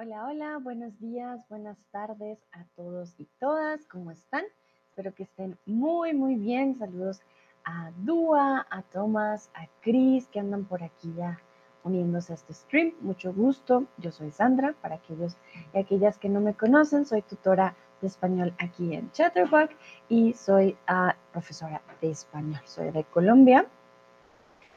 Hola, 0.00 0.26
hola, 0.26 0.58
buenos 0.58 0.96
días, 1.00 1.40
buenas 1.48 1.76
tardes 1.90 2.38
a 2.52 2.62
todos 2.76 3.16
y 3.18 3.26
todas, 3.40 3.84
¿cómo 3.86 4.12
están? 4.12 4.44
Espero 4.90 5.12
que 5.12 5.24
estén 5.24 5.58
muy, 5.66 6.14
muy 6.14 6.36
bien. 6.36 6.78
Saludos 6.78 7.20
a 7.64 7.90
Dua, 8.04 8.64
a 8.70 8.82
Tomás, 8.82 9.50
a 9.54 9.66
Cris, 9.80 10.28
que 10.28 10.38
andan 10.38 10.66
por 10.66 10.84
aquí 10.84 11.12
ya 11.16 11.40
uniéndose 11.82 12.32
a 12.32 12.36
este 12.36 12.54
stream. 12.54 12.94
Mucho 13.00 13.32
gusto, 13.32 13.88
yo 13.96 14.12
soy 14.12 14.30
Sandra, 14.30 14.72
para 14.80 14.94
aquellos 14.94 15.36
y 15.74 15.78
aquellas 15.78 16.16
que 16.16 16.28
no 16.28 16.40
me 16.40 16.54
conocen, 16.54 17.04
soy 17.04 17.22
tutora 17.22 17.74
de 18.00 18.06
español 18.06 18.54
aquí 18.60 18.94
en 18.94 19.10
Chatterbox 19.10 19.74
y 20.08 20.32
soy 20.34 20.76
uh, 20.88 21.10
profesora 21.32 21.82
de 22.00 22.12
español. 22.12 22.60
Soy 22.66 22.92
de 22.92 23.02
Colombia. 23.02 23.66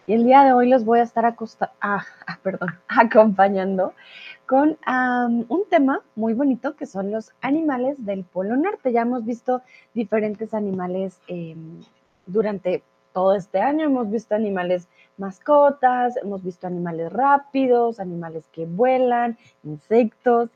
Y 0.07 0.13
el 0.13 0.23
día 0.23 0.43
de 0.43 0.53
hoy 0.53 0.67
los 0.67 0.83
voy 0.83 0.99
a 0.99 1.03
estar 1.03 1.25
ah, 1.25 1.35
ah, 1.81 2.05
acompañando 2.87 3.93
con 4.45 4.77
un 5.47 5.63
tema 5.69 6.01
muy 6.15 6.33
bonito 6.33 6.75
que 6.75 6.85
son 6.85 7.11
los 7.11 7.31
animales 7.41 8.03
del 8.05 8.23
Polo 8.23 8.57
Norte. 8.57 8.91
Ya 8.91 9.03
hemos 9.03 9.25
visto 9.25 9.61
diferentes 9.93 10.53
animales 10.53 11.19
em, 11.27 11.81
durante 12.25 12.83
todo 13.13 13.35
este 13.35 13.61
año. 13.61 13.85
Hemos 13.85 14.09
visto 14.09 14.35
animales 14.35 14.87
mascotas, 15.17 16.17
hemos 16.17 16.43
visto 16.43 16.67
animales 16.67 17.13
rápidos, 17.13 17.99
animales 17.99 18.43
que 18.51 18.65
vuelan, 18.65 19.37
insectos. 19.63 20.49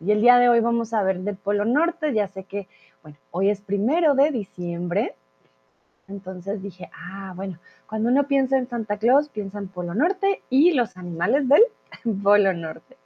Y 0.00 0.10
el 0.10 0.20
día 0.20 0.38
de 0.38 0.48
hoy 0.48 0.60
vamos 0.60 0.92
a 0.92 1.02
ver 1.02 1.20
del 1.20 1.36
Polo 1.36 1.64
Norte. 1.64 2.12
Ya 2.12 2.28
sé 2.28 2.44
que, 2.44 2.68
bueno, 3.02 3.16
hoy 3.30 3.50
es 3.50 3.60
primero 3.60 4.14
de 4.14 4.30
diciembre. 4.30 5.14
Entonces 6.12 6.62
dije, 6.62 6.90
ah, 6.94 7.32
bueno, 7.34 7.58
cuando 7.88 8.10
uno 8.10 8.24
piensa 8.28 8.56
en 8.56 8.68
Santa 8.68 8.98
Claus, 8.98 9.28
piensa 9.28 9.58
en 9.58 9.68
Polo 9.68 9.94
Norte 9.94 10.42
y 10.50 10.72
los 10.72 10.96
animales 10.96 11.48
del 11.48 11.62
Polo 12.22 12.52
Norte. 12.52 12.96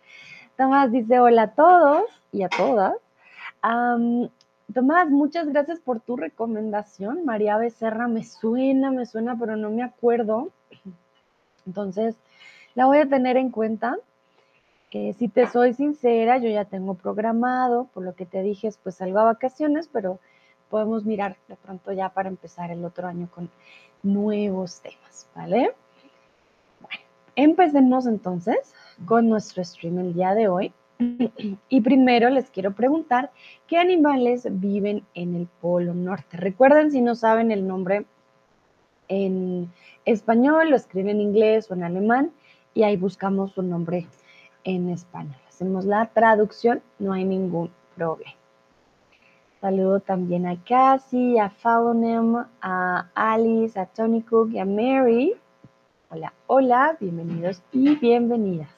Tomás 0.57 0.93
dice 0.93 1.21
hola 1.21 1.43
a 1.43 1.51
todos 1.53 2.05
y 2.33 2.43
a 2.43 2.49
todas. 2.49 2.95
Tomás, 4.75 5.09
muchas 5.09 5.49
gracias 5.49 5.81
por 5.81 6.01
tu 6.01 6.17
recomendación. 6.17 7.25
María 7.25 7.57
Becerra 7.57 8.09
me 8.09 8.25
suena, 8.25 8.91
me 8.91 9.07
suena, 9.07 9.37
pero 9.39 9.57
no 9.57 9.71
me 9.71 9.83
acuerdo. 9.83 10.51
Entonces, 11.67 12.17
la 12.75 12.87
voy 12.87 12.99
a 12.99 13.09
tener 13.09 13.37
en 13.37 13.51
cuenta. 13.51 13.97
que 14.91 15.15
si 15.15 15.29
te 15.29 15.47
soy 15.49 15.75
sincera, 15.75 16.39
yo 16.39 16.49
ya 16.49 16.65
tengo 16.65 16.95
programado, 16.95 17.89
por 17.93 18.05
lo 18.05 18.15
que 18.15 18.25
te 18.25 18.43
dije, 18.43 18.71
pues 18.83 18.97
salgo 18.97 19.19
a 19.19 19.25
vacaciones, 19.25 19.89
pero 19.93 20.21
podemos 20.71 21.05
mirar 21.05 21.37
de 21.49 21.57
pronto 21.57 21.93
ya 21.93 22.09
para 22.09 22.29
empezar 22.29 22.71
el 22.71 22.85
otro 22.85 23.07
año 23.07 23.29
con 23.35 23.51
nuevos 24.03 24.81
temas, 24.81 25.29
¿vale? 25.35 25.75
Bueno, 26.81 27.01
empecemos 27.35 28.07
entonces 28.07 28.75
con 29.05 29.29
nuestro 29.29 29.65
stream 29.65 29.99
el 29.99 30.15
día 30.15 30.35
de 30.35 30.49
hoy. 30.49 30.73
Y 31.69 31.81
primero 31.81 32.31
les 32.31 32.51
quiero 32.51 32.73
preguntar 32.73 33.31
qué 33.67 33.79
animales 33.79 34.47
viven 34.51 35.05
en 35.15 35.35
el 35.35 35.47
Polo 35.61 35.95
Norte. 35.95 36.37
Recuerden, 36.37 36.91
si 36.91 37.01
no 37.01 37.15
saben 37.15 37.51
el 37.51 37.67
nombre 37.67 38.07
en 39.09 39.71
español, 40.05 40.71
lo 40.71 40.77
escriben 40.77 41.17
en 41.17 41.21
inglés 41.21 41.71
o 41.71 41.75
en 41.75 41.85
alemán 41.85 42.33
y 42.75 42.83
ahí 42.83 42.97
buscamos 42.97 43.53
su 43.53 43.63
nombre 43.63 44.07
en 44.65 44.91
español. 44.91 45.37
Hacemos 45.49 45.85
la 45.85 46.07
traducción, 46.07 46.83
no 46.99 47.13
hay 47.13 47.25
ningún 47.25 47.71
problema. 47.97 48.33
Saludo 49.67 49.99
también 49.99 50.47
a 50.47 50.63
Cassie, 50.63 51.41
a 51.41 51.51
Faunem, 51.51 52.37
a 52.63 53.09
Alice, 53.17 53.77
a 53.77 53.87
Tony 53.87 54.23
Cook 54.23 54.53
y 54.53 54.61
a 54.61 54.65
Mary. 54.65 55.35
Hola, 56.09 56.33
hola, 56.47 56.97
bienvenidos 57.01 57.61
y 57.73 57.97
bienvenidas. 57.97 58.71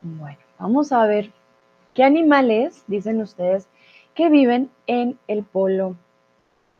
Bueno, 0.00 0.40
vamos 0.58 0.90
a 0.90 1.06
ver 1.06 1.30
qué 1.94 2.02
animales 2.02 2.82
dicen 2.88 3.22
ustedes 3.22 3.68
que 4.16 4.28
viven 4.28 4.68
en 4.88 5.16
el 5.28 5.44
polo, 5.44 5.94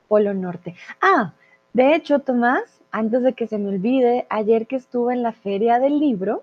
polo 0.08 0.34
norte. 0.34 0.74
Ah, 1.00 1.34
de 1.72 1.94
hecho, 1.94 2.18
Tomás, 2.18 2.82
antes 2.90 3.22
de 3.22 3.34
que 3.34 3.46
se 3.46 3.58
me 3.58 3.68
olvide, 3.68 4.26
ayer 4.28 4.66
que 4.66 4.74
estuve 4.74 5.14
en 5.14 5.22
la 5.22 5.30
feria 5.30 5.78
del 5.78 6.00
libro, 6.00 6.42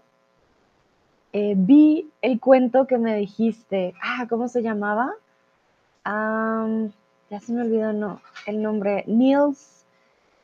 eh, 1.33 1.53
vi 1.57 2.09
el 2.21 2.39
cuento 2.39 2.87
que 2.87 2.97
me 2.97 3.15
dijiste. 3.15 3.93
Ah, 4.01 4.25
¿cómo 4.29 4.47
se 4.47 4.61
llamaba? 4.61 5.13
ya 6.05 7.39
se 7.39 7.53
me 7.53 7.61
olvidó 7.61 7.93
no, 7.93 8.21
el 8.47 8.63
nombre. 8.63 9.03
Niels, 9.05 9.85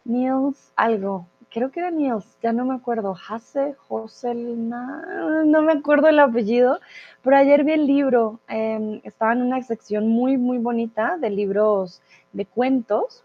Niels 0.04 0.72
algo 0.76 1.26
creo 1.56 1.72
que 1.72 1.80
era 1.80 1.90
Niels, 1.90 2.38
ya 2.44 2.52
no 2.52 2.66
me 2.66 2.76
acuerdo, 2.76 3.16
Hase, 3.16 3.76
Joselna, 3.88 5.44
no 5.46 5.62
me 5.62 5.72
acuerdo 5.72 6.10
el 6.10 6.20
apellido, 6.20 6.82
pero 7.24 7.38
ayer 7.38 7.64
vi 7.64 7.72
el 7.72 7.88
libro, 7.88 8.42
em, 8.50 9.00
estaba 9.06 9.32
en 9.32 9.42
una 9.42 9.64
sección 9.64 10.10
muy, 10.10 10.38
muy 10.38 10.58
bonita 10.58 11.18
de 11.18 11.30
libros 11.30 12.02
de 12.34 12.46
cuentos 12.46 13.24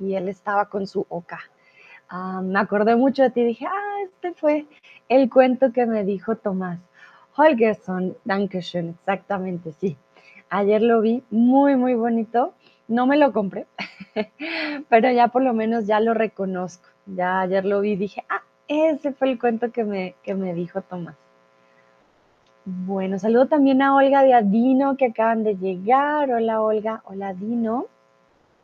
y 0.00 0.14
él 0.14 0.30
estaba 0.30 0.70
con 0.70 0.86
su 0.86 1.04
oca. 1.10 1.40
Ah, 2.16 2.40
me 2.44 2.60
acordé 2.60 2.94
mucho 2.94 3.24
de 3.24 3.30
ti 3.30 3.40
y 3.40 3.44
dije, 3.44 3.66
ah, 3.66 3.96
este 4.04 4.32
fue 4.34 4.66
el 5.08 5.28
cuento 5.28 5.72
que 5.72 5.84
me 5.84 6.04
dijo 6.04 6.36
Tomás. 6.36 6.78
Holgersson, 7.36 8.16
Dankeschön, 8.24 8.90
exactamente, 8.90 9.72
sí. 9.72 9.96
Ayer 10.48 10.80
lo 10.80 11.00
vi, 11.00 11.24
muy, 11.30 11.74
muy 11.74 11.94
bonito. 11.94 12.54
No 12.86 13.08
me 13.08 13.16
lo 13.16 13.32
compré, 13.32 13.66
pero 14.88 15.10
ya 15.10 15.26
por 15.26 15.42
lo 15.42 15.54
menos 15.54 15.88
ya 15.88 15.98
lo 15.98 16.14
reconozco. 16.14 16.88
Ya 17.06 17.40
ayer 17.40 17.64
lo 17.64 17.80
vi 17.80 17.92
y 17.92 17.96
dije, 17.96 18.22
ah, 18.28 18.44
ese 18.68 19.12
fue 19.12 19.32
el 19.32 19.40
cuento 19.40 19.72
que 19.72 19.82
me, 19.82 20.14
que 20.22 20.36
me 20.36 20.54
dijo 20.54 20.82
Tomás. 20.82 21.16
Bueno, 22.64 23.18
saludo 23.18 23.48
también 23.48 23.82
a 23.82 23.96
Olga 23.96 24.24
y 24.24 24.30
a 24.30 24.40
Dino 24.40 24.96
que 24.96 25.06
acaban 25.06 25.42
de 25.42 25.56
llegar. 25.56 26.30
Hola 26.30 26.62
Olga, 26.62 27.02
hola 27.06 27.34
Dino. 27.34 27.86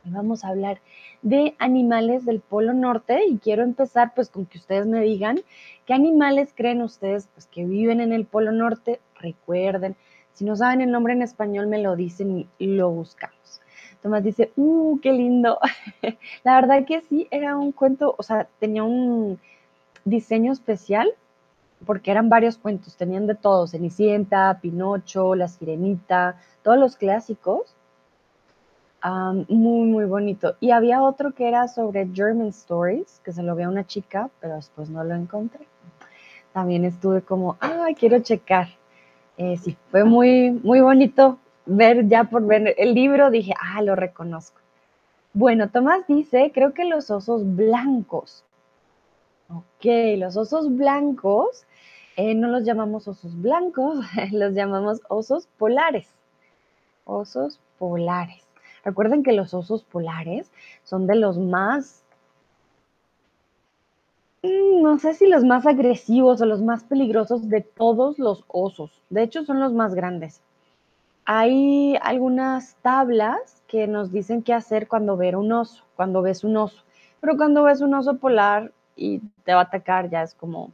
Vamos 0.05 0.43
a 0.43 0.49
hablar 0.49 0.79
de 1.21 1.55
animales 1.59 2.25
del 2.25 2.39
Polo 2.39 2.73
Norte 2.73 3.25
y 3.27 3.37
quiero 3.37 3.63
empezar 3.63 4.13
pues 4.15 4.29
con 4.29 4.45
que 4.45 4.57
ustedes 4.57 4.87
me 4.87 5.01
digan 5.01 5.41
qué 5.85 5.93
animales 5.93 6.53
creen 6.55 6.81
ustedes 6.81 7.27
pues 7.33 7.45
que 7.47 7.65
viven 7.65 8.01
en 8.01 8.13
el 8.13 8.25
Polo 8.25 8.51
Norte. 8.51 8.99
Recuerden, 9.19 9.95
si 10.33 10.45
no 10.45 10.55
saben 10.55 10.81
el 10.81 10.91
nombre 10.91 11.13
en 11.13 11.21
español 11.21 11.67
me 11.67 11.81
lo 11.81 11.95
dicen 11.95 12.47
y 12.57 12.67
lo 12.67 12.89
buscamos. 12.89 13.61
Tomás 14.01 14.23
dice, 14.23 14.51
¡uh, 14.55 14.99
qué 14.99 15.13
lindo! 15.13 15.59
La 16.43 16.55
verdad 16.55 16.85
que 16.85 17.01
sí, 17.01 17.27
era 17.29 17.55
un 17.55 17.71
cuento, 17.71 18.15
o 18.17 18.23
sea, 18.23 18.47
tenía 18.59 18.83
un 18.83 19.39
diseño 20.05 20.51
especial 20.51 21.13
porque 21.85 22.11
eran 22.11 22.29
varios 22.29 22.57
cuentos, 22.57 22.95
tenían 22.95 23.27
de 23.27 23.35
todo, 23.35 23.67
Cenicienta, 23.67 24.59
Pinocho, 24.61 25.35
La 25.35 25.47
Sirenita, 25.47 26.39
todos 26.63 26.77
los 26.77 26.95
clásicos. 26.95 27.75
Muy, 29.03 29.87
muy 29.87 30.05
bonito. 30.05 30.55
Y 30.59 30.71
había 30.71 31.01
otro 31.01 31.33
que 31.33 31.47
era 31.47 31.67
sobre 31.67 32.07
German 32.13 32.47
Stories, 32.47 33.21
que 33.23 33.31
se 33.31 33.43
lo 33.43 33.55
vi 33.55 33.63
a 33.63 33.69
una 33.69 33.85
chica, 33.85 34.29
pero 34.39 34.55
después 34.55 34.89
no 34.89 35.03
lo 35.03 35.15
encontré. 35.15 35.67
También 36.53 36.85
estuve 36.85 37.21
como, 37.21 37.57
ay, 37.59 37.95
quiero 37.95 38.19
checar. 38.19 38.67
Eh, 39.37 39.57
sí, 39.57 39.77
fue 39.89 40.03
muy, 40.03 40.51
muy 40.51 40.81
bonito 40.81 41.39
ver 41.65 42.07
ya 42.07 42.25
por 42.25 42.45
ver 42.45 42.75
el 42.77 42.93
libro, 42.93 43.31
dije, 43.31 43.53
ah, 43.59 43.81
lo 43.81 43.95
reconozco. 43.95 44.59
Bueno, 45.33 45.69
Tomás 45.69 46.05
dice, 46.07 46.51
creo 46.53 46.73
que 46.73 46.85
los 46.85 47.09
osos 47.09 47.55
blancos. 47.55 48.43
Ok, 49.49 49.85
los 50.17 50.37
osos 50.37 50.75
blancos 50.75 51.65
eh, 52.17 52.35
no 52.35 52.49
los 52.49 52.63
llamamos 52.65 53.07
osos 53.07 53.41
blancos, 53.41 54.05
los 54.31 54.53
llamamos 54.53 55.01
osos 55.09 55.47
polares. 55.57 56.07
Osos 57.05 57.59
polares. 57.79 58.50
Recuerden 58.83 59.23
que 59.23 59.33
los 59.33 59.53
osos 59.53 59.83
polares 59.83 60.51
son 60.83 61.07
de 61.07 61.15
los 61.15 61.37
más, 61.37 62.03
mm, 64.43 64.81
no 64.81 64.97
sé 64.99 65.13
si 65.13 65.27
los 65.27 65.43
más 65.43 65.65
agresivos 65.65 66.41
o 66.41 66.45
los 66.45 66.61
más 66.61 66.83
peligrosos 66.83 67.49
de 67.49 67.61
todos 67.61 68.19
los 68.19 68.43
osos. 68.47 68.91
De 69.09 69.23
hecho, 69.23 69.43
son 69.45 69.59
los 69.59 69.73
más 69.73 69.95
grandes. 69.95 70.41
Hay 71.25 71.97
algunas 72.01 72.75
tablas 72.81 73.63
que 73.67 73.87
nos 73.87 74.11
dicen 74.11 74.43
qué 74.43 74.53
hacer 74.53 74.87
cuando 74.87 75.17
ver 75.17 75.35
un 75.35 75.51
oso, 75.51 75.83
cuando 75.95 76.21
ves 76.21 76.43
un 76.43 76.57
oso. 76.57 76.83
Pero 77.21 77.37
cuando 77.37 77.63
ves 77.63 77.81
un 77.81 77.93
oso 77.93 78.17
polar 78.17 78.73
y 78.95 79.19
te 79.45 79.53
va 79.53 79.61
a 79.61 79.63
atacar, 79.63 80.09
ya 80.09 80.23
es 80.23 80.33
como, 80.35 80.71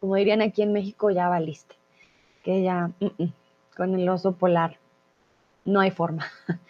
como 0.00 0.16
dirían 0.16 0.42
aquí 0.42 0.62
en 0.62 0.72
México, 0.72 1.10
ya 1.10 1.28
valiste. 1.28 1.76
Que 2.44 2.62
ya, 2.62 2.90
mm, 3.00 3.24
mm, 3.24 3.32
con 3.76 3.94
el 3.94 4.08
oso 4.08 4.32
polar 4.32 4.78
no 5.64 5.80
hay 5.80 5.90
forma. 5.90 6.26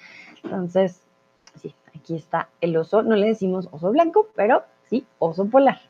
Entonces, 0.45 1.03
sí, 1.61 1.75
aquí 1.97 2.17
está 2.17 2.49
el 2.61 2.77
oso. 2.77 3.03
No 3.03 3.17
le 3.17 3.29
decimos 3.29 3.69
oso 3.73 3.91
blanco, 3.91 4.29
pero 4.35 4.65
sí, 4.89 5.07
oso 5.19 5.47
polar. 5.47 5.81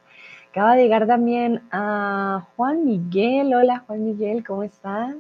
Acaba 0.51 0.75
de 0.75 0.83
llegar 0.83 1.07
también 1.07 1.63
a 1.71 2.47
Juan 2.57 2.85
Miguel. 2.85 3.55
Hola 3.55 3.85
Juan 3.87 4.05
Miguel, 4.05 4.45
¿cómo 4.45 4.63
estás? 4.63 5.17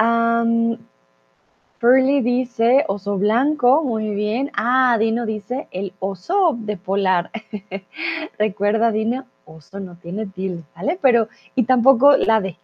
Um, 0.00 0.78
dice 2.22 2.84
oso 2.88 3.18
blanco, 3.18 3.82
muy 3.84 4.14
bien. 4.14 4.50
Ah, 4.54 4.96
Dino 4.98 5.26
dice 5.26 5.68
el 5.70 5.92
oso 5.98 6.56
de 6.58 6.76
polar. 6.76 7.30
Recuerda, 8.38 8.92
Dino, 8.92 9.26
oso 9.44 9.80
no 9.80 9.96
tiene 9.96 10.26
tilde, 10.26 10.62
¿vale? 10.74 10.98
Pero, 11.02 11.28
y 11.54 11.64
tampoco 11.64 12.16
la 12.16 12.40
D. 12.40 12.56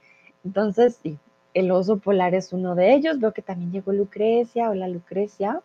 Entonces, 0.44 0.98
sí, 1.02 1.18
el 1.58 1.70
oso 1.70 1.98
polar 1.98 2.34
es 2.34 2.52
uno 2.52 2.74
de 2.74 2.94
ellos. 2.94 3.18
Veo 3.20 3.32
que 3.32 3.42
también 3.42 3.72
llegó 3.72 3.92
Lucrecia. 3.92 4.70
Hola, 4.70 4.88
Lucrecia. 4.88 5.60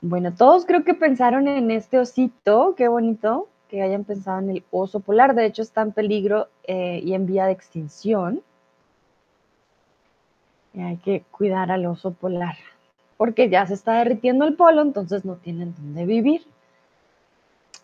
Bueno, 0.00 0.34
todos 0.34 0.66
creo 0.66 0.84
que 0.84 0.94
pensaron 0.94 1.48
en 1.48 1.70
este 1.70 1.98
osito. 1.98 2.74
Qué 2.76 2.88
bonito 2.88 3.48
que 3.68 3.82
hayan 3.82 4.04
pensado 4.04 4.40
en 4.40 4.50
el 4.50 4.64
oso 4.70 5.00
polar. 5.00 5.34
De 5.34 5.46
hecho, 5.46 5.62
está 5.62 5.82
en 5.82 5.92
peligro 5.92 6.48
eh, 6.64 7.00
y 7.04 7.14
en 7.14 7.26
vía 7.26 7.46
de 7.46 7.52
extinción. 7.52 8.42
Y 10.74 10.80
hay 10.80 10.96
que 10.98 11.22
cuidar 11.30 11.70
al 11.70 11.86
oso 11.86 12.12
polar 12.12 12.56
porque 13.22 13.48
ya 13.48 13.64
se 13.66 13.74
está 13.74 13.98
derritiendo 13.98 14.44
el 14.44 14.56
polo, 14.56 14.82
entonces 14.82 15.24
no 15.24 15.36
tienen 15.36 15.76
dónde 15.76 16.06
vivir. 16.06 16.44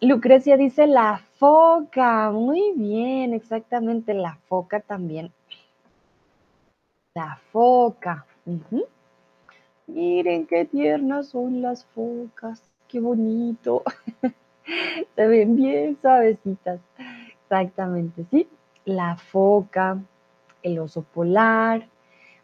Lucrecia 0.01 0.57
dice 0.57 0.89
la 0.89 1.23
foca. 1.35 2.33
Muy 2.33 2.73
bien, 2.75 3.33
exactamente, 3.33 4.15
la 4.15 4.37
foca 4.49 4.81
también. 4.81 5.33
La 7.19 7.37
foca. 7.51 8.25
Miren 9.89 10.47
qué 10.47 10.67
tiernas 10.67 11.27
son 11.31 11.63
las 11.63 11.85
focas. 11.87 12.63
Qué 12.87 13.01
bonito. 13.01 13.83
Se 15.17 15.27
ven 15.27 15.57
bien 15.57 15.99
suavecitas. 16.01 16.79
Exactamente, 17.43 18.25
sí. 18.31 18.47
La 18.85 19.17
foca, 19.17 19.99
el 20.63 20.79
oso 20.79 21.03
polar. 21.03 21.89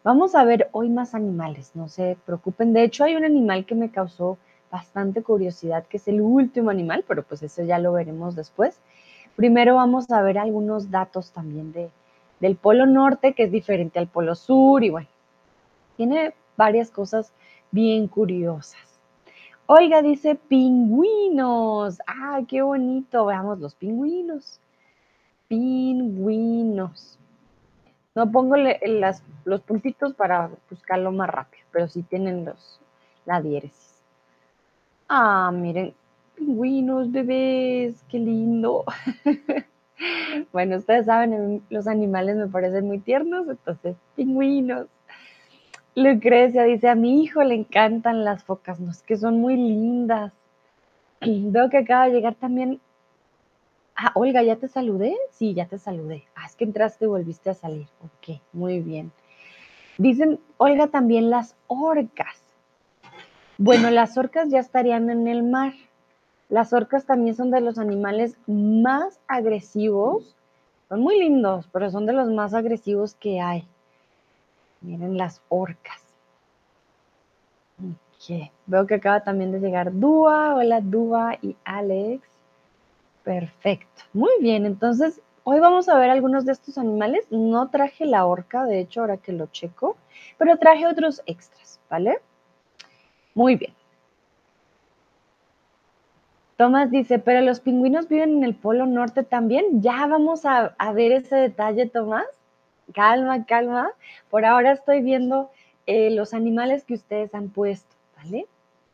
Vamos 0.03 0.35
a 0.35 0.43
ver 0.43 0.67
hoy 0.73 0.89
más 0.89 1.15
animales, 1.15 1.71
no 1.73 1.87
se 1.87 2.17
preocupen. 2.25 2.73
De 2.73 2.83
hecho, 2.83 3.05
hay 3.05 3.15
un 3.15 3.23
animal 3.23 3.65
que 3.65 3.75
me 3.75 3.91
causó 3.91 4.37
bastante 4.69 5.23
curiosidad, 5.23 5.85
que 5.87 5.95
es 5.95 6.07
el 6.09 6.19
último 6.19 6.69
animal, 6.69 7.05
pero 7.07 7.23
pues 7.23 7.41
eso 7.43 7.63
ya 7.63 7.79
lo 7.79 7.93
veremos 7.93 8.35
después. 8.35 8.81
Primero 9.37 9.75
vamos 9.75 10.11
a 10.11 10.21
ver 10.21 10.37
algunos 10.37 10.91
datos 10.91 11.31
también 11.31 11.71
de, 11.71 11.89
del 12.39 12.55
Polo 12.55 12.85
Norte, 12.85 13.33
que 13.33 13.43
es 13.43 13.51
diferente 13.51 13.99
al 13.99 14.07
Polo 14.07 14.35
Sur, 14.35 14.83
y 14.83 14.89
bueno, 14.89 15.07
tiene 15.97 16.33
varias 16.57 16.91
cosas 16.91 17.31
bien 17.71 18.07
curiosas. 18.07 18.95
Olga 19.67 20.01
dice 20.01 20.35
pingüinos. 20.35 21.99
¡Ah, 22.05 22.41
qué 22.47 22.61
bonito! 22.61 23.25
Veamos 23.25 23.59
los 23.59 23.73
pingüinos. 23.75 24.59
Pingüinos. 25.47 27.17
No 28.13 28.31
pongo 28.31 28.55
los 29.43 29.61
puntitos 29.61 30.13
para 30.13 30.49
buscarlo 30.69 31.11
más 31.11 31.29
rápido, 31.29 31.65
pero 31.71 31.87
sí 31.87 32.03
tienen 32.03 32.45
los, 32.45 32.79
la 33.25 33.41
diéresis. 33.41 34.01
Ah, 35.09 35.51
miren, 35.53 35.93
pingüinos, 36.35 37.11
bebés, 37.11 38.01
qué 38.09 38.19
lindo. 38.19 38.85
bueno, 40.51 40.77
ustedes 40.77 41.05
saben, 41.05 41.63
los 41.69 41.87
animales 41.87 42.35
me 42.35 42.47
parecen 42.47 42.87
muy 42.87 42.99
tiernos, 42.99 43.47
entonces, 43.47 43.95
pingüinos. 44.15 44.87
Lucrecia 45.95 46.63
dice, 46.63 46.89
a 46.89 46.95
mi 46.95 47.23
hijo 47.23 47.41
le 47.43 47.55
encantan 47.55 48.25
las 48.25 48.43
focas, 48.43 48.79
no 48.79 48.91
es 48.91 49.01
que 49.01 49.17
son 49.17 49.39
muy 49.39 49.55
lindas. 49.55 50.33
Veo 51.21 51.69
que 51.69 51.77
acaba 51.77 52.07
de 52.07 52.13
llegar 52.13 52.35
también. 52.35 52.81
Ah, 53.95 54.11
Olga, 54.15 54.43
¿ya 54.43 54.57
te 54.57 54.67
saludé? 54.67 55.15
Sí, 55.31 55.53
ya 55.53 55.67
te 55.67 55.77
saludé. 55.77 56.25
Ah, 56.35 56.45
es 56.45 56.55
que 56.57 56.65
entraste 56.65 57.05
y 57.05 57.07
volviste 57.07 57.49
a 57.49 57.53
salir. 57.53 57.87
Ok, 58.01 58.41
muy 58.51 58.81
bien. 58.81 59.13
Dicen, 59.97 60.39
Olga, 60.57 60.87
también 60.87 61.29
las 61.29 61.55
orcas. 61.67 62.41
Bueno, 63.57 63.89
las 63.89 64.17
orcas 64.17 64.49
ya 64.49 64.59
estarían 64.59 65.09
en 65.09 65.29
el 65.29 65.43
mar. 65.43 65.73
Las 66.49 66.73
orcas 66.73 67.05
también 67.05 67.35
son 67.35 67.51
de 67.51 67.61
los 67.61 67.77
animales 67.77 68.37
más 68.47 69.19
agresivos. 69.27 70.35
Son 70.89 71.01
muy 71.01 71.19
lindos, 71.19 71.67
pero 71.71 71.89
son 71.89 72.05
de 72.05 72.13
los 72.13 72.29
más 72.29 72.53
agresivos 72.53 73.15
que 73.15 73.41
hay. 73.41 73.67
Miren 74.81 75.17
las 75.17 75.41
orcas. 75.49 76.05
Veo 78.65 78.87
que 78.87 78.95
acaba 78.95 79.23
también 79.23 79.51
de 79.51 79.59
llegar 79.59 79.91
Dúa. 79.93 80.55
Hola 80.55 80.81
Dúa 80.81 81.37
y 81.41 81.55
Alex. 81.63 82.27
Perfecto. 83.23 84.03
Muy 84.13 84.31
bien, 84.39 84.65
entonces 84.65 85.21
hoy 85.43 85.59
vamos 85.59 85.89
a 85.89 85.97
ver 85.97 86.09
algunos 86.09 86.45
de 86.45 86.51
estos 86.51 86.77
animales. 86.77 87.25
No 87.31 87.69
traje 87.69 88.05
la 88.05 88.25
orca, 88.25 88.65
de 88.65 88.79
hecho, 88.79 89.01
ahora 89.01 89.17
que 89.17 89.31
lo 89.31 89.47
checo, 89.47 89.97
pero 90.37 90.57
traje 90.57 90.87
otros 90.87 91.21
extras, 91.25 91.79
¿vale? 91.89 92.19
Muy 93.33 93.55
bien. 93.55 93.73
Tomás 96.57 96.89
dice, 96.89 97.19
pero 97.19 97.41
los 97.41 97.59
pingüinos 97.59 98.07
viven 98.07 98.37
en 98.37 98.43
el 98.43 98.55
Polo 98.55 98.85
Norte 98.85 99.23
también. 99.23 99.81
Ya 99.81 100.07
vamos 100.07 100.45
a, 100.45 100.73
ver 100.93 101.11
ese 101.11 101.35
detalle, 101.35 101.85
Tomás. 101.87 102.25
Calma, 102.93 103.45
calma. 103.45 103.91
Por 104.29 104.45
ahora 104.45 104.71
estoy 104.71 105.01
viendo 105.01 105.51
eh, 105.85 106.11
los 106.11 106.33
animales 106.33 106.85
que 106.85 106.93
ustedes 106.93 107.35
han 107.35 107.49
puesto, 107.49 107.93
¿vale? 108.15 108.47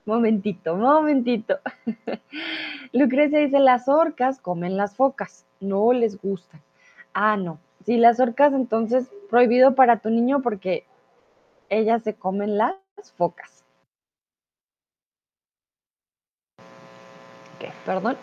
Momentito, 0.05 0.75
momentito. 0.75 1.59
Lucrecia 2.93 3.39
dice, 3.39 3.59
las 3.59 3.87
orcas 3.87 4.39
comen 4.39 4.75
las 4.75 4.95
focas, 4.95 5.45
no 5.59 5.93
les 5.93 6.19
gustan. 6.19 6.61
Ah, 7.13 7.37
no. 7.37 7.59
Si 7.85 7.97
las 7.97 8.19
orcas, 8.19 8.53
entonces 8.53 9.11
prohibido 9.29 9.75
para 9.75 9.99
tu 9.99 10.09
niño 10.09 10.41
porque 10.41 10.85
ellas 11.69 12.03
se 12.03 12.15
comen 12.15 12.57
las 12.57 12.75
focas. 13.15 13.63
Perdón. 17.85 18.17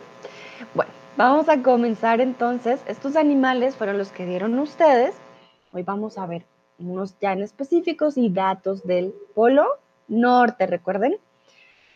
Bueno, 0.74 0.90
vamos 1.16 1.48
a 1.48 1.62
comenzar 1.62 2.20
entonces. 2.20 2.80
Estos 2.86 3.16
animales 3.16 3.76
fueron 3.76 3.98
los 3.98 4.10
que 4.10 4.26
dieron 4.26 4.58
ustedes. 4.58 5.14
Hoy 5.72 5.82
vamos 5.82 6.18
a 6.18 6.26
ver 6.26 6.44
unos 6.78 7.18
ya 7.20 7.32
en 7.32 7.42
específicos 7.42 8.16
y 8.16 8.30
datos 8.30 8.86
del 8.86 9.14
Polo 9.34 9.66
Norte, 10.08 10.66
recuerden, 10.66 11.16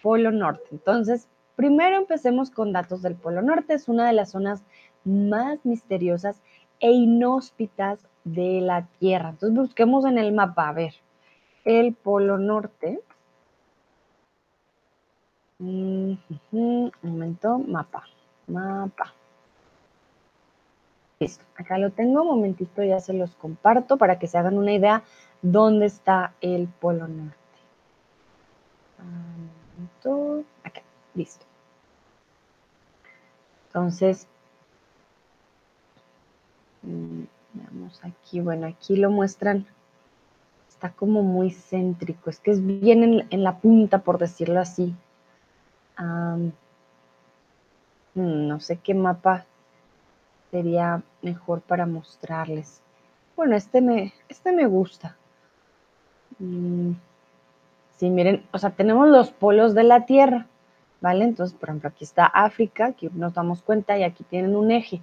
Polo 0.02 0.30
Norte. 0.30 0.64
Entonces, 0.70 1.28
primero 1.56 1.96
empecemos 1.96 2.50
con 2.50 2.72
datos 2.72 3.02
del 3.02 3.14
Polo 3.14 3.42
Norte. 3.42 3.74
Es 3.74 3.88
una 3.88 4.06
de 4.06 4.12
las 4.12 4.30
zonas 4.30 4.62
más 5.04 5.64
misteriosas 5.64 6.40
e 6.80 6.90
inhóspitas 6.90 8.00
de 8.24 8.60
la 8.60 8.86
Tierra. 8.98 9.30
Entonces, 9.30 9.56
busquemos 9.58 10.04
en 10.04 10.18
el 10.18 10.32
mapa, 10.32 10.68
a 10.68 10.72
ver, 10.72 10.94
el 11.64 11.94
Polo 11.94 12.38
Norte. 12.38 13.00
Un 15.62 16.18
momento, 17.02 17.56
mapa, 17.58 18.02
mapa. 18.48 19.14
Listo, 21.20 21.44
acá 21.56 21.78
lo 21.78 21.90
tengo, 21.90 22.22
un 22.22 22.28
momentito 22.28 22.82
ya 22.82 22.98
se 22.98 23.12
los 23.12 23.36
comparto 23.36 23.96
para 23.96 24.19
que 24.19 24.26
se 24.26 24.38
hagan 24.38 24.58
una 24.58 24.72
idea 24.72 25.04
dónde 25.40 25.86
está 25.86 26.34
el 26.40 26.66
Polo 26.66 27.06
Norte. 27.06 27.36
acá, 30.64 30.82
listo. 31.14 31.46
Entonces, 33.69 34.26
mm, 36.82 37.22
veamos 37.52 38.04
aquí, 38.04 38.40
bueno, 38.40 38.66
aquí 38.66 38.96
lo 38.96 39.12
muestran, 39.12 39.64
está 40.69 40.90
como 40.90 41.22
muy 41.22 41.52
céntrico, 41.52 42.31
es 42.31 42.40
que 42.40 42.50
es 42.50 42.66
bien 42.66 43.28
en 43.31 43.44
la 43.44 43.58
punta, 43.60 44.00
por 44.00 44.19
decirlo 44.19 44.58
así, 44.58 44.96
Mm, 45.99 46.49
no 48.15 48.61
sé 48.61 48.79
qué 48.79 48.94
mapa 48.94 49.46
sería 50.51 51.03
mejor 51.22 51.61
para 51.63 51.87
mostrarles. 51.87 52.82
Bueno, 53.37 53.56
este 53.56 53.81
me, 53.81 54.13
este 54.29 54.53
me 54.53 54.67
gusta. 54.67 55.17
Mm, 56.39 56.93
sí, 57.96 58.11
miren, 58.11 58.46
o 58.53 58.58
sea, 58.58 58.70
tenemos 58.70 59.08
los 59.08 59.31
polos 59.31 59.75
de 59.75 59.84
la 59.84 60.06
Tierra, 60.06 60.46
¿vale? 61.01 61.25
Entonces, 61.25 61.56
por 61.58 61.70
ejemplo, 61.70 61.89
aquí 61.89 62.05
está 62.05 62.27
África, 62.27 62.87
aquí 62.87 63.08
nos 63.15 63.34
damos 63.34 63.63
cuenta 63.63 63.99
y 63.99 64.03
aquí 64.03 64.25
tienen 64.25 64.56
un 64.56 64.70
eje. 64.70 65.03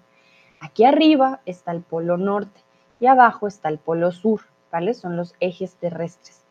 Aquí 0.62 0.86
arriba 0.86 1.42
está 1.46 1.72
el 1.72 1.82
polo 1.82 2.18
norte 2.18 2.62
y 3.00 3.08
abajo 3.08 3.48
está 3.48 3.70
el 3.70 3.80
polo 3.80 4.12
sur, 4.12 4.42
¿vale? 4.72 4.94
Son 4.94 5.18
los 5.18 5.34
ejes 5.40 5.76
terrestres. 5.76 6.44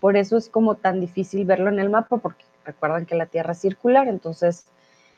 Por 0.00 0.16
eso 0.16 0.36
es 0.36 0.48
como 0.48 0.74
tan 0.76 1.00
difícil 1.00 1.46
verlo 1.46 1.70
en 1.70 1.80
el 1.80 1.90
mapa 1.90 2.18
porque 2.18 2.44
Recuerdan 2.64 3.06
que 3.06 3.14
la 3.14 3.26
Tierra 3.26 3.52
es 3.52 3.60
circular, 3.60 4.08
entonces 4.08 4.66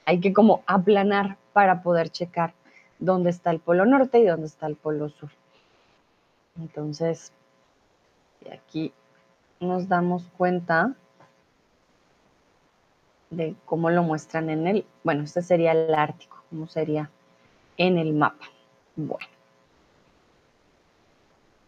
hay 0.05 0.21
que 0.21 0.33
como 0.33 0.63
aplanar 0.67 1.37
para 1.53 1.83
poder 1.83 2.11
checar 2.11 2.55
dónde 2.99 3.31
está 3.31 3.51
el 3.51 3.61
polo 3.61 3.85
norte 3.85 4.19
y 4.19 4.27
dónde 4.27 4.47
está 4.47 4.67
el 4.67 4.77
polo 4.77 5.09
sur. 5.09 5.31
Entonces, 6.59 7.33
aquí 8.53 8.93
nos 9.61 9.89
damos 9.89 10.25
cuenta 10.37 10.95
de 13.31 13.55
cómo 13.65 13.91
lo 13.91 14.03
muestran 14.03 14.51
en 14.51 14.67
el, 14.67 14.87
bueno, 15.03 15.25
este 15.25 15.43
sería 15.43 15.73
el 15.73 15.95
Ártico, 15.95 16.43
cómo 16.51 16.67
sería 16.67 17.11
en 17.77 17.99
el 17.99 18.13
mapa. 18.13 18.47
Bueno. 18.95 19.27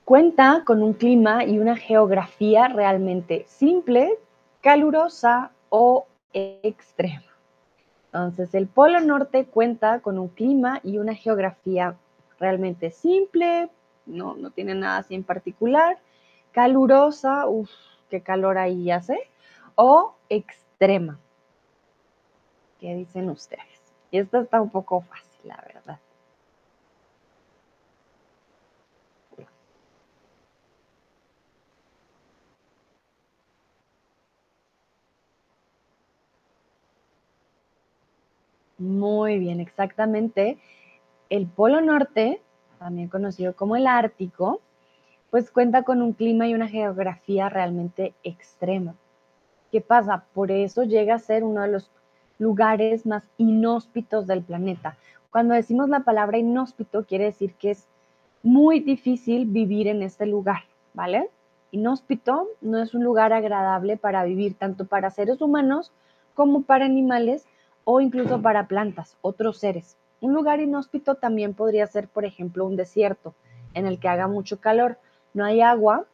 Cuenta 0.04 0.62
con 0.64 0.82
un 0.82 0.94
clima 0.94 1.44
y 1.44 1.58
una 1.58 1.76
geografía 1.76 2.68
realmente 2.68 3.44
simple, 3.46 4.18
calurosa, 4.62 5.50
o 5.68 6.06
extrema. 6.32 7.24
Entonces, 8.06 8.54
el 8.54 8.66
Polo 8.66 9.00
Norte 9.00 9.44
cuenta 9.44 10.00
con 10.00 10.18
un 10.18 10.28
clima 10.28 10.80
y 10.82 10.98
una 10.98 11.14
geografía 11.14 11.96
realmente 12.38 12.90
simple, 12.90 13.68
no, 14.06 14.34
no 14.34 14.50
tiene 14.50 14.74
nada 14.74 14.98
así 14.98 15.14
en 15.14 15.24
particular, 15.24 15.98
calurosa, 16.52 17.46
uff, 17.46 17.70
qué 18.08 18.22
calor 18.22 18.58
ahí 18.58 18.90
hace, 18.90 19.18
o 19.74 20.14
extrema. 20.28 21.18
¿Qué 22.80 22.94
dicen 22.94 23.28
ustedes? 23.28 23.62
Y 24.10 24.18
esto 24.18 24.40
está 24.40 24.60
un 24.60 24.70
poco 24.70 25.02
fácil, 25.02 25.48
la 25.48 25.62
verdad. 25.66 25.98
Muy 38.78 39.38
bien, 39.38 39.60
exactamente. 39.60 40.58
El 41.30 41.46
Polo 41.46 41.80
Norte, 41.80 42.40
también 42.78 43.08
conocido 43.08 43.54
como 43.54 43.76
el 43.76 43.86
Ártico, 43.86 44.60
pues 45.30 45.50
cuenta 45.50 45.82
con 45.82 46.00
un 46.00 46.12
clima 46.12 46.46
y 46.48 46.54
una 46.54 46.68
geografía 46.68 47.48
realmente 47.48 48.14
extrema. 48.22 48.94
¿Qué 49.70 49.80
pasa? 49.80 50.24
Por 50.32 50.50
eso 50.50 50.84
llega 50.84 51.14
a 51.16 51.18
ser 51.18 51.44
uno 51.44 51.62
de 51.62 51.68
los 51.68 51.90
lugares 52.38 53.04
más 53.04 53.24
inhóspitos 53.36 54.26
del 54.26 54.42
planeta. 54.42 54.96
Cuando 55.30 55.54
decimos 55.54 55.88
la 55.88 56.00
palabra 56.00 56.38
inhóspito, 56.38 57.04
quiere 57.04 57.24
decir 57.24 57.54
que 57.54 57.72
es 57.72 57.86
muy 58.42 58.80
difícil 58.80 59.44
vivir 59.46 59.88
en 59.88 60.02
este 60.02 60.24
lugar, 60.24 60.62
¿vale? 60.94 61.28
Inhóspito 61.72 62.48
no 62.62 62.78
es 62.78 62.94
un 62.94 63.04
lugar 63.04 63.32
agradable 63.32 63.96
para 63.96 64.24
vivir 64.24 64.54
tanto 64.54 64.86
para 64.86 65.10
seres 65.10 65.42
humanos 65.42 65.92
como 66.34 66.62
para 66.62 66.86
animales 66.86 67.46
o 67.90 68.02
incluso 68.02 68.42
para 68.42 68.68
plantas, 68.68 69.16
otros 69.22 69.56
seres. 69.56 69.96
Un 70.20 70.34
lugar 70.34 70.60
inhóspito 70.60 71.14
también 71.14 71.54
podría 71.54 71.86
ser, 71.86 72.06
por 72.06 72.26
ejemplo, 72.26 72.66
un 72.66 72.76
desierto 72.76 73.34
en 73.72 73.86
el 73.86 73.98
que 73.98 74.08
haga 74.08 74.28
mucho 74.28 74.60
calor, 74.60 74.98
no 75.32 75.46
hay 75.46 75.62
agua, 75.62 76.04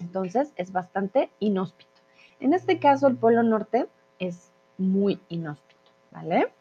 entonces 0.00 0.52
es 0.56 0.70
bastante 0.70 1.30
inhóspito. 1.40 1.88
En 2.40 2.52
este 2.52 2.78
caso, 2.78 3.06
el 3.06 3.16
Polo 3.16 3.42
Norte 3.42 3.86
es 4.18 4.52
muy 4.76 5.18
inhóspito, 5.30 5.90
¿vale? 6.10 6.52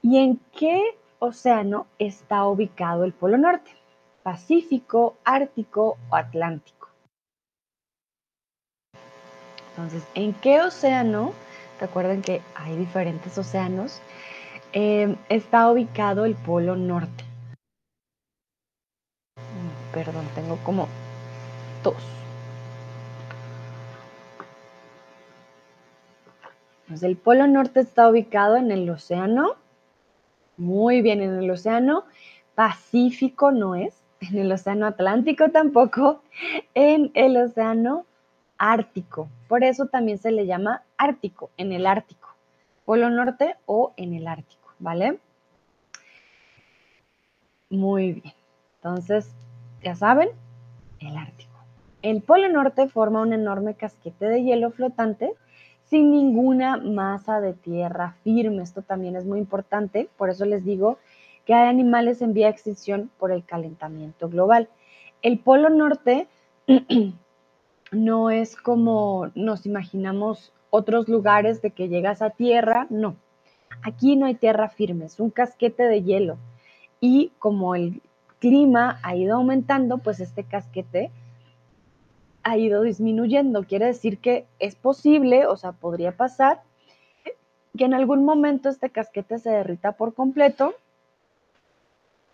¿Y 0.00 0.18
en 0.18 0.40
qué 0.56 0.96
océano 1.18 1.88
está 1.98 2.46
ubicado 2.46 3.02
el 3.02 3.12
Polo 3.12 3.36
Norte? 3.36 3.72
¿Pacífico, 4.22 5.16
Ártico 5.24 5.98
o 6.08 6.14
Atlántico? 6.14 6.88
Entonces, 9.70 10.04
¿en 10.14 10.34
qué 10.34 10.60
océano? 10.60 11.32
Recuerden 11.80 12.22
que 12.22 12.42
hay 12.54 12.76
diferentes 12.76 13.36
océanos. 13.38 14.00
Eh, 14.72 15.16
está 15.28 15.70
ubicado 15.70 16.24
el 16.24 16.34
Polo 16.34 16.76
Norte. 16.76 17.24
Mm, 19.36 19.94
perdón, 19.94 20.26
tengo 20.34 20.56
como 20.64 20.88
tos. 21.82 22.18
el 27.02 27.16
Polo 27.16 27.46
Norte 27.46 27.80
está 27.80 28.08
ubicado 28.08 28.56
en 28.56 28.70
el 28.70 28.88
océano, 28.88 29.56
muy 30.56 31.02
bien, 31.02 31.22
en 31.22 31.38
el 31.38 31.50
océano 31.50 32.04
Pacífico 32.54 33.52
no 33.52 33.76
es, 33.76 34.02
en 34.20 34.38
el 34.38 34.50
océano 34.50 34.86
Atlántico 34.86 35.50
tampoco, 35.50 36.22
en 36.74 37.10
el 37.14 37.36
océano 37.36 38.04
Ártico. 38.56 39.28
Por 39.48 39.62
eso 39.62 39.86
también 39.86 40.18
se 40.18 40.32
le 40.32 40.46
llama 40.46 40.82
Ártico, 40.98 41.50
en 41.56 41.72
el 41.72 41.86
Ártico, 41.86 42.28
Polo 42.84 43.08
Norte 43.08 43.56
o 43.66 43.94
en 43.96 44.14
el 44.14 44.26
Ártico, 44.26 44.72
¿vale? 44.78 45.18
Muy 47.70 48.12
bien. 48.12 48.34
Entonces, 48.76 49.34
ya 49.82 49.94
saben, 49.94 50.30
el 51.00 51.16
Ártico. 51.16 51.58
El 52.02 52.22
Polo 52.22 52.48
Norte 52.48 52.88
forma 52.88 53.22
un 53.22 53.32
enorme 53.32 53.74
casquete 53.74 54.26
de 54.26 54.42
hielo 54.42 54.70
flotante 54.70 55.34
sin 55.84 56.10
ninguna 56.10 56.76
masa 56.76 57.40
de 57.40 57.54
tierra 57.54 58.16
firme. 58.22 58.62
Esto 58.62 58.82
también 58.82 59.16
es 59.16 59.24
muy 59.24 59.38
importante, 59.38 60.08
por 60.16 60.30
eso 60.30 60.44
les 60.44 60.64
digo 60.64 60.98
que 61.44 61.54
hay 61.54 61.68
animales 61.68 62.20
en 62.20 62.34
vía 62.34 62.46
de 62.46 62.52
extinción 62.52 63.10
por 63.18 63.32
el 63.32 63.44
calentamiento 63.44 64.28
global. 64.28 64.68
El 65.22 65.38
Polo 65.38 65.70
Norte 65.70 66.28
no 67.92 68.30
es 68.30 68.56
como 68.56 69.30
nos 69.34 69.66
imaginamos 69.66 70.52
otros 70.70 71.08
lugares 71.08 71.62
de 71.62 71.70
que 71.70 71.88
llegas 71.88 72.22
a 72.22 72.30
tierra, 72.30 72.86
no. 72.90 73.16
Aquí 73.82 74.16
no 74.16 74.26
hay 74.26 74.34
tierra 74.34 74.68
firme, 74.68 75.06
es 75.06 75.20
un 75.20 75.30
casquete 75.30 75.84
de 75.84 76.02
hielo. 76.02 76.36
Y 77.00 77.32
como 77.38 77.74
el 77.74 78.02
clima 78.38 78.98
ha 79.02 79.14
ido 79.16 79.36
aumentando, 79.36 79.98
pues 79.98 80.20
este 80.20 80.44
casquete 80.44 81.10
ha 82.42 82.56
ido 82.56 82.82
disminuyendo. 82.82 83.64
Quiere 83.64 83.86
decir 83.86 84.18
que 84.18 84.46
es 84.58 84.74
posible, 84.74 85.46
o 85.46 85.56
sea, 85.56 85.72
podría 85.72 86.16
pasar 86.16 86.62
que 87.76 87.84
en 87.84 87.94
algún 87.94 88.24
momento 88.24 88.68
este 88.68 88.90
casquete 88.90 89.38
se 89.38 89.50
derrita 89.50 89.92
por 89.92 90.12
completo, 90.12 90.74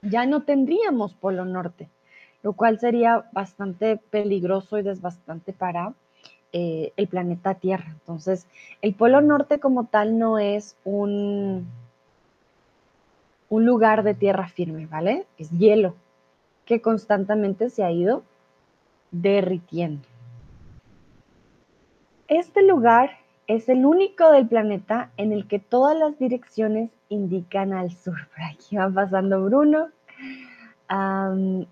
ya 0.03 0.27
no 0.27 0.43
tendríamos 0.43 1.15
polo 1.15 1.45
norte, 1.45 1.89
lo 2.43 2.55
cual 2.55 2.79
sería 2.79 3.29
bastante 3.33 3.97
peligroso 3.97 4.79
y 4.79 4.83
desbastante 4.83 5.53
para 5.53 5.95
eh, 6.57 6.93
el 6.97 7.09
planeta 7.09 7.55
Tierra. 7.55 7.87
Entonces, 7.89 8.47
el 8.81 8.95
polo 8.95 9.21
norte 9.21 9.59
como 9.59 9.87
tal 9.87 10.21
no 10.21 10.39
es 10.39 10.77
un, 10.85 11.67
un 13.49 13.67
lugar 13.67 14.05
de 14.05 14.15
tierra 14.15 14.47
firme, 14.47 14.87
¿vale? 14.87 15.27
Es 15.37 15.51
hielo 15.51 15.97
que 16.65 16.81
constantemente 16.81 17.71
se 17.71 17.83
ha 17.83 17.91
ido 17.91 18.23
derritiendo. 19.11 20.07
Este 22.29 22.63
lugar 22.63 23.11
es 23.49 23.69
el 23.69 23.85
único 23.85 24.31
del 24.31 24.47
planeta 24.47 25.11
en 25.17 25.33
el 25.33 25.49
que 25.49 25.59
todas 25.59 25.99
las 25.99 26.17
direcciones 26.21 26.91
indican 27.09 27.73
al 27.73 27.91
sur. 27.91 28.29
Por 28.35 28.45
aquí 28.45 28.77
va 28.77 28.89
pasando 28.91 29.45
Bruno. 29.45 29.89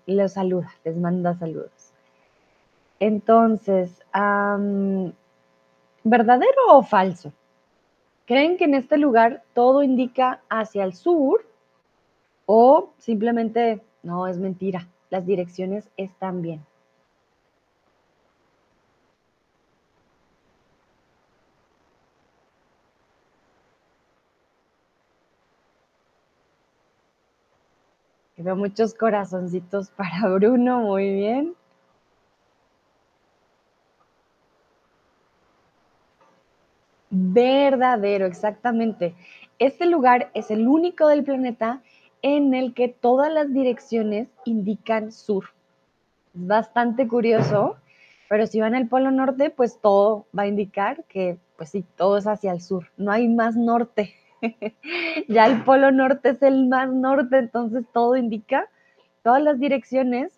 los 0.07 0.33
saluda, 0.33 0.73
les 0.83 0.97
manda 0.97 1.35
saludos. 1.35 1.82
Entonces, 3.05 4.01
¿verdadero 6.05 6.61
o 6.69 6.83
falso? 6.83 7.33
¿Creen 8.25 8.55
que 8.55 8.63
en 8.63 8.75
este 8.75 8.97
lugar 8.97 9.43
todo 9.53 9.83
indica 9.83 10.39
hacia 10.49 10.85
el 10.85 10.93
sur? 10.93 11.45
¿O 12.45 12.93
simplemente 12.99 13.81
no 14.03 14.25
es 14.27 14.39
mentira? 14.39 14.87
Las 15.09 15.25
direcciones 15.25 15.89
están 15.97 16.41
bien. 16.41 16.65
Veo 28.37 28.55
muchos 28.55 28.93
corazoncitos 28.93 29.91
para 29.91 30.29
Bruno, 30.29 30.79
muy 30.79 31.13
bien. 31.13 31.53
Verdadero, 37.33 38.25
exactamente. 38.25 39.15
Este 39.59 39.85
lugar 39.85 40.29
es 40.33 40.51
el 40.51 40.67
único 40.67 41.07
del 41.07 41.23
planeta 41.23 41.81
en 42.21 42.53
el 42.53 42.73
que 42.73 42.87
todas 42.87 43.31
las 43.31 43.51
direcciones 43.53 44.27
indican 44.45 45.11
sur. 45.11 45.45
Es 46.35 46.47
bastante 46.47 47.07
curioso, 47.07 47.77
pero 48.29 48.47
si 48.47 48.59
van 48.59 48.75
al 48.75 48.87
Polo 48.87 49.11
Norte, 49.11 49.49
pues 49.49 49.79
todo 49.79 50.25
va 50.37 50.43
a 50.43 50.47
indicar 50.47 51.03
que, 51.05 51.37
pues 51.57 51.69
sí, 51.69 51.85
todo 51.97 52.17
es 52.17 52.27
hacia 52.27 52.51
el 52.51 52.61
sur. 52.61 52.87
No 52.97 53.11
hay 53.11 53.27
más 53.27 53.55
norte. 53.55 54.13
ya 55.27 55.45
el 55.45 55.63
polo 55.63 55.91
norte 55.91 56.29
es 56.29 56.41
el 56.41 56.67
más 56.67 56.89
norte, 56.91 57.37
entonces 57.37 57.85
todo 57.93 58.15
indica, 58.15 58.69
todas 59.23 59.41
las 59.41 59.59
direcciones 59.59 60.33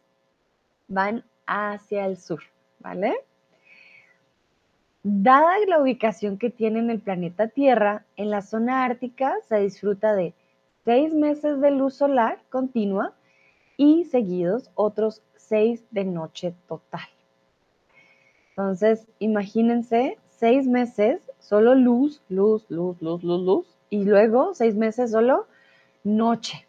van 0.88 1.24
hacia 1.48 2.06
el 2.06 2.18
sur, 2.18 2.44
¿vale? 2.80 3.16
Dada 5.08 5.52
la 5.68 5.80
ubicación 5.80 6.40
que 6.40 6.50
tiene 6.50 6.80
en 6.80 6.90
el 6.90 7.00
planeta 7.00 7.48
Tierra, 7.48 8.08
en 8.18 8.32
la 8.32 8.42
zona 8.42 8.86
ártica 8.86 9.36
se 9.48 9.58
disfruta 9.58 10.16
de 10.16 10.34
seis 10.84 11.14
meses 11.14 11.62
de 11.62 11.70
luz 11.70 11.94
solar 11.94 12.40
continua 12.50 13.14
y 13.78 14.06
seguidos 14.06 14.72
otros 14.74 15.22
seis 15.36 15.86
de 15.92 16.06
noche 16.06 16.56
total. 16.68 17.08
Entonces, 18.50 19.08
imagínense 19.20 20.18
seis 20.32 20.66
meses, 20.66 21.22
solo 21.38 21.76
luz, 21.76 22.24
luz, 22.28 22.66
luz, 22.70 23.00
luz, 23.00 23.24
luz, 23.24 23.44
luz, 23.44 23.78
y 23.92 24.06
luego 24.06 24.56
seis 24.56 24.74
meses 24.74 25.12
solo 25.12 25.46
noche. 26.04 26.68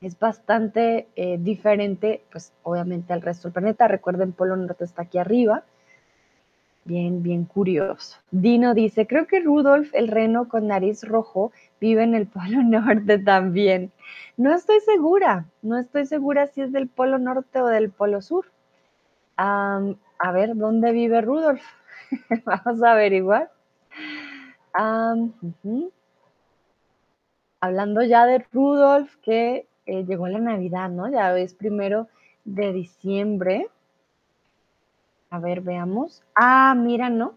Es 0.00 0.18
bastante 0.18 1.08
eh, 1.14 1.36
diferente, 1.38 2.22
pues 2.32 2.54
obviamente 2.62 3.12
al 3.12 3.20
resto 3.20 3.48
del 3.48 3.52
planeta. 3.52 3.86
Recuerden, 3.86 4.32
Polo 4.32 4.56
Norte 4.56 4.84
está 4.84 5.02
aquí 5.02 5.18
arriba. 5.18 5.64
Bien, 6.88 7.22
bien 7.22 7.44
curioso. 7.44 8.16
Dino 8.30 8.72
dice, 8.72 9.06
creo 9.06 9.26
que 9.26 9.40
Rudolf, 9.40 9.90
el 9.92 10.08
reno 10.08 10.48
con 10.48 10.68
nariz 10.68 11.04
rojo, 11.04 11.52
vive 11.82 12.02
en 12.02 12.14
el 12.14 12.26
Polo 12.26 12.62
Norte 12.64 13.18
también. 13.18 13.92
No 14.38 14.54
estoy 14.54 14.80
segura, 14.80 15.44
no 15.60 15.76
estoy 15.76 16.06
segura 16.06 16.46
si 16.46 16.62
es 16.62 16.72
del 16.72 16.88
Polo 16.88 17.18
Norte 17.18 17.60
o 17.60 17.66
del 17.66 17.90
Polo 17.90 18.22
Sur. 18.22 18.46
a 19.36 20.32
ver, 20.32 20.56
¿dónde 20.56 20.92
vive 20.92 21.20
Rudolf? 21.20 21.62
Vamos 22.46 22.82
a 22.82 22.92
averiguar. 22.92 23.50
Hablando 27.60 28.02
ya 28.02 28.24
de 28.24 28.46
Rudolf, 28.50 29.14
que 29.16 29.66
eh, 29.84 30.04
llegó 30.06 30.26
la 30.26 30.38
Navidad, 30.38 30.88
¿no? 30.88 31.10
Ya 31.10 31.36
es 31.36 31.52
primero 31.52 32.08
de 32.46 32.72
diciembre. 32.72 33.68
A 35.30 35.38
ver, 35.38 35.60
veamos. 35.60 36.22
Ah, 36.34 36.74
mira, 36.76 37.10
¿no? 37.10 37.34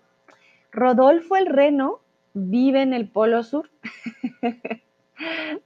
Rodolfo 0.72 1.36
el 1.36 1.48
Reno 1.48 2.00
vive 2.34 2.82
en 2.82 2.94
el 2.94 3.10
Polo 3.10 3.44
Sur. 3.44 3.70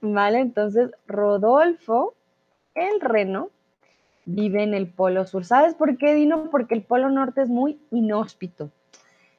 vale, 0.00 0.40
entonces 0.40 0.90
Rodolfo 1.06 2.14
el 2.74 3.00
Reno 3.00 3.50
vive 4.24 4.64
en 4.64 4.74
el 4.74 4.88
Polo 4.88 5.24
Sur. 5.26 5.44
¿Sabes 5.44 5.74
por 5.74 5.96
qué, 5.96 6.14
Dino? 6.14 6.50
Porque 6.50 6.74
el 6.74 6.82
Polo 6.82 7.10
Norte 7.10 7.42
es 7.42 7.48
muy 7.48 7.78
inhóspito. 7.92 8.70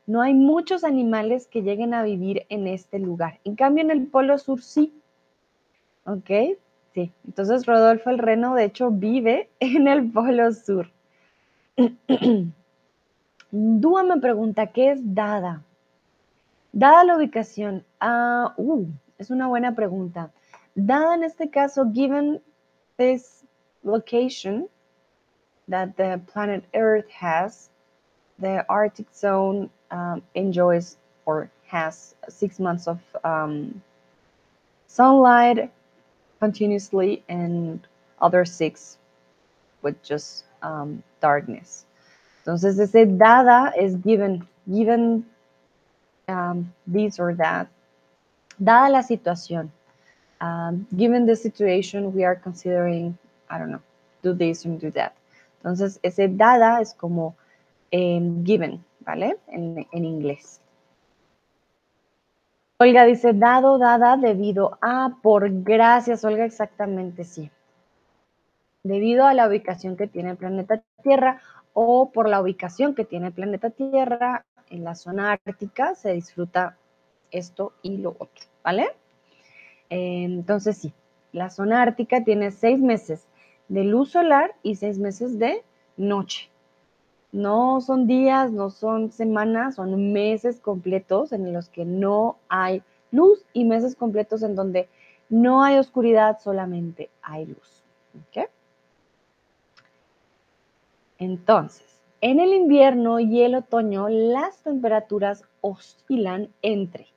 No 0.06 0.22
hay 0.22 0.34
muchos 0.34 0.86
animales 0.86 1.48
que 1.48 1.64
lleguen 1.64 1.94
a 1.94 2.04
vivir 2.04 2.46
en 2.48 2.68
este 2.68 2.98
lugar. 2.98 3.40
En 3.44 3.58
cambio, 3.58 3.84
en 3.84 3.92
el 3.92 4.08
Polo 4.08 4.38
Sur 4.38 4.62
sí. 4.62 4.94
¿Ok? 6.06 6.30
Sí. 6.94 7.12
Entonces, 7.26 7.66
Rodolfo 7.66 8.10
el 8.10 8.18
Reno, 8.18 8.56
de 8.56 8.64
hecho, 8.64 8.90
vive 8.90 9.50
en 9.60 9.90
el 9.90 10.10
Polo 10.10 10.54
Sur. 10.54 10.90
Dúa 13.52 14.04
me 14.04 14.20
pregunta, 14.20 14.68
¿qué 14.68 14.92
es 14.92 15.00
dada? 15.02 15.64
Dada 16.74 17.04
la 17.06 17.16
ubicación, 17.16 17.86
ah, 18.00 18.54
uh, 18.58 18.86
es 19.18 19.32
una 19.32 19.48
buena 19.48 19.74
pregunta. 19.74 20.32
Dada 20.76 21.16
en 21.16 21.24
este 21.24 21.50
caso, 21.50 21.86
given 21.94 22.42
this 22.98 23.44
location 23.84 24.68
that 25.70 25.96
the 25.96 26.22
planet 26.32 26.66
Earth 26.76 27.10
has, 27.10 27.70
the 28.38 28.66
Arctic 28.70 29.08
zone 29.14 29.70
um, 29.92 30.22
enjoys 30.36 30.98
or 31.26 31.50
has 31.66 32.16
six 32.30 32.60
months 32.60 32.88
of 32.88 33.00
um, 33.24 33.82
sunlight 34.88 35.72
continuously 36.40 37.24
and 37.28 37.88
other 38.22 38.46
six 38.46 38.98
with 39.82 40.02
just 40.04 40.46
um, 40.62 41.02
darkness. 41.22 41.87
Entonces, 42.48 42.80
ese 42.80 43.06
dada 43.06 43.74
es 43.76 44.02
given, 44.02 44.48
given 44.66 45.26
um, 46.30 46.72
this 46.90 47.20
or 47.20 47.36
that. 47.36 47.68
Dada 48.58 48.88
la 48.90 49.04
situación. 49.04 49.70
Um, 50.40 50.88
given 50.96 51.26
the 51.26 51.36
situation, 51.36 52.14
we 52.16 52.24
are 52.24 52.40
considering, 52.40 53.18
I 53.50 53.58
don't 53.58 53.72
know, 53.72 53.82
do 54.24 54.34
this 54.34 54.64
and 54.64 54.80
do 54.80 54.92
that. 54.92 55.12
Entonces, 55.58 56.00
ese 56.04 56.30
dada 56.30 56.80
es 56.80 56.94
como 56.94 57.36
um, 57.92 58.46
given, 58.46 58.82
¿vale? 59.02 59.36
En, 59.48 59.86
en 59.92 60.06
inglés. 60.06 60.62
Olga 62.78 63.04
dice, 63.04 63.34
dado, 63.34 63.78
dada, 63.78 64.16
debido 64.16 64.78
a, 64.82 65.18
por 65.22 65.50
gracias, 65.64 66.24
Olga, 66.24 66.46
exactamente 66.46 67.26
sí. 67.26 67.52
Debido 68.84 69.26
a 69.26 69.34
la 69.34 69.50
ubicación 69.50 69.98
que 69.98 70.08
tiene 70.08 70.30
el 70.30 70.38
planeta 70.38 70.82
Tierra 71.04 71.42
o 71.80 72.10
por 72.10 72.28
la 72.28 72.42
ubicación 72.42 72.96
que 72.96 73.06
tiene 73.06 73.28
el 73.28 73.34
planeta 73.34 73.70
Tierra 73.70 74.48
en 74.72 74.84
la 74.84 74.96
zona 74.96 75.32
ártica 75.32 75.94
se 75.94 76.12
disfruta 76.12 76.76
esto 77.30 77.74
y 77.84 77.98
lo 77.98 78.16
otro, 78.18 78.46
¿vale? 78.64 78.88
Entonces 79.88 80.76
sí, 80.76 80.92
la 81.34 81.52
zona 81.52 81.84
ártica 81.84 82.24
tiene 82.24 82.50
seis 82.50 82.80
meses 82.80 83.28
de 83.68 83.84
luz 83.84 84.10
solar 84.10 84.56
y 84.64 84.78
seis 84.78 84.98
meses 84.98 85.38
de 85.38 85.64
noche. 85.98 86.50
No 87.32 87.80
son 87.80 88.08
días, 88.08 88.52
no 88.52 88.72
son 88.72 89.12
semanas, 89.12 89.76
son 89.76 90.12
meses 90.12 90.60
completos 90.60 91.32
en 91.32 91.54
los 91.54 91.70
que 91.70 91.86
no 91.86 92.38
hay 92.50 92.82
luz 93.12 93.46
y 93.54 93.66
meses 93.66 93.96
completos 93.96 94.42
en 94.42 94.56
donde 94.56 94.90
no 95.30 95.62
hay 95.62 95.78
oscuridad, 95.78 96.40
solamente 96.40 97.12
hay 97.22 97.46
luz. 97.46 97.84
¿ok? 98.32 98.50
Entonces, 101.20 102.02
en 102.22 102.40
el 102.40 102.54
invierno 102.54 103.20
y 103.20 103.42
el 103.42 103.56
otoño 103.56 104.10
las 104.10 104.62
temperaturas 104.64 105.44
oscilan 105.62 106.50
entre 106.62 107.08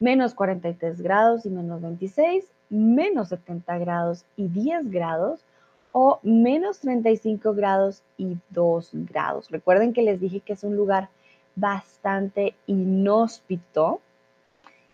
menos 0.00 0.34
43 0.34 1.00
grados 1.02 1.46
y 1.46 1.50
menos 1.50 1.80
26, 1.82 2.46
menos 2.70 3.28
70 3.28 3.78
grados 3.78 4.24
y 4.36 4.48
10 4.48 4.90
grados 4.90 5.44
o 5.92 6.20
menos 6.22 6.80
35 6.80 7.54
grados 7.54 8.02
y 8.16 8.38
2 8.50 8.90
grados. 8.92 9.50
Recuerden 9.50 9.92
que 9.92 10.02
les 10.02 10.20
dije 10.20 10.40
que 10.40 10.54
es 10.54 10.64
un 10.64 10.76
lugar 10.76 11.08
bastante 11.56 12.54
inhóspito. 12.66 14.00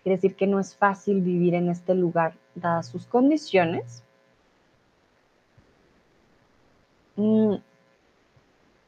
Quiere 0.03 0.17
decir 0.17 0.35
que 0.35 0.47
no 0.47 0.59
es 0.59 0.75
fácil 0.75 1.21
vivir 1.21 1.55
en 1.55 1.69
este 1.69 1.95
lugar 1.95 2.35
dadas 2.55 2.89
sus 2.89 3.07
condiciones. 3.07 4.03
Mm, 7.17 7.57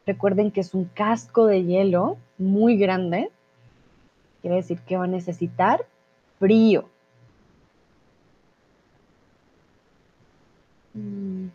Recuerden 0.09 0.51
que 0.53 0.63
es 0.63 0.73
un 0.73 0.87
casco 0.87 1.45
de 1.45 1.65
hielo 1.65 2.17
muy 2.39 2.79
grande. 2.79 3.31
Quiere 4.41 4.57
decir 4.57 4.81
que 4.81 4.97
va 4.97 5.05
a 5.05 5.07
necesitar 5.07 5.85
frío. 6.39 6.89
Mm. 10.95 11.49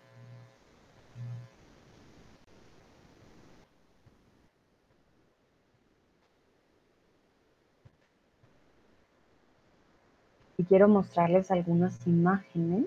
Y 10.59 10.63
quiero 10.65 10.87
mostrarles 10.87 11.49
algunas 11.49 12.05
imágenes. 12.05 12.85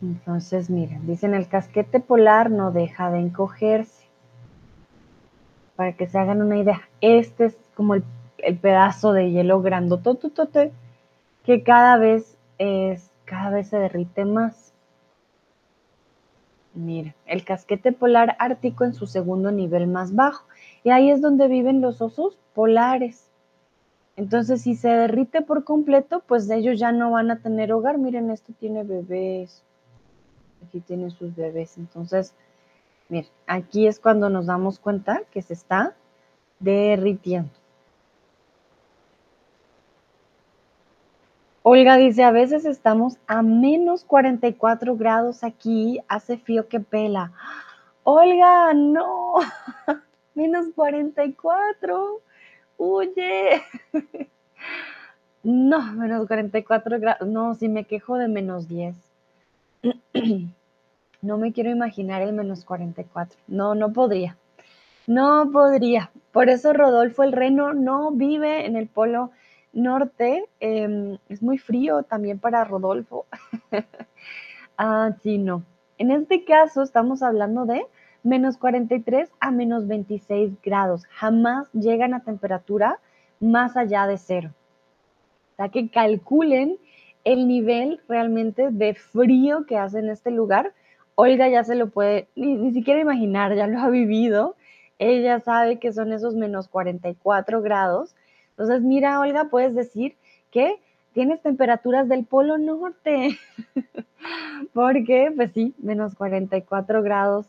Entonces, 0.00 0.70
miren, 0.70 1.06
dicen 1.06 1.34
el 1.34 1.48
casquete 1.48 2.00
polar 2.00 2.50
no 2.50 2.70
deja 2.72 3.10
de 3.10 3.20
encogerse. 3.20 4.04
Para 5.76 5.94
que 5.94 6.06
se 6.06 6.18
hagan 6.18 6.40
una 6.42 6.58
idea, 6.58 6.82
este 7.00 7.46
es 7.46 7.56
como 7.74 7.94
el, 7.94 8.04
pedazo 8.60 9.12
de 9.12 9.30
hielo 9.30 9.62
grandototote 9.62 10.72
que 11.44 11.62
cada 11.62 11.96
vez 11.96 12.36
es, 12.58 13.10
cada 13.24 13.50
vez 13.50 13.68
se 13.68 13.78
derrite 13.78 14.24
más. 14.24 14.72
Mira, 16.74 17.14
el 17.26 17.44
casquete 17.44 17.92
polar 17.92 18.36
ártico 18.38 18.84
en 18.84 18.94
su 18.94 19.06
segundo 19.06 19.50
nivel 19.52 19.86
más 19.86 20.14
bajo. 20.14 20.46
Y 20.82 20.90
ahí 20.90 21.10
es 21.10 21.22
donde 21.22 21.48
viven 21.48 21.80
los 21.80 22.02
osos 22.02 22.36
polares. 22.52 23.30
Entonces, 24.16 24.62
si 24.62 24.76
se 24.76 24.88
derrite 24.88 25.42
por 25.42 25.64
completo, 25.64 26.22
pues 26.26 26.48
ellos 26.48 26.78
ya 26.78 26.92
no 26.92 27.10
van 27.10 27.30
a 27.30 27.40
tener 27.40 27.72
hogar. 27.72 27.98
Miren, 27.98 28.30
esto 28.30 28.52
tiene 28.58 28.84
bebés. 28.84 29.62
Aquí 30.66 30.80
tiene 30.80 31.10
sus 31.10 31.34
bebés. 31.34 31.76
Entonces, 31.78 32.34
miren, 33.08 33.30
aquí 33.46 33.86
es 33.86 33.98
cuando 33.98 34.30
nos 34.30 34.46
damos 34.46 34.78
cuenta 34.78 35.22
que 35.32 35.42
se 35.42 35.54
está 35.54 35.94
derritiendo. 36.60 37.50
Olga 41.66 41.96
dice, 41.96 42.22
a 42.22 42.30
veces 42.30 42.66
estamos 42.66 43.16
a 43.26 43.40
menos 43.40 44.04
44 44.04 44.96
grados 44.96 45.42
aquí, 45.42 45.98
hace 46.08 46.36
frío 46.36 46.68
que 46.68 46.78
pela. 46.78 47.32
Olga, 48.02 48.74
no, 48.74 49.36
menos 50.34 50.66
44 50.74 52.20
huye. 52.78 53.62
No, 55.46 55.92
menos 55.92 56.26
44 56.26 56.98
grados. 56.98 57.28
No, 57.28 57.54
si 57.54 57.68
me 57.68 57.84
quejo 57.84 58.16
de 58.16 58.28
menos 58.28 58.66
10. 58.66 58.96
No 61.24 61.38
me 61.38 61.54
quiero 61.54 61.70
imaginar 61.70 62.20
el 62.20 62.34
menos 62.34 62.66
44. 62.66 63.38
No, 63.46 63.74
no 63.74 63.94
podría. 63.94 64.36
No 65.06 65.50
podría. 65.50 66.10
Por 66.32 66.50
eso 66.50 66.74
Rodolfo 66.74 67.22
el 67.22 67.32
Reno 67.32 67.72
no 67.72 68.10
vive 68.10 68.66
en 68.66 68.76
el 68.76 68.88
Polo 68.88 69.30
Norte. 69.72 70.44
Em, 70.60 71.16
es 71.30 71.42
muy 71.42 71.56
frío 71.56 72.02
también 72.02 72.38
para 72.38 72.64
Rodolfo. 72.64 73.24
ah, 74.78 75.12
sí, 75.22 75.38
no. 75.38 75.62
En 75.96 76.10
este 76.10 76.44
caso 76.44 76.82
estamos 76.82 77.22
hablando 77.22 77.64
de 77.64 77.86
menos 78.24 78.58
43 78.58 79.30
a 79.38 79.50
menos 79.52 79.86
26 79.86 80.60
grados. 80.62 81.04
Jamás 81.06 81.70
llegan 81.72 82.14
a 82.14 82.24
temperatura 82.24 82.98
más 83.38 83.76
allá 83.76 84.06
de 84.08 84.18
cero. 84.18 84.50
O 85.52 85.56
sea, 85.56 85.68
que 85.68 85.88
calculen 85.88 86.78
el 87.22 87.46
nivel 87.46 88.00
realmente 88.08 88.70
de 88.70 88.94
frío 88.94 89.66
que 89.66 89.78
hace 89.78 90.00
en 90.00 90.08
este 90.08 90.30
lugar. 90.30 90.72
Olga 91.14 91.48
ya 91.48 91.62
se 91.62 91.76
lo 91.76 91.90
puede 91.90 92.26
ni, 92.34 92.54
ni 92.54 92.72
siquiera 92.72 93.00
imaginar, 93.00 93.54
ya 93.54 93.68
lo 93.68 93.78
ha 93.78 93.88
vivido. 93.88 94.56
Ella 94.98 95.38
sabe 95.40 95.78
que 95.78 95.92
son 95.92 96.12
esos 96.12 96.34
menos 96.34 96.68
44 96.68 97.62
grados. 97.62 98.16
Entonces, 98.50 98.82
mira, 98.82 99.20
Olga, 99.20 99.44
puedes 99.44 99.74
decir 99.74 100.16
que 100.50 100.80
tienes 101.12 101.40
temperaturas 101.40 102.08
del 102.08 102.24
Polo 102.24 102.58
Norte, 102.58 103.38
porque 104.72 105.32
pues 105.34 105.52
sí, 105.52 105.74
menos 105.78 106.14
44 106.14 107.02
grados, 107.02 107.46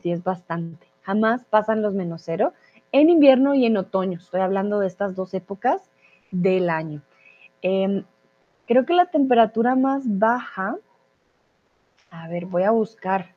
sí 0.00 0.12
es 0.12 0.22
bastante. 0.22 0.86
Jamás 1.02 1.44
pasan 1.44 1.82
los 1.82 1.94
menos 1.94 2.22
cero 2.24 2.52
en 2.92 3.08
invierno 3.08 3.54
y 3.54 3.66
en 3.66 3.76
otoño. 3.76 4.18
Estoy 4.18 4.40
hablando 4.40 4.80
de 4.80 4.86
estas 4.86 5.14
dos 5.14 5.34
épocas 5.34 5.90
del 6.30 6.70
año. 6.70 7.02
Em, 7.62 8.04
creo 8.66 8.86
que 8.86 8.94
la 8.94 9.06
temperatura 9.06 9.74
más 9.74 10.02
baja, 10.06 10.76
a 12.10 12.28
ver, 12.28 12.46
voy 12.46 12.62
a 12.64 12.70
buscar 12.70 13.34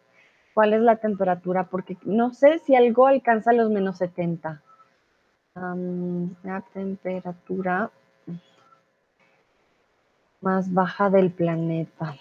cuál 0.54 0.74
es 0.74 0.82
la 0.82 0.98
temperatura, 0.98 1.66
porque 1.66 1.98
no 2.04 2.34
sé 2.34 2.60
si 2.60 2.76
algo 2.76 3.08
alcanza 3.08 3.54
los 3.54 3.70
menos 3.70 3.98
70. 3.98 4.62
la 5.56 6.62
temperatura 6.74 7.92
más 10.42 10.74
baja 10.74 11.10
del 11.12 11.32
planeta. 11.32 12.16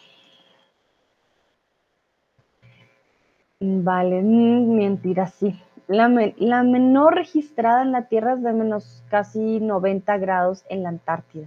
Vale, 3.64 4.22
mentira, 4.22 5.28
sí. 5.28 5.56
La, 5.86 6.08
la, 6.36 6.62
menor 6.64 7.14
registrada 7.14 7.82
en 7.82 7.92
la 7.92 8.08
Tierra 8.08 8.32
es 8.32 8.42
de 8.42 8.52
menos 8.52 9.04
casi 9.08 9.60
90 9.60 10.18
grados 10.18 10.64
en 10.68 10.82
la 10.82 10.88
Antártida. 10.88 11.46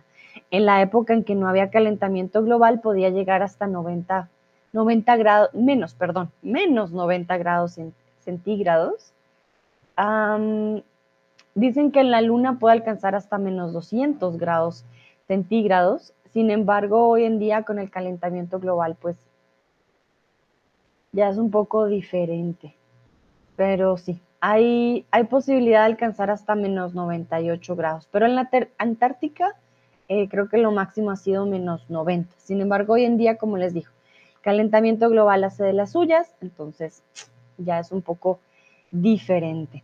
En 0.49 0.65
la 0.65 0.81
época 0.81 1.13
en 1.13 1.25
que 1.25 1.35
no 1.35 1.49
había 1.49 1.69
calentamiento 1.69 2.41
global 2.41 2.79
podía 2.79 3.09
llegar 3.09 3.41
hasta 3.41 3.67
90, 3.67 4.29
90 4.71 5.17
grados, 5.17 5.53
menos, 5.53 5.93
perdón, 5.93 6.31
menos 6.41 6.91
90 6.91 7.37
grados 7.37 7.77
centígrados. 8.19 9.11
dicen 11.53 11.91
que 11.91 11.99
en 11.99 12.11
la 12.11 12.21
Luna 12.21 12.59
puede 12.59 12.75
alcanzar 12.75 13.15
hasta 13.15 13.37
menos 13.37 13.73
200 13.73 14.37
grados 14.37 14.85
centígrados 15.27 16.13
sin 16.35 16.51
embargo, 16.51 17.07
hoy 17.07 17.23
en 17.23 17.39
día 17.39 17.63
con 17.63 17.79
el 17.79 17.89
calentamiento 17.89 18.59
global, 18.59 18.97
pues 19.01 19.15
ya 21.15 21.29
es 21.29 21.37
un 21.37 21.49
poco 21.49 21.85
diferente. 21.85 22.75
Pero 23.55 23.95
sí, 23.95 24.21
hay, 24.41 25.05
hay 25.11 25.23
posibilidad 25.23 25.79
de 25.79 25.85
alcanzar 25.85 26.29
hasta 26.29 26.55
menos 26.55 26.93
98 26.93 27.75
grados. 27.75 28.07
Pero 28.11 28.25
en 28.25 28.35
la 28.35 28.49
Antártica 28.77 29.55
eh, 30.09 30.27
creo 30.27 30.49
que 30.49 30.57
lo 30.57 30.71
máximo 30.71 31.11
ha 31.11 31.15
sido 31.15 31.45
menos 31.45 31.89
90. 31.89 32.35
Sin 32.37 32.59
embargo, 32.59 32.93
hoy 32.93 33.05
en 33.05 33.17
día, 33.17 33.37
como 33.37 33.55
les 33.55 33.73
digo, 33.73 33.89
calentamiento 34.41 35.09
global 35.09 35.45
hace 35.45 35.63
de 35.63 35.73
las 35.73 35.93
suyas, 35.93 36.35
entonces 36.41 37.01
ya 37.57 37.79
es 37.79 37.93
un 37.93 38.01
poco 38.01 38.39
diferente. 38.91 39.83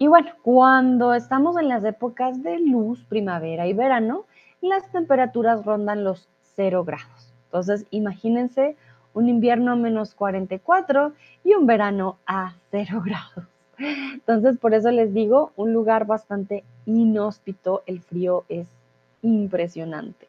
Y 0.00 0.08
bueno, 0.08 0.32
cuando 0.42 1.14
estamos 1.14 1.56
en 1.56 1.68
las 1.68 1.84
épocas 1.84 2.42
de 2.42 2.58
luz, 2.58 3.04
primavera 3.04 3.68
y 3.68 3.74
verano, 3.74 4.24
las 4.60 4.90
temperaturas 4.90 5.64
rondan 5.64 6.02
los 6.02 6.28
0 6.56 6.84
grados. 6.84 7.32
Entonces, 7.48 7.86
imagínense 7.90 8.76
un 9.14 9.28
invierno 9.28 9.72
a 9.72 9.76
menos 9.76 10.14
44 10.14 11.12
y 11.44 11.54
un 11.54 11.66
verano 11.66 12.18
a 12.26 12.54
0 12.70 13.02
grados. 13.04 13.48
Entonces, 13.78 14.58
por 14.58 14.74
eso 14.74 14.90
les 14.90 15.14
digo, 15.14 15.52
un 15.56 15.72
lugar 15.72 16.06
bastante 16.06 16.64
inhóspito, 16.86 17.82
el 17.86 18.00
frío 18.00 18.44
es 18.48 18.68
impresionante. 19.22 20.26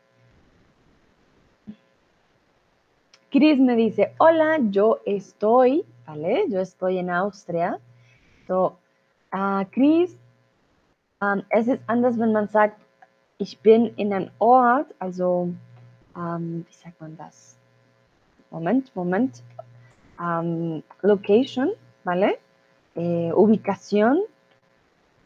Chris 3.31 3.59
me 3.59 3.75
dice, 3.75 4.13
hola, 4.17 4.57
yo 4.59 5.01
estoy, 5.05 5.85
¿vale? 6.07 6.45
Yo 6.49 6.59
estoy 6.59 6.97
en 6.97 7.09
Austria. 7.09 7.79
Uh, 8.47 9.63
Chris, 9.69 10.17
um, 11.21 11.43
es 11.51 11.67
ist 11.67 11.83
anders, 11.85 12.17
wenn 12.17 12.31
man 12.31 12.47
sagt, 12.47 12.81
ich 13.37 13.59
bin 13.59 13.93
in 13.95 14.11
einem 14.11 14.31
Ort, 14.39 14.87
also, 14.97 15.49
ähm, 16.15 16.65
wie 16.67 16.73
sagt? 16.73 16.95
Moment, 18.51 18.95
Moment. 18.95 19.43
Ähm, 20.19 20.83
location, 21.01 21.71
¿vale? 22.03 22.39
Eh, 22.95 23.31
ubicación. 23.35 24.19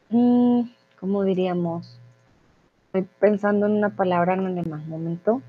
Mm, 0.09 0.61
¿Cómo 0.99 1.23
diríamos? 1.23 1.99
Estoy 2.87 3.07
pensando 3.19 3.65
en 3.65 3.73
una 3.73 3.89
palabra 3.89 4.33
en 4.33 4.45
alemán. 4.45 4.87
Momento. 4.87 5.41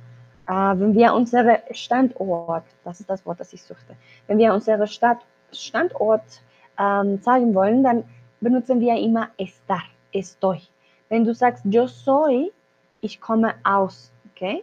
Uh, 0.47 0.79
wenn 0.79 0.95
wir 0.95 1.15
unsere 1.15 1.63
Standort, 1.71 2.65
das 2.85 3.01
ist 3.01 3.09
das 3.09 3.25
Wort, 3.25 3.41
das 3.41 3.55
ich 3.55 3.63
suchte, 3.63 3.97
wenn 4.27 4.37
wir 4.37 4.53
unsere 4.53 4.87
Stadt, 4.87 5.25
Standort 5.53 6.43
ähm, 6.79 7.19
sagen 7.23 7.55
wollen, 7.55 7.83
dann 7.83 8.05
benutzen 8.43 8.79
wir 8.81 8.95
immer 8.97 9.31
estar, 9.39 9.83
estoy. 10.13 10.61
Wenn 11.09 11.25
du 11.25 11.35
sagst, 11.35 11.65
yo 11.65 11.87
soy, 11.87 12.53
ich 13.01 13.23
komme 13.23 13.55
aus, 13.65 14.13
okay? 14.31 14.63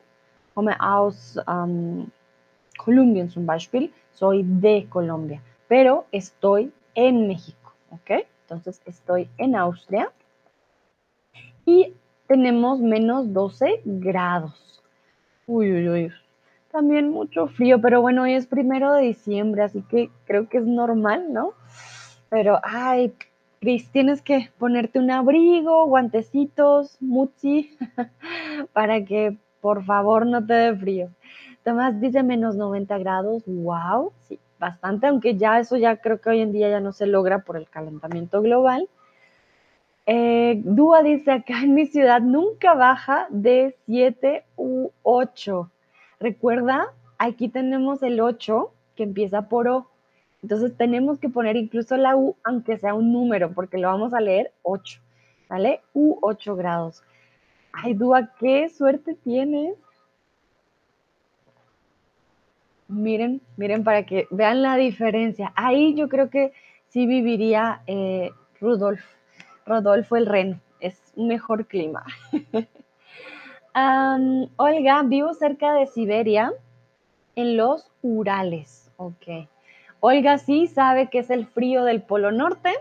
Komme 0.54 0.76
aus 0.80 1.38
um, 1.48 2.12
Kolumbien 2.84 3.30
zum 3.30 3.46
Beispiel, 3.46 3.94
soy 4.12 4.44
de 4.44 4.88
Colombia, 4.90 5.42
pero 5.68 6.06
estoy 6.12 6.72
en 6.96 7.28
México, 7.28 7.74
¿ok? 7.92 8.26
Entonces 8.44 8.82
estoy 8.86 9.30
en 9.38 9.56
Austria 9.56 10.12
y 11.66 11.94
tenemos 12.28 12.80
menos 12.80 13.32
12 13.34 13.82
grados. 13.86 14.82
Uy, 15.48 15.72
uy, 15.72 15.90
uy. 15.90 16.12
También 16.72 17.10
mucho 17.10 17.48
frío, 17.48 17.82
pero 17.82 18.02
bueno, 18.02 18.24
hoy 18.24 18.34
es 18.34 18.48
primero 18.48 18.94
de 18.94 19.04
diciembre, 19.04 19.64
así 19.64 19.82
que 19.84 20.10
creo 20.26 20.48
que 20.48 20.58
es 20.58 20.66
normal, 20.66 21.34
¿no? 21.34 21.54
Pero, 22.30 22.60
ay, 22.64 23.14
Cris, 23.60 23.92
tienes 23.92 24.22
que 24.22 24.50
ponerte 24.58 24.98
un 24.98 25.12
abrigo, 25.12 25.86
guantecitos, 25.86 26.98
muchi, 27.02 27.78
para 28.74 29.04
que 29.04 29.38
por 29.60 29.84
favor 29.86 30.26
no 30.26 30.46
te 30.46 30.54
dé 30.54 30.76
frío. 30.76 31.10
Tomás 31.64 32.00
dice 32.02 32.24
menos 32.24 32.56
90 32.56 32.98
grados, 32.98 33.44
wow, 33.46 34.12
sí, 34.28 34.40
bastante, 34.60 35.08
aunque 35.08 35.38
ya 35.38 35.60
eso 35.60 35.78
ya 35.78 35.98
creo 35.98 36.20
que 36.20 36.30
hoy 36.30 36.42
en 36.42 36.52
día 36.52 36.70
ya 36.70 36.80
no 36.80 36.92
se 36.92 37.06
logra 37.06 37.40
por 37.40 37.58
el 37.58 37.70
calentamiento 37.70 38.42
global. 38.42 38.90
Eh, 40.08 40.62
Dúa 40.64 41.04
dice 41.04 41.32
acá 41.32 41.62
en 41.62 41.76
mi 41.76 41.86
ciudad 41.86 42.22
nunca 42.22 42.74
baja 42.74 43.28
de 43.30 43.76
7 43.86 44.44
u 44.56 44.90
8. 45.04 45.70
Recuerda, 46.20 46.92
aquí 47.18 47.50
tenemos 47.50 48.02
el 48.02 48.20
8 48.20 48.72
que 48.96 49.04
empieza 49.04 49.48
por 49.48 49.68
O. 49.68 49.88
Entonces 50.42 50.76
tenemos 50.76 51.20
que 51.20 51.30
poner 51.30 51.56
incluso 51.56 51.98
la 51.98 52.16
U, 52.16 52.36
aunque 52.44 52.78
sea 52.78 52.96
un 52.96 53.14
número, 53.14 53.54
porque 53.54 53.78
lo 53.78 53.90
vamos 53.90 54.14
a 54.14 54.22
leer 54.22 54.52
8, 54.64 55.00
¿vale? 55.48 55.82
U 55.94 56.18
8 56.22 56.56
grados. 56.56 57.04
Ay, 57.72 57.94
Dúa, 57.94 58.34
qué 58.40 58.70
suerte 58.70 59.16
tienes. 59.24 59.76
Miren, 62.92 63.42
miren 63.56 63.86
para 63.86 64.06
que 64.06 64.28
vean 64.32 64.62
la 64.62 64.76
diferencia. 64.76 65.54
Ahí 65.56 65.96
yo 65.96 66.10
creo 66.10 66.30
que 66.30 66.52
sí 66.90 67.08
viviría 67.08 67.84
eh, 67.88 68.32
Rudolf, 68.60 69.02
Rodolfo 69.66 70.18
el 70.18 70.26
Reno. 70.26 70.60
Es 70.82 71.14
un 71.16 71.30
mejor 71.30 71.68
clima. 71.68 72.04
Olga, 74.58 75.04
vivo 75.04 75.34
cerca 75.34 75.74
de 75.74 75.88
Siberia, 75.88 76.52
en 77.36 77.56
los 77.56 77.90
Urales. 78.02 78.92
Ok. 78.98 79.48
Olga 80.02 80.38
sí 80.38 80.68
sabe 80.68 81.10
que 81.10 81.20
es 81.20 81.30
el 81.30 81.48
frío 81.48 81.86
del 81.86 82.02
Polo 82.02 82.34
Norte. 82.34 82.72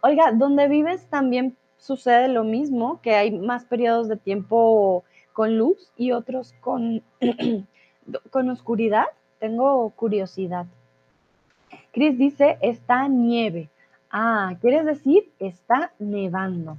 Olga, 0.00 0.32
¿dónde 0.32 0.66
vives 0.66 1.10
también 1.10 1.58
sucede 1.76 2.28
lo 2.28 2.42
mismo, 2.42 3.02
que 3.02 3.14
hay 3.14 3.32
más 3.32 3.66
periodos 3.66 4.08
de 4.08 4.16
tiempo 4.16 5.04
con 5.34 5.58
luz 5.58 5.92
y 5.94 6.12
otros 6.12 6.54
con, 6.60 7.02
con 8.30 8.48
oscuridad? 8.48 9.04
Tengo 9.38 9.90
curiosidad. 9.90 10.66
Chris 11.92 12.18
dice, 12.18 12.58
está 12.62 13.08
nieve. 13.08 13.68
Ah, 14.10 14.54
¿quieres 14.60 14.84
decir? 14.84 15.30
Está 15.38 15.92
nevando. 15.98 16.78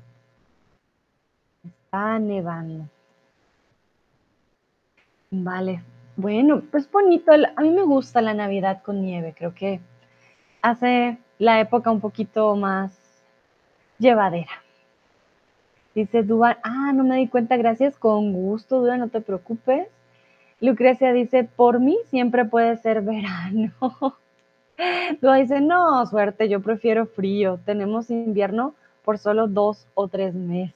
Está 1.65 2.19
nevando. 2.19 2.87
Vale, 5.29 5.83
bueno, 6.15 6.61
pues 6.71 6.89
bonito. 6.89 7.31
A 7.31 7.61
mí 7.61 7.69
me 7.69 7.83
gusta 7.83 8.21
la 8.21 8.33
Navidad 8.33 8.81
con 8.81 9.01
nieve. 9.01 9.35
Creo 9.37 9.53
que 9.53 9.79
hace 10.61 11.17
la 11.37 11.59
época 11.59 11.91
un 11.91 11.99
poquito 11.99 12.55
más 12.55 12.97
llevadera. 13.99 14.63
Dice 15.93 16.23
Duan, 16.23 16.57
ah, 16.63 16.91
no 16.93 17.03
me 17.03 17.17
di 17.17 17.27
cuenta, 17.27 17.57
gracias, 17.57 17.97
con 17.97 18.31
gusto, 18.31 18.81
Duan, 18.81 18.99
no 18.99 19.09
te 19.09 19.19
preocupes. 19.19 19.87
Lucrecia 20.59 21.13
dice, 21.13 21.43
por 21.43 21.79
mí 21.79 21.97
siempre 22.09 22.45
puede 22.45 22.77
ser 22.77 23.01
verano. 23.01 23.71
Dua 25.21 25.35
dice, 25.37 25.61
no, 25.61 26.05
suerte, 26.05 26.49
yo 26.49 26.61
prefiero 26.61 27.05
frío. 27.05 27.59
Tenemos 27.65 28.09
invierno 28.09 28.73
por 29.03 29.17
solo 29.17 29.47
dos 29.47 29.87
o 29.93 30.07
tres 30.07 30.33
meses. 30.33 30.75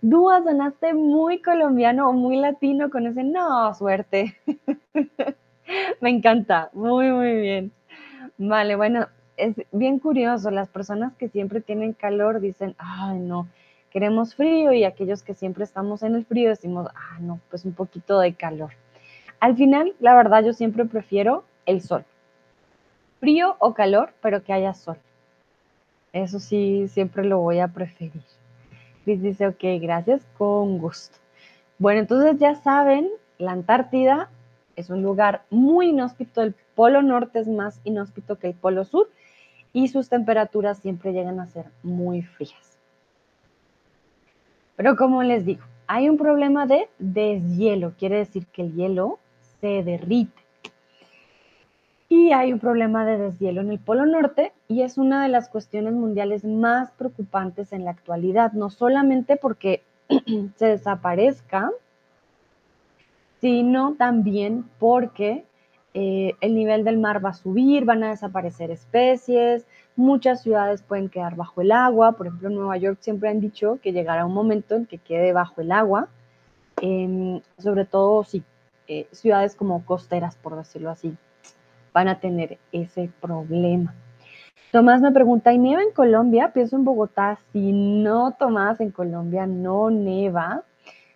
Dúa, 0.00 0.42
sonaste 0.42 0.94
muy 0.94 1.42
colombiano 1.42 2.08
o 2.08 2.12
muy 2.12 2.36
latino 2.36 2.88
con 2.88 3.06
ese 3.06 3.22
no, 3.22 3.74
suerte. 3.74 4.36
Me 6.00 6.10
encanta, 6.10 6.70
muy, 6.72 7.10
muy 7.10 7.34
bien. 7.40 7.72
Vale, 8.38 8.76
bueno, 8.76 9.06
es 9.36 9.54
bien 9.72 9.98
curioso, 9.98 10.50
las 10.50 10.68
personas 10.68 11.14
que 11.16 11.28
siempre 11.28 11.60
tienen 11.60 11.92
calor 11.92 12.40
dicen, 12.40 12.74
ay, 12.78 13.18
no, 13.18 13.48
queremos 13.90 14.34
frío 14.34 14.72
y 14.72 14.84
aquellos 14.84 15.22
que 15.22 15.34
siempre 15.34 15.64
estamos 15.64 16.02
en 16.02 16.14
el 16.14 16.24
frío 16.24 16.48
decimos, 16.48 16.88
ah, 16.94 17.18
no, 17.20 17.40
pues 17.50 17.64
un 17.64 17.74
poquito 17.74 18.18
de 18.20 18.34
calor. 18.34 18.70
Al 19.40 19.56
final, 19.56 19.94
la 20.00 20.14
verdad, 20.14 20.44
yo 20.44 20.52
siempre 20.52 20.84
prefiero 20.84 21.44
el 21.66 21.80
sol. 21.80 22.04
Frío 23.20 23.56
o 23.58 23.74
calor, 23.74 24.12
pero 24.20 24.44
que 24.44 24.52
haya 24.52 24.74
sol. 24.74 24.98
Eso 26.12 26.38
sí, 26.38 26.88
siempre 26.88 27.24
lo 27.24 27.40
voy 27.40 27.58
a 27.58 27.68
preferir. 27.68 28.22
Chris 29.04 29.22
dice, 29.22 29.46
ok, 29.46 29.62
gracias, 29.80 30.26
con 30.36 30.78
gusto. 30.78 31.16
Bueno, 31.78 32.00
entonces 32.00 32.38
ya 32.38 32.54
saben, 32.54 33.08
la 33.38 33.52
Antártida 33.52 34.28
es 34.76 34.90
un 34.90 35.02
lugar 35.02 35.42
muy 35.50 35.88
inhóspito, 35.88 36.42
el 36.42 36.54
Polo 36.74 37.00
Norte 37.00 37.38
es 37.38 37.48
más 37.48 37.80
inhóspito 37.84 38.38
que 38.38 38.48
el 38.48 38.54
Polo 38.54 38.84
Sur 38.84 39.08
y 39.72 39.88
sus 39.88 40.08
temperaturas 40.08 40.78
siempre 40.78 41.12
llegan 41.12 41.40
a 41.40 41.46
ser 41.46 41.66
muy 41.82 42.22
frías. 42.22 42.78
Pero 44.76 44.96
como 44.96 45.22
les 45.22 45.44
digo, 45.44 45.62
hay 45.86 46.08
un 46.08 46.18
problema 46.18 46.66
de 46.66 46.88
deshielo, 46.98 47.94
quiere 47.98 48.18
decir 48.18 48.46
que 48.46 48.62
el 48.62 48.74
hielo 48.74 49.18
se 49.60 49.82
derrite. 49.82 50.40
Y 52.08 52.32
hay 52.32 52.52
un 52.52 52.58
problema 52.58 53.04
de 53.04 53.18
deshielo 53.18 53.60
en 53.60 53.70
el 53.70 53.78
Polo 53.78 54.04
Norte 54.04 54.52
y 54.66 54.82
es 54.82 54.98
una 54.98 55.22
de 55.22 55.28
las 55.28 55.48
cuestiones 55.48 55.92
mundiales 55.92 56.44
más 56.44 56.90
preocupantes 56.90 57.72
en 57.72 57.84
la 57.84 57.92
actualidad, 57.92 58.52
no 58.52 58.68
solamente 58.68 59.36
porque 59.36 59.84
se 60.56 60.66
desaparezca, 60.66 61.70
sino 63.40 63.94
también 63.94 64.64
porque 64.80 65.44
eh, 65.94 66.34
el 66.40 66.54
nivel 66.54 66.82
del 66.82 66.98
mar 66.98 67.24
va 67.24 67.30
a 67.30 67.34
subir, 67.34 67.84
van 67.84 68.02
a 68.02 68.10
desaparecer 68.10 68.72
especies, 68.72 69.66
muchas 69.94 70.42
ciudades 70.42 70.82
pueden 70.82 71.08
quedar 71.08 71.36
bajo 71.36 71.60
el 71.60 71.72
agua, 71.72 72.12
por 72.12 72.26
ejemplo 72.26 72.48
en 72.48 72.56
Nueva 72.56 72.76
York 72.76 72.98
siempre 73.00 73.28
han 73.28 73.40
dicho 73.40 73.78
que 73.82 73.92
llegará 73.92 74.26
un 74.26 74.34
momento 74.34 74.74
en 74.74 74.86
que 74.86 74.98
quede 74.98 75.32
bajo 75.32 75.60
el 75.60 75.72
agua, 75.72 76.08
em, 76.80 77.40
sobre 77.58 77.84
todo 77.84 78.24
si 78.24 78.42
eh, 78.92 79.06
ciudades 79.12 79.54
como 79.54 79.84
costeras, 79.84 80.34
por 80.34 80.56
decirlo 80.56 80.90
así, 80.90 81.16
van 81.92 82.08
a 82.08 82.18
tener 82.18 82.58
ese 82.72 83.08
problema. 83.20 83.94
Tomás 84.72 85.00
me 85.00 85.12
pregunta, 85.12 85.50
¿hay 85.50 85.58
nieve 85.58 85.84
en 85.84 85.92
Colombia? 85.92 86.50
Pienso 86.52 86.74
en 86.74 86.84
Bogotá. 86.84 87.38
Si 87.52 87.70
no, 87.70 88.32
Tomás, 88.32 88.80
en 88.80 88.90
Colombia 88.90 89.46
no 89.46 89.90
neva. 89.90 90.64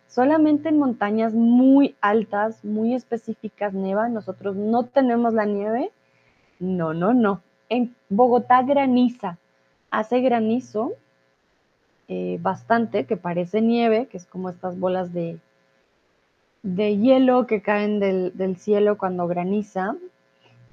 Solamente 0.07 0.69
en 0.69 0.79
montañas 0.79 1.35
muy 1.35 1.97
altas, 2.01 2.65
muy 2.65 2.95
específicas 2.95 3.75
neva. 3.75 4.09
Nosotros 4.09 4.55
no 4.55 4.85
tenemos 4.85 5.35
la 5.35 5.45
nieve. 5.45 5.91
No, 6.61 6.95
no, 6.95 7.13
no. 7.13 7.43
En 7.69 7.97
Bogotá 8.09 8.63
graniza. 8.63 9.37
Hace 9.91 10.21
granizo 10.21 10.93
eh, 12.07 12.39
bastante, 12.41 13.05
que 13.05 13.17
parece 13.17 13.61
nieve, 13.61 14.07
que 14.07 14.17
es 14.17 14.27
como 14.27 14.49
estas 14.49 14.79
bolas 14.79 15.13
de, 15.13 15.41
de 16.65 16.97
hielo 16.97 17.47
que 17.47 17.61
caen 17.61 18.01
del, 18.01 18.57
cielo 18.57 18.97
cuando 18.99 19.29
graniza 19.29 19.95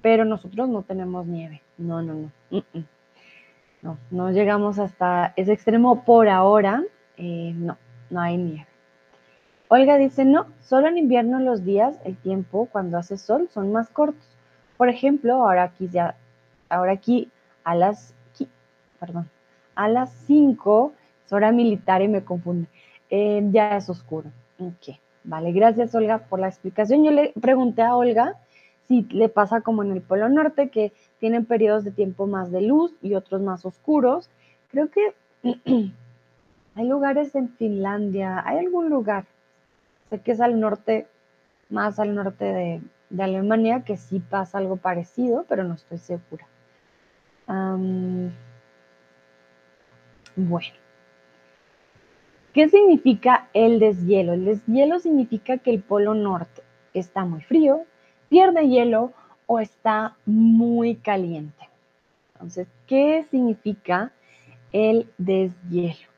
pero 0.02 0.26
nosotros 0.26 0.68
no 0.68 0.82
tenemos 0.82 1.28
nieve. 1.28 1.62
No, 1.78 2.02
no, 2.02 2.16
no. 2.50 2.64
No, 3.84 3.98
no 4.10 4.32
llegamos 4.32 4.80
hasta 4.80 5.34
ese 5.36 5.54
extremo 5.54 6.04
por 6.04 6.28
ahora. 6.28 6.84
Eh, 7.18 7.54
no, 7.56 7.78
no 8.10 8.20
hay 8.20 8.38
nieve. 8.38 8.68
Olga 9.68 9.98
dice, 9.98 10.26
no, 10.26 10.48
solo 10.60 10.88
en 10.88 10.98
invierno 10.98 11.40
los 11.40 11.64
días, 11.64 12.00
el 12.04 12.18
tiempo, 12.18 12.68
cuando 12.72 12.98
hace 12.98 13.18
sol, 13.18 13.48
son 13.54 13.72
más 13.72 13.90
cortos. 13.90 14.28
Por 14.76 14.90
ejemplo, 14.90 15.36
ahora 15.36 15.64
aquí 15.64 15.88
ya, 15.88 16.16
ahora 16.68 16.94
aquí 16.94 17.30
a 17.64 17.76
las, 17.76 18.14
perdón, 19.00 19.30
a 19.76 19.88
las 19.88 20.12
5, 20.28 20.94
es 21.26 21.34
hora 21.34 21.52
militar 21.52 22.02
y 22.02 22.08
me 22.08 22.24
confunde, 22.24 22.68
eh, 23.10 23.42
ya 23.52 23.78
es 23.78 23.90
oscuro. 23.90 24.30
Ok, 24.60 24.98
vale, 25.24 25.52
gracias 25.52 25.94
Olga 25.96 26.20
por 26.20 26.40
la 26.40 26.48
explicación. 26.48 27.04
Yo 27.04 27.12
le 27.12 27.34
pregunté 27.40 27.82
a 27.82 27.96
Olga 27.96 28.38
si 28.88 29.04
le 29.04 29.30
pasa 29.30 29.62
como 29.62 29.84
en 29.84 29.92
el 29.92 30.02
Polo 30.02 30.28
Norte, 30.28 30.70
que 30.70 30.92
tienen 31.20 31.46
periodos 31.46 31.84
de 31.86 31.92
tiempo 31.92 32.28
más 32.28 32.52
de 32.52 32.62
luz 32.62 32.94
y 33.02 33.16
otros 33.16 33.42
más 33.42 33.66
oscuros. 33.66 34.30
Creo 34.70 34.90
que 34.90 35.14
hay 36.76 36.88
lugares 36.88 37.34
en 37.36 37.50
Finlandia, 37.50 38.44
hay 38.46 38.60
algún 38.60 38.90
lugar, 38.90 39.26
sé 40.10 40.20
que 40.20 40.34
es 40.34 40.42
al 40.42 40.60
norte, 40.60 41.08
más 41.70 42.00
al 42.00 42.14
norte 42.16 42.46
de, 42.46 42.82
Alemania, 43.24 43.84
que 43.86 43.98
sí 43.98 44.20
pasa 44.20 44.58
algo 44.58 44.78
parecido, 44.78 45.46
pero 45.48 45.64
no 45.64 45.76
estoy 45.76 45.98
segura. 45.98 46.48
bueno. 50.36 50.81
¿Qué 52.54 52.68
significa 52.68 53.48
el 53.54 53.80
deshielo? 53.80 54.34
El 54.34 54.46
deshielo 54.46 55.00
significa 55.00 55.58
que 55.58 55.72
el 55.72 55.82
polo 55.82 56.14
norte 56.14 56.62
está 56.94 57.24
muy 57.24 57.42
frío, 57.42 57.86
pierde 58.30 58.68
hielo 58.68 59.14
o 59.46 59.60
está 59.60 60.18
muy 60.26 60.96
caliente. 60.96 61.70
Entonces, 62.34 62.68
¿qué 62.88 63.26
significa 63.30 64.12
el 64.74 65.10
deshielo? 65.18 66.12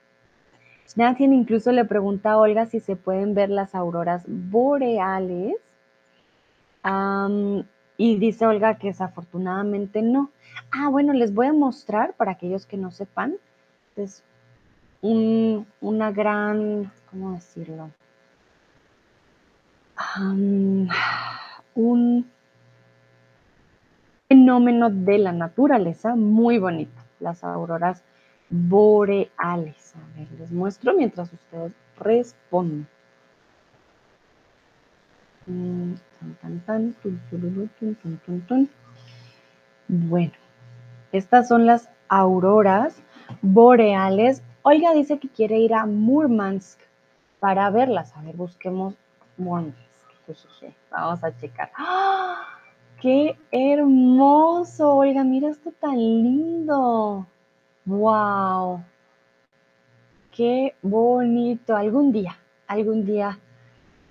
Nathan 0.95 1.33
incluso 1.33 1.71
le 1.71 1.85
pregunta 1.85 2.33
a 2.33 2.37
Olga 2.37 2.65
si 2.65 2.79
se 2.79 2.95
pueden 2.95 3.33
ver 3.33 3.49
las 3.49 3.73
auroras 3.73 4.23
boreales. 4.27 5.55
y 7.97 8.17
dice 8.17 8.45
Olga 8.45 8.77
que 8.77 8.87
desafortunadamente 8.87 10.01
no. 10.01 10.31
Ah, 10.71 10.89
bueno, 10.89 11.13
les 11.13 11.33
voy 11.33 11.47
a 11.47 11.53
mostrar 11.53 12.13
para 12.13 12.31
aquellos 12.31 12.65
que 12.65 12.77
no 12.77 12.91
sepan. 12.91 13.37
Es 15.03 15.65
una 15.81 16.11
gran, 16.13 16.89
¿cómo 17.11 17.33
decirlo? 17.33 17.91
un 21.75 22.31
fenómeno 24.29 24.89
de 24.89 25.17
la 25.17 25.33
naturaleza 25.33 26.15
muy 26.15 26.57
bonito, 26.57 27.01
las 27.19 27.43
auroras 27.43 28.03
boreales. 28.49 29.93
A 29.95 30.17
ver, 30.17 30.31
les 30.39 30.51
muestro 30.51 30.93
mientras 30.93 31.33
ustedes 31.33 31.73
responden. 31.99 32.87
Bueno, 39.89 40.33
estas 41.11 41.49
son 41.49 41.65
las 41.65 41.89
auroras 42.07 42.95
boreales. 43.41 44.41
Olga 44.65 44.93
dice 44.93 45.19
que 45.19 45.27
quiere 45.27 45.59
ir 45.59 45.73
a 45.73 45.85
Murmansk 45.85 46.79
para 47.41 47.69
verlas. 47.69 48.15
A 48.15 48.21
ver, 48.21 48.37
busquemos 48.37 48.95
Murmansk. 49.37 49.77
Vamos 50.89 51.21
a 51.21 51.35
checar. 51.35 51.69
¡Ah! 51.75 52.59
¡Qué 53.01 53.37
hermoso! 53.51 54.95
Olga, 54.95 55.25
mira 55.25 55.49
esto 55.49 55.73
tan 55.73 55.97
lindo. 55.97 57.27
¡Wow! 57.83 58.81
¡Qué 60.31 60.75
bonito! 60.81 61.75
Algún 61.75 62.13
día, 62.13 62.37
algún 62.65 63.05
día 63.05 63.37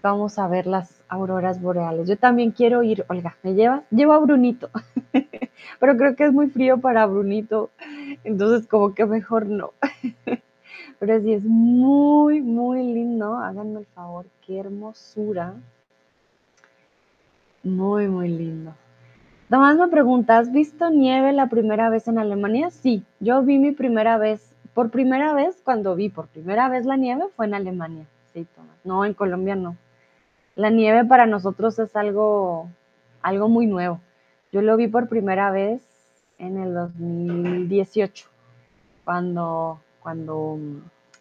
vamos 0.02 0.38
a 0.38 0.48
ver 0.48 0.66
las 0.66 1.02
auroras 1.08 1.62
boreales. 1.62 2.08
Yo 2.08 2.18
también 2.18 2.50
quiero 2.50 2.82
ir, 2.82 3.06
Olga, 3.08 3.36
¿me 3.42 3.54
llevas? 3.54 3.84
Llevo 3.90 4.12
a 4.12 4.18
Brunito, 4.18 4.68
pero 5.80 5.96
creo 5.96 6.14
que 6.14 6.24
es 6.24 6.32
muy 6.32 6.50
frío 6.50 6.78
para 6.78 7.06
Brunito, 7.06 7.70
entonces 8.24 8.66
como 8.68 8.94
que 8.94 9.06
mejor 9.06 9.46
no. 9.46 9.72
pero 10.98 11.20
sí 11.20 11.32
es 11.32 11.44
muy, 11.44 12.40
muy 12.40 12.82
lindo. 12.82 13.36
Háganme 13.36 13.80
el 13.80 13.86
favor, 13.86 14.26
qué 14.46 14.60
hermosura. 14.60 15.54
Muy, 17.64 18.08
muy 18.08 18.28
lindo. 18.28 18.74
Tomás 19.48 19.76
me 19.76 19.88
pregunta, 19.88 20.38
¿has 20.38 20.50
visto 20.50 20.90
nieve 20.90 21.32
la 21.32 21.48
primera 21.48 21.90
vez 21.90 22.08
en 22.08 22.18
Alemania? 22.18 22.70
Sí, 22.70 23.04
yo 23.20 23.42
vi 23.42 23.58
mi 23.58 23.72
primera 23.72 24.16
vez, 24.16 24.54
por 24.74 24.90
primera 24.90 25.34
vez, 25.34 25.60
cuando 25.62 25.94
vi 25.94 26.08
por 26.08 26.28
primera 26.28 26.68
vez 26.68 26.86
la 26.86 26.96
nieve 26.96 27.24
fue 27.36 27.46
en 27.46 27.54
Alemania. 27.54 28.06
Sí, 28.32 28.46
Tomás. 28.54 28.76
No, 28.84 29.04
en 29.04 29.12
Colombia 29.14 29.56
no. 29.56 29.76
La 30.54 30.70
nieve 30.70 31.04
para 31.04 31.26
nosotros 31.26 31.78
es 31.78 31.94
algo, 31.96 32.70
algo 33.20 33.48
muy 33.48 33.66
nuevo. 33.66 34.00
Yo 34.52 34.62
lo 34.62 34.76
vi 34.76 34.86
por 34.86 35.08
primera 35.08 35.50
vez 35.50 35.82
en 36.38 36.58
el 36.58 36.74
2018, 36.74 38.28
cuando, 39.04 39.80
cuando 40.02 40.58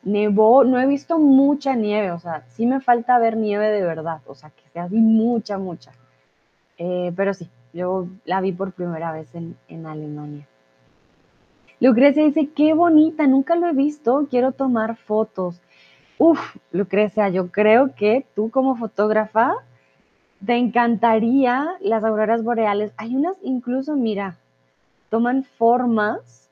nevó, 0.03 0.63
no 0.63 0.79
he 0.79 0.87
visto 0.87 1.19
mucha 1.19 1.75
nieve, 1.75 2.11
o 2.11 2.19
sea, 2.19 2.43
sí 2.49 2.65
me 2.65 2.81
falta 2.81 3.19
ver 3.19 3.37
nieve 3.37 3.69
de 3.71 3.83
verdad, 3.83 4.21
o 4.25 4.35
sea, 4.35 4.49
que 4.49 4.67
sea 4.73 4.83
así 4.83 4.97
mucha, 4.97 5.57
mucha. 5.57 5.91
Eh, 6.77 7.11
pero 7.15 7.33
sí, 7.33 7.49
yo 7.73 8.07
la 8.25 8.41
vi 8.41 8.51
por 8.51 8.71
primera 8.71 9.11
vez 9.11 9.29
en, 9.35 9.85
Alemania. 9.85 10.47
Lucrecia 11.79 12.23
dice, 12.23 12.49
qué 12.55 12.73
bonita, 12.73 13.27
nunca 13.27 13.55
lo 13.55 13.67
he 13.67 13.73
visto, 13.73 14.27
quiero 14.29 14.51
tomar 14.51 14.97
fotos. 14.97 15.61
Uf, 16.17 16.39
Lucrecia, 16.71 17.29
yo 17.29 17.51
creo 17.51 17.95
que 17.95 18.25
tú 18.35 18.51
como 18.51 18.75
fotógrafa 18.75 19.55
te 20.45 20.57
encantaría 20.57 21.67
las 21.81 22.03
auroras 22.03 22.43
boreales. 22.43 22.91
Hay 22.97 23.15
unas 23.15 23.37
incluso, 23.41 23.95
mira, 23.95 24.37
toman 25.11 25.43
formas. 25.43 26.49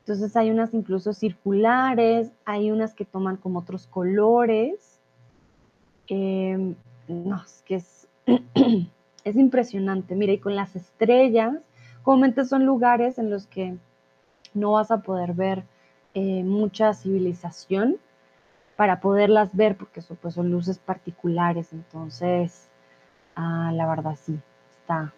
Entonces 0.00 0.34
hay 0.36 0.50
unas 0.50 0.74
incluso 0.74 1.12
circulares, 1.12 2.32
hay 2.46 2.72
unas 2.72 2.94
que 2.94 3.04
toman 3.04 3.36
como 3.36 3.60
otros 3.60 3.86
colores. 3.86 4.98
Em, 6.08 6.74
no, 7.06 7.40
es 7.42 7.62
que 7.66 7.74
es, 7.76 8.08
es 9.24 9.36
impresionante. 9.36 10.16
Mira, 10.16 10.32
y 10.32 10.38
con 10.38 10.56
las 10.56 10.74
estrellas, 10.74 11.70
comúnmente 12.02 12.46
son 12.46 12.64
lugares 12.64 13.18
en 13.18 13.30
los 13.30 13.46
que 13.46 13.76
no 14.54 14.72
vas 14.72 14.90
a 14.90 15.02
poder 15.02 15.34
ver 15.34 15.64
eh, 16.14 16.42
mucha 16.44 16.94
civilización 16.94 17.98
para 18.76 19.00
poderlas 19.00 19.54
ver, 19.54 19.76
porque 19.76 20.00
son, 20.00 20.16
pues, 20.16 20.34
son 20.34 20.50
luces 20.50 20.78
particulares. 20.78 21.74
Entonces, 21.74 22.70
ah, 23.36 23.70
la 23.74 23.86
verdad 23.86 24.16
sí, 24.20 24.40
está 24.70 25.12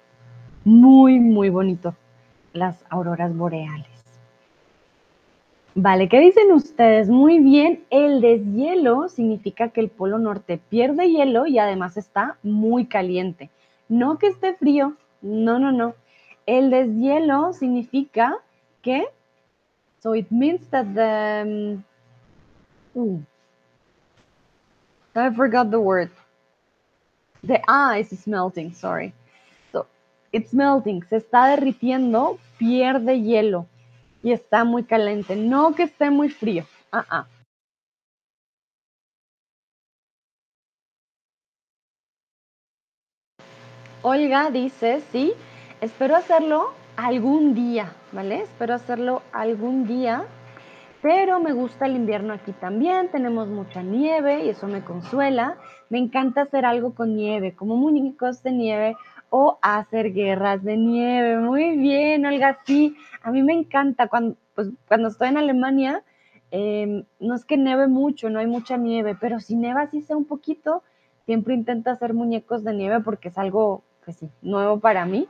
muy, 0.64 1.20
muy 1.20 1.48
bonito 1.48 1.94
las 2.54 2.82
auroras 2.88 3.36
boreales. 3.36 3.86
Vale, 5.74 6.08
¿qué 6.08 6.20
dicen 6.20 6.52
ustedes? 6.52 7.08
Muy 7.08 7.40
bien, 7.40 7.84
el 7.90 8.20
deshielo 8.20 9.08
significa 9.08 9.70
que 9.70 9.80
el 9.80 9.88
polo 9.90 10.18
norte 10.18 10.56
pierde 10.56 11.10
hielo 11.10 11.46
y 11.46 11.58
además 11.58 11.96
está 11.96 12.38
muy 12.44 12.86
caliente. 12.86 13.50
No 13.88 14.18
que 14.18 14.28
esté 14.28 14.54
frío, 14.54 14.94
no, 15.20 15.58
no, 15.58 15.72
no. 15.72 15.94
El 16.46 16.70
deshielo 16.70 17.52
significa 17.52 18.36
que, 18.82 19.04
so 20.00 20.14
it 20.14 20.30
means 20.30 20.64
that 20.70 20.86
the, 20.94 21.82
um, 22.94 23.26
I 25.16 25.30
forgot 25.34 25.70
the 25.70 25.80
word. 25.80 26.10
The 27.42 27.60
ice 27.68 28.12
is 28.12 28.28
melting, 28.28 28.72
sorry. 28.72 29.12
It's 30.34 30.52
melting, 30.52 31.04
se 31.04 31.18
está 31.18 31.46
derritiendo, 31.46 32.38
pierde 32.58 33.22
hielo 33.22 33.66
y 34.20 34.32
está 34.32 34.64
muy 34.64 34.82
caliente. 34.82 35.36
No 35.36 35.76
que 35.76 35.84
esté 35.84 36.10
muy 36.10 36.28
frío. 36.28 36.64
Uh 36.92 36.96
-uh. 36.96 37.26
Olga 44.02 44.50
dice, 44.50 45.02
sí, 45.12 45.32
espero 45.80 46.16
hacerlo 46.16 46.72
algún 46.96 47.54
día, 47.54 47.94
¿vale? 48.10 48.42
Espero 48.42 48.74
hacerlo 48.74 49.22
algún 49.32 49.86
día, 49.86 50.24
pero 51.00 51.38
me 51.38 51.52
gusta 51.52 51.86
el 51.86 51.94
invierno 51.94 52.34
aquí 52.34 52.50
también, 52.52 53.08
tenemos 53.08 53.46
mucha 53.46 53.82
nieve 53.82 54.46
y 54.46 54.48
eso 54.48 54.66
me 54.66 54.82
consuela. 54.82 55.58
Me 55.90 55.98
encanta 55.98 56.42
hacer 56.42 56.64
algo 56.64 56.92
con 56.94 57.14
nieve, 57.14 57.54
como 57.54 57.76
muñecos 57.76 58.42
de 58.42 58.50
nieve 58.50 58.96
o 59.36 59.58
hacer 59.62 60.12
guerras 60.12 60.62
de 60.62 60.76
nieve. 60.76 61.38
Muy 61.38 61.76
bien, 61.76 62.24
Olga, 62.24 62.60
sí, 62.64 62.96
a 63.20 63.32
mí 63.32 63.42
me 63.42 63.52
encanta 63.52 64.06
cuando, 64.06 64.36
pues, 64.54 64.68
cuando 64.86 65.08
estoy 65.08 65.26
en 65.26 65.38
Alemania, 65.38 66.04
eh, 66.52 67.04
no 67.18 67.34
es 67.34 67.44
que 67.44 67.56
nieve 67.56 67.88
mucho, 67.88 68.30
no 68.30 68.38
hay 68.38 68.46
mucha 68.46 68.76
nieve, 68.76 69.16
pero 69.20 69.40
si 69.40 69.56
neva 69.56 69.80
así 69.80 70.02
sea 70.02 70.16
un 70.16 70.26
poquito, 70.26 70.84
siempre 71.26 71.54
intento 71.54 71.90
hacer 71.90 72.14
muñecos 72.14 72.62
de 72.62 72.74
nieve 72.74 73.00
porque 73.00 73.26
es 73.26 73.36
algo 73.36 73.82
pues 74.04 74.18
sí, 74.18 74.30
nuevo 74.40 74.78
para 74.78 75.04
mí. 75.04 75.28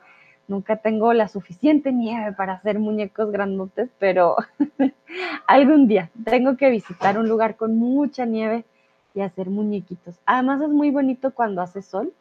Nunca 0.48 0.76
tengo 0.76 1.14
la 1.14 1.28
suficiente 1.28 1.90
nieve 1.90 2.32
para 2.32 2.52
hacer 2.52 2.80
muñecos 2.80 3.30
grandotes, 3.32 3.88
pero 3.98 4.36
algún 5.46 5.88
día 5.88 6.10
tengo 6.26 6.58
que 6.58 6.68
visitar 6.68 7.18
un 7.18 7.26
lugar 7.26 7.56
con 7.56 7.78
mucha 7.78 8.26
nieve 8.26 8.66
y 9.14 9.22
hacer 9.22 9.48
muñequitos. 9.48 10.20
Además 10.26 10.60
es 10.60 10.68
muy 10.68 10.90
bonito 10.90 11.30
cuando 11.32 11.62
hace 11.62 11.80
sol, 11.80 12.12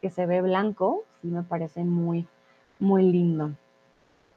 que 0.00 0.08
se 0.08 0.26
ve 0.26 0.40
blanco, 0.40 1.04
sí 1.22 1.28
me 1.28 1.42
parece 1.42 1.84
muy, 1.84 2.26
muy 2.78 3.10
lindo. 3.10 3.52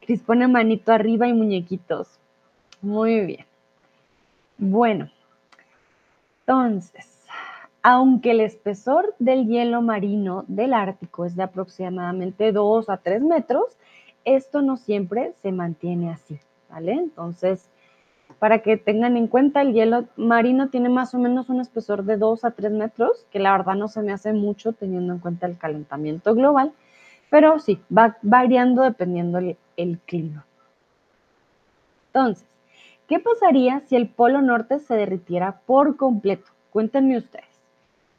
Cris 0.02 0.22
pone 0.22 0.48
manito 0.48 0.94
arriba 0.94 1.28
y 1.28 1.34
muñequitos. 1.34 2.20
Muy 2.82 3.26
bien. 3.26 3.46
Bueno, 4.58 5.10
entonces, 6.42 7.26
aunque 7.82 8.32
el 8.32 8.42
espesor 8.42 9.16
del 9.20 9.48
hielo 9.48 9.82
marino 9.82 10.46
del 10.48 10.74
Ártico 10.74 11.26
es 11.26 11.36
de 11.36 11.44
aproximadamente 11.44 12.52
2 12.52 12.90
a 12.90 12.98
3 12.98 13.22
metros, 13.24 13.66
esto 14.24 14.62
no 14.62 14.78
siempre 14.78 15.34
se 15.42 15.52
mantiene 15.52 16.12
así, 16.12 16.40
¿vale? 16.70 16.94
Entonces, 16.94 17.68
para 18.40 18.60
que 18.60 18.78
tengan 18.78 19.18
en 19.18 19.28
cuenta, 19.28 19.62
el 19.62 19.74
hielo 19.74 20.06
marino 20.18 20.70
tiene 20.70 20.90
más 20.90 21.14
o 21.14 21.20
menos 21.20 21.50
un 21.50 21.62
espesor 21.62 22.04
de 22.04 22.18
2 22.18 22.46
a 22.46 22.52
3 22.52 22.72
metros, 22.72 23.26
que 23.32 23.40
la 23.40 23.52
verdad 23.52 23.76
no 23.76 23.88
se 23.88 24.02
me 24.02 24.12
hace 24.12 24.34
mucho 24.34 24.74
teniendo 24.74 25.14
en 25.14 25.20
cuenta 25.20 25.48
el 25.48 25.58
calentamiento 25.58 26.36
global, 26.36 26.74
pero 27.30 27.60
sí, 27.60 27.80
va 27.96 28.18
variando 28.22 28.84
dependiendo 28.84 29.38
el, 29.38 29.58
el 29.78 30.00
clima. 30.00 30.46
Entonces, 32.08 32.48
¿qué 33.08 33.20
pasaría 33.20 33.82
si 33.82 33.96
el 33.96 34.08
polo 34.10 34.42
norte 34.42 34.80
se 34.80 34.96
derritiera 34.96 35.60
por 35.66 35.98
completo? 35.98 36.52
Cuéntenme 36.72 37.18
ustedes. 37.18 37.46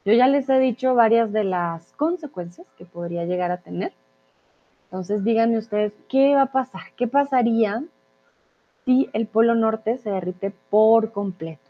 Yo 0.05 0.13
ya 0.13 0.29
les 0.29 0.49
he 0.49 0.59
dicho 0.59 0.95
varias 0.95 1.33
de 1.33 1.45
las 1.45 1.93
consecuencias 1.93 2.67
que 2.79 2.85
podría 2.85 3.25
llegar 3.25 3.51
a 3.51 3.59
tener. 3.59 3.93
Entonces 4.85 5.25
díganme 5.25 5.59
ustedes, 5.59 5.93
¿qué 6.09 6.35
va 6.35 6.43
a 6.43 6.53
pasar? 6.53 6.83
¿Qué 6.97 7.09
pasaría 7.09 7.83
si 8.87 9.11
el 9.13 9.27
polo 9.27 9.55
norte 9.55 9.99
se 9.99 10.09
derrite 10.09 10.51
por 10.71 11.13
completo? 11.13 11.61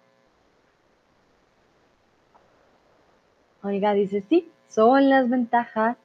Oiga, 3.64 3.92
dice, 3.94 4.20
sí, 4.20 4.48
son 4.68 5.10
las 5.10 5.28
ventajas 5.28 5.96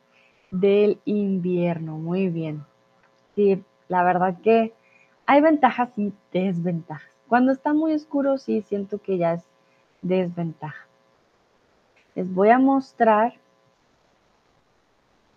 del 0.50 1.00
invierno. 1.06 1.98
Muy 2.00 2.30
bien. 2.30 2.66
Sí, 3.36 3.64
la 3.88 4.04
verdad 4.04 4.42
que 4.42 4.74
hay 5.28 5.42
ventajas 5.42 5.90
y 5.98 6.12
desventajas. 6.34 7.12
Cuando 7.28 7.52
está 7.52 7.74
muy 7.74 7.94
oscuro, 7.94 8.40
sí, 8.40 8.64
siento 8.64 8.98
que 8.98 9.20
ya 9.20 9.34
es 9.34 9.44
desventaja 10.02 10.88
les 12.16 12.34
voy 12.34 12.50
a 12.50 12.60
mostrar 12.60 13.34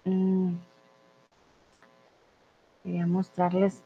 mmm, 0.04 0.54
a 2.84 3.06
mostrarles 3.06 3.82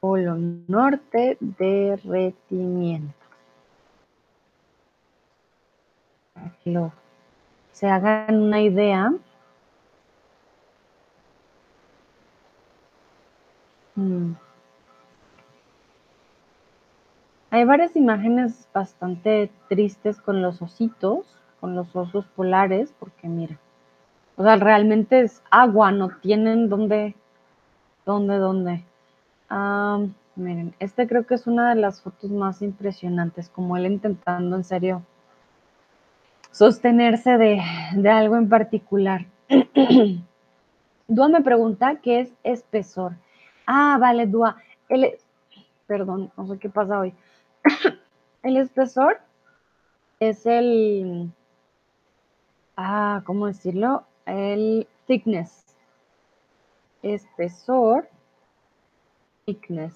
polo 0.00 0.36
norte 0.68 1.36
derretimiento 1.40 3.14
para 6.34 6.52
lo, 6.64 6.92
se 7.72 7.88
hagan 7.88 8.42
una 8.42 8.60
idea 8.60 9.12
mm. 13.96 14.32
Hay 17.50 17.64
varias 17.64 17.96
imágenes 17.96 18.68
bastante 18.74 19.50
tristes 19.70 20.20
con 20.20 20.42
los 20.42 20.60
ositos, 20.60 21.34
con 21.60 21.74
los 21.74 21.96
osos 21.96 22.26
polares, 22.36 22.92
porque 22.98 23.26
mira, 23.26 23.58
o 24.36 24.42
sea, 24.42 24.56
realmente 24.56 25.22
es 25.22 25.42
agua, 25.50 25.90
no 25.90 26.10
tienen 26.20 26.68
dónde, 26.68 27.14
dónde, 28.04 28.36
dónde. 28.36 28.84
Um, 29.50 30.14
miren, 30.36 30.74
este 30.78 31.06
creo 31.08 31.26
que 31.26 31.34
es 31.34 31.46
una 31.46 31.70
de 31.70 31.80
las 31.80 32.02
fotos 32.02 32.30
más 32.30 32.62
impresionantes, 32.62 33.48
como 33.48 33.76
él 33.76 33.86
intentando 33.86 34.56
en 34.56 34.64
serio 34.64 35.02
sostenerse 36.50 37.38
de, 37.38 37.62
de 37.94 38.10
algo 38.10 38.36
en 38.36 38.48
particular. 38.48 39.26
Dua 41.08 41.28
me 41.28 41.40
pregunta 41.40 42.00
qué 42.02 42.20
es 42.20 42.34
espesor. 42.42 43.16
Ah, 43.66 43.96
vale, 44.00 44.26
Dua. 44.26 44.56
El, 44.88 45.18
perdón, 45.86 46.30
no 46.36 46.46
sé 46.46 46.58
qué 46.58 46.68
pasa 46.68 46.98
hoy. 46.98 47.14
el 48.42 48.56
espesor 48.56 49.20
es 50.20 50.44
el, 50.46 51.32
ah, 52.76 53.22
¿cómo 53.24 53.46
decirlo? 53.46 54.04
El 54.26 54.86
thickness. 55.06 55.64
Espesor, 57.02 58.08
thickness. 59.48 59.94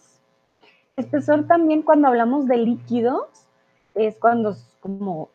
Espesor 0.96 1.46
también 1.46 1.82
cuando 1.82 2.08
hablamos 2.08 2.48
de 2.48 2.56
líquidos 2.56 3.26
es 3.94 4.16
cuando 4.16 4.50
es 4.50 4.66
como 4.80 5.28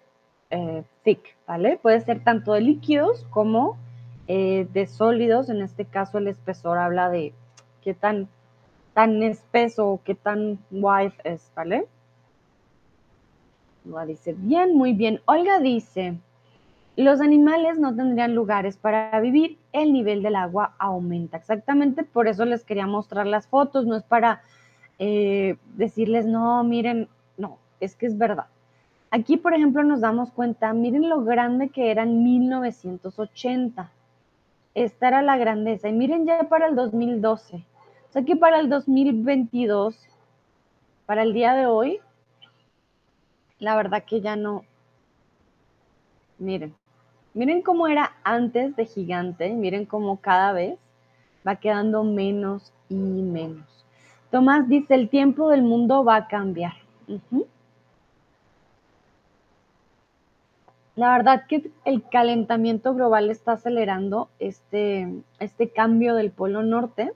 eh, 0.50 0.84
thick, 1.04 1.36
¿vale? 1.46 1.78
Puede 1.78 2.02
ser 2.02 2.24
tanto 2.24 2.54
de 2.54 2.62
líquidos 2.62 3.28
como 3.30 3.78
eh, 4.28 4.68
de 4.74 4.88
sólidos. 4.88 5.50
En 5.50 5.62
este 5.62 5.86
caso 5.86 6.18
el 6.18 6.28
espesor 6.28 6.80
habla 6.80 7.12
de 7.12 7.32
qué 7.84 7.94
tan, 7.94 8.28
tan 8.96 9.22
espeso 9.22 9.88
o 9.88 10.02
qué 10.04 10.16
tan 10.16 10.58
wide 10.72 11.14
es, 11.24 11.52
¿vale? 11.56 11.88
dice, 14.08 14.34
bien, 14.36 14.76
muy 14.76 14.94
bien. 14.94 15.22
Olga 15.26 15.60
dice, 15.60 16.18
los 17.04 17.22
animales 17.22 17.78
no 17.78 17.96
tendrían 17.96 18.34
lugares 18.34 18.76
para 18.78 19.20
vivir, 19.20 19.60
el 19.72 19.94
nivel 19.94 20.24
del 20.24 20.36
agua 20.36 20.74
aumenta. 20.80 21.38
Exactamente 21.38 22.04
por 22.04 22.28
eso 22.28 22.44
les 22.46 22.64
quería 22.64 22.88
mostrar 22.88 23.28
las 23.28 23.48
fotos, 23.48 23.86
no 23.86 23.96
es 23.96 24.04
para 24.04 24.42
eh, 24.98 25.58
decirles, 25.76 26.26
no, 26.26 26.64
miren, 26.64 27.08
no, 27.38 27.60
es 27.80 27.96
que 27.96 28.08
es 28.08 28.18
verdad. 28.18 28.48
Aquí, 29.12 29.38
por 29.38 29.54
ejemplo, 29.54 29.84
nos 29.84 30.02
damos 30.02 30.32
cuenta, 30.32 30.74
miren 30.74 31.08
lo 31.08 31.24
grande 31.24 31.70
que 31.70 31.92
era 31.92 32.04
en 32.04 32.24
1980. 32.24 33.92
Esta 34.74 35.08
era 35.08 35.22
la 35.22 35.38
grandeza. 35.38 35.88
Y 35.88 35.94
miren 35.94 36.26
ya 36.26 36.50
para 36.50 36.68
el 36.68 36.76
2012. 36.76 37.58
O 37.58 38.12
sea 38.12 38.26
que 38.26 38.36
para 38.36 38.60
el 38.60 38.70
2022, 38.70 39.98
para 41.06 41.24
el 41.24 41.34
día 41.34 41.54
de 41.54 41.68
hoy, 41.68 42.00
la 43.60 43.76
verdad 43.76 44.04
que 44.04 44.20
ya 44.22 44.36
no. 44.36 44.64
Miren, 46.38 46.76
miren 47.38 47.62
cómo 47.62 47.88
era 47.88 48.14
antes 48.24 48.76
de 48.76 48.86
gigante, 48.88 49.54
miren 49.54 49.86
cómo 49.86 50.18
cada 50.18 50.54
vez 50.54 50.80
va 51.48 51.58
quedando 51.58 52.04
menos 52.04 52.74
y 52.90 52.96
menos. 52.96 53.86
Tomás 54.32 54.68
dice, 54.68 54.96
el 54.96 55.08
tiempo 55.08 55.50
del 55.50 55.62
mundo 55.62 56.04
va 56.04 56.16
a 56.16 56.28
cambiar. 56.28 56.74
La 60.96 61.12
verdad 61.12 61.46
que 61.48 61.70
el 61.86 62.04
calentamiento 62.10 62.96
global 62.96 63.30
está 63.30 63.52
acelerando 63.52 64.30
este, 64.40 65.08
este 65.40 65.70
cambio 65.70 66.16
del 66.16 66.32
polo 66.32 66.64
norte 66.64 67.14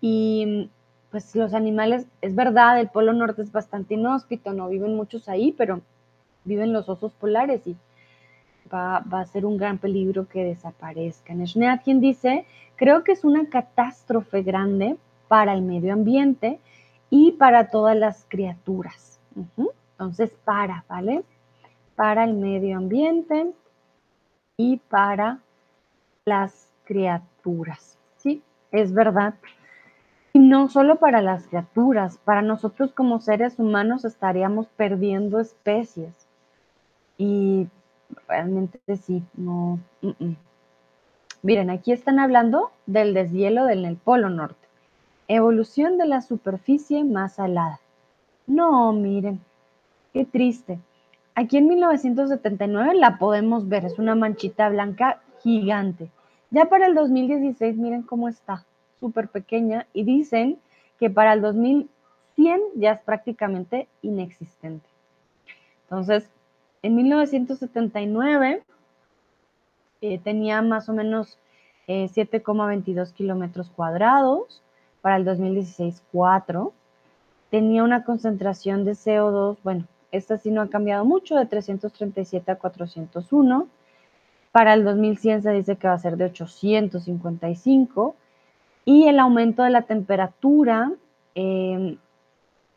y 0.00 0.70
pues 1.10 1.34
los 1.34 1.52
animales, 1.52 2.06
es 2.20 2.36
verdad, 2.36 2.78
el 2.78 2.90
polo 2.90 3.12
norte 3.12 3.42
es 3.42 3.50
bastante 3.50 3.94
inhóspito, 3.94 4.52
no 4.52 4.68
viven 4.68 4.94
muchos 4.94 5.28
ahí, 5.28 5.50
pero 5.50 5.80
viven 6.44 6.72
los 6.72 6.88
osos 6.88 7.12
polares 7.14 7.66
y 7.66 7.76
va, 8.72 8.96
a 8.96 9.26
ser 9.26 9.46
un 9.46 9.56
gran 9.56 9.78
peligro 9.78 10.28
que 10.28 10.44
desaparezcan. 10.44 11.44
quien 11.82 12.00
dice, 12.00 12.46
creo 12.76 13.04
que 13.04 13.12
es 13.12 13.24
una 13.24 13.48
catástrofe 13.48 14.42
grande 14.42 14.96
para 15.28 15.54
el 15.54 15.62
medio 15.62 15.92
ambiente 15.92 16.60
y 17.10 17.32
para 17.32 17.70
todas 17.70 17.96
las 17.96 18.26
criaturas. 18.28 19.20
Entonces, 19.96 20.36
para, 20.44 20.84
¿vale? 20.88 21.24
para 21.94 22.24
el 22.24 22.34
medio 22.34 22.76
ambiente 22.76 23.52
y 24.56 24.78
para 24.88 25.40
las 26.24 26.72
criaturas. 26.84 27.98
Sí, 28.16 28.42
es 28.72 28.92
verdad. 28.92 29.34
Y 30.32 30.40
no 30.40 30.68
solo 30.68 30.96
para 30.96 31.22
las 31.22 31.46
criaturas, 31.46 32.18
para 32.18 32.42
nosotros 32.42 32.92
como 32.92 33.20
seres 33.20 33.58
humanos 33.58 34.04
estaríamos 34.04 34.66
perdiendo 34.68 35.38
especies. 35.38 36.28
Y 37.16 37.68
realmente 38.28 38.80
sí, 38.96 39.22
no. 39.34 39.78
Miren, 41.42 41.70
aquí 41.70 41.92
están 41.92 42.18
hablando 42.18 42.70
del 42.86 43.14
deshielo 43.14 43.66
del 43.66 43.96
Polo 43.96 44.30
Norte. 44.30 44.66
Evolución 45.28 45.98
de 45.98 46.06
la 46.06 46.20
superficie 46.20 47.04
más 47.04 47.34
salada. 47.34 47.80
No, 48.46 48.92
miren, 48.92 49.40
qué 50.12 50.24
triste. 50.24 50.78
Aquí 51.34 51.56
en 51.56 51.66
1979 51.66 52.94
la 52.94 53.18
podemos 53.18 53.68
ver, 53.68 53.84
es 53.84 53.98
una 53.98 54.14
manchita 54.14 54.68
blanca 54.68 55.20
gigante. 55.42 56.10
Ya 56.50 56.66
para 56.66 56.86
el 56.86 56.94
2016, 56.94 57.76
miren 57.76 58.02
cómo 58.02 58.28
está, 58.28 58.64
súper 59.00 59.28
pequeña, 59.28 59.86
y 59.92 60.04
dicen 60.04 60.58
que 61.00 61.10
para 61.10 61.32
el 61.32 61.40
2100 61.40 62.60
ya 62.76 62.92
es 62.92 63.00
prácticamente 63.00 63.88
inexistente. 64.02 64.86
Entonces, 65.84 66.30
en 66.84 66.96
1979 66.96 68.62
eh, 70.02 70.18
tenía 70.18 70.60
más 70.60 70.90
o 70.90 70.92
menos 70.92 71.38
7,22 71.88 73.08
eh, 73.08 73.12
kilómetros 73.14 73.70
cuadrados, 73.70 74.62
para 75.00 75.16
el 75.16 75.24
2016 75.24 76.02
4, 76.12 76.74
tenía 77.50 77.84
una 77.84 78.04
concentración 78.04 78.84
de 78.84 78.92
CO2, 78.92 79.56
bueno, 79.64 79.86
esta 80.12 80.36
sí 80.36 80.50
no 80.50 80.60
ha 80.60 80.68
cambiado 80.68 81.06
mucho, 81.06 81.36
de 81.36 81.46
337 81.46 82.52
a 82.52 82.56
401. 82.56 83.66
Para 84.52 84.74
el 84.74 84.84
2100 84.84 85.42
se 85.42 85.50
dice 85.52 85.76
que 85.76 85.88
va 85.88 85.94
a 85.94 85.98
ser 85.98 86.18
de 86.18 86.26
855. 86.26 88.14
Y 88.84 89.08
el 89.08 89.18
aumento 89.18 89.62
de 89.62 89.70
la 89.70 89.82
temperatura 89.82 90.92
em, 91.34 91.96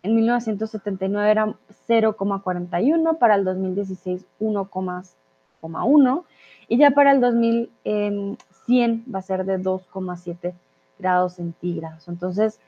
en 0.08 0.16
1979 0.16 1.30
era 1.30 1.46
0,41, 1.88 3.18
para 3.18 3.36
el 3.36 3.44
2016 3.44 4.26
1,1 4.40 6.24
y 6.70 6.78
ya 6.78 6.92
para 6.92 7.12
el 7.12 7.22
2100 7.22 8.38
em, 8.68 9.04
va 9.14 9.20
a 9.20 9.22
ser 9.22 9.46
de 9.46 9.60
2,7 9.60 10.54
grados 10.98 11.34
centígrados. 11.34 12.08
Entonces, 12.08 12.60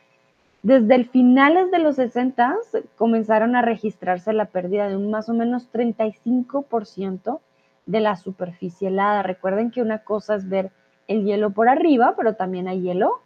desde 0.63 0.95
el 0.95 1.07
finales 1.07 1.71
de 1.71 1.79
los 1.79 1.95
60 1.95 2.57
comenzaron 2.97 3.55
a 3.55 3.61
registrarse 3.61 4.33
la 4.33 4.45
pérdida 4.45 4.89
de 4.89 4.97
un 4.97 5.09
más 5.09 5.29
o 5.29 5.33
menos 5.33 5.71
35% 5.71 7.39
de 7.85 7.99
la 8.01 8.17
superficie 8.17 8.89
helada. 8.89 9.23
Recuerden 9.23 9.71
que 9.71 9.81
una 9.81 9.99
cosa 9.99 10.35
es 10.35 10.49
ver 10.49 10.71
el 11.07 11.23
hielo 11.23 11.51
por 11.51 11.69
arriba, 11.69 12.15
pero 12.17 12.35
también 12.35 12.67
hay 12.67 12.81
hielo 12.81 13.21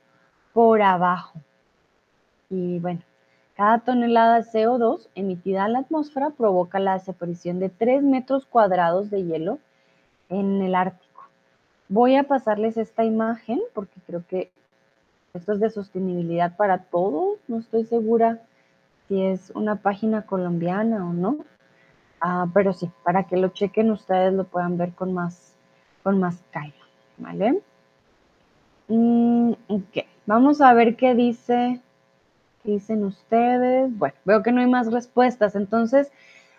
por 0.54 0.84
abajo. 0.84 1.40
Y 2.50 2.78
bueno, 2.80 3.02
cada 3.56 3.80
tonelada 3.80 4.38
de 4.38 4.44
CO2 4.44 5.10
emitida 5.16 5.66
a 5.66 5.70
la 5.70 5.80
atmósfera 5.80 6.32
provoca 6.32 6.80
la 6.80 6.94
desaparición 6.94 7.60
de 7.60 7.70
3 7.70 8.04
metros 8.04 8.46
cuadrados 8.46 9.10
de 9.10 9.24
hielo 9.24 9.60
en 10.30 10.62
el 10.62 10.76
Ártico. 10.76 11.24
Voy 11.90 12.16
a 12.16 12.24
pasarles 12.24 12.78
esta 12.78 13.04
imagen 13.04 13.62
porque 13.74 14.00
creo 14.08 14.26
que 14.28 14.52
esto 15.34 15.54
es 15.54 15.60
de 15.60 15.70
sostenibilidad 15.70 16.56
para 16.56 16.80
todos. 16.80 17.40
No 17.48 17.60
estoy 17.60 17.86
segura 17.86 18.42
si 19.08 19.22
es 19.22 19.52
una 19.52 19.76
página 19.76 20.24
colombiana 20.24 21.08
o 21.08 21.14
no. 21.14 21.38
Ah, 22.22 22.48
pero 22.54 22.74
sí, 22.74 22.90
para 23.04 23.24
que 23.24 23.38
lo 23.38 23.50
chequen 23.50 23.92
ustedes 23.92 24.34
lo 24.34 24.46
puedan 24.46 24.78
ver 24.78 24.94
con 24.94 25.14
más, 25.14 25.56
con 26.04 26.20
más 26.20 26.42
calma. 26.52 26.74
¿Vale? 27.18 27.62
Mm, 28.88 29.52
ok, 29.68 30.06
vamos 30.26 30.62
a 30.62 30.74
ver 30.74 30.96
qué 30.96 31.16
dice, 31.16 31.82
qué 32.64 32.72
dicen 32.72 33.04
ustedes. 33.04 33.96
Bueno, 33.98 34.16
veo 34.26 34.44
que 34.44 34.52
no 34.52 34.62
hay 34.62 34.68
más 34.68 34.92
respuestas. 34.92 35.56
Entonces, 35.56 36.12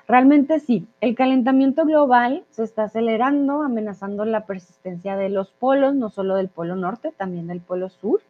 realmente 0.06 0.60
sí, 0.60 0.86
el 1.00 1.14
calentamiento 1.14 1.84
global 1.84 2.44
se 2.50 2.64
está 2.64 2.84
acelerando, 2.84 3.62
amenazando 3.62 4.24
la 4.24 4.46
persistencia 4.46 5.16
de 5.16 5.30
los 5.30 5.50
polos, 5.50 5.94
no 5.94 6.10
solo 6.10 6.36
del 6.36 6.48
polo 6.48 6.76
norte, 6.76 7.12
también 7.16 7.46
del 7.46 7.60
polo 7.60 7.88
sur 7.88 8.20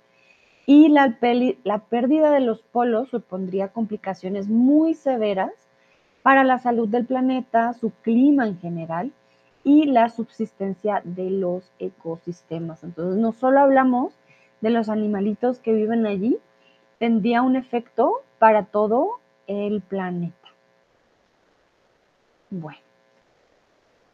y 0.66 0.88
la, 0.88 1.18
la 1.64 1.78
pérdida 1.78 2.30
de 2.30 2.40
los 2.40 2.62
polos 2.62 3.10
supondría 3.10 3.68
complicaciones 3.68 4.48
muy 4.48 4.94
severas 4.94 5.52
para 6.22 6.42
la 6.44 6.58
salud 6.58 6.88
del 6.88 7.04
planeta, 7.04 7.74
su 7.74 7.90
clima 7.90 8.46
en 8.46 8.58
general 8.58 9.12
y 9.62 9.86
la 9.86 10.08
subsistencia 10.08 11.02
de 11.04 11.30
los 11.30 11.70
ecosistemas. 11.78 12.82
Entonces, 12.82 13.20
no 13.20 13.32
solo 13.32 13.60
hablamos 13.60 14.14
de 14.62 14.70
los 14.70 14.88
animalitos 14.88 15.58
que 15.58 15.74
viven 15.74 16.06
allí, 16.06 16.38
tendría 16.98 17.42
un 17.42 17.56
efecto 17.56 18.22
para 18.38 18.64
todo 18.64 19.20
el 19.46 19.82
planeta. 19.82 20.36
Bueno, 22.50 22.78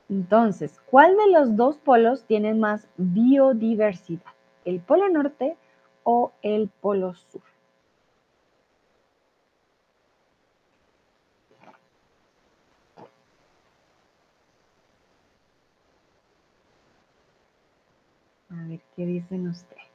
entonces, 0.09 0.81
¿cuál 0.91 1.17
de 1.17 1.31
los 1.31 1.57
dos 1.57 1.79
polos 1.79 2.25
tiene 2.25 2.55
más 2.55 2.89
biodiversidad? 2.97 4.33
¿El 4.65 4.81
polo 4.81 5.09
norte 5.09 5.57
o 6.05 6.33
el 6.43 6.69
polo 6.69 7.15
sur. 7.15 7.43
A 18.51 18.69
ver 18.69 18.81
qué 18.97 19.07
dicen 19.07 19.49
ustedes. 19.49 19.90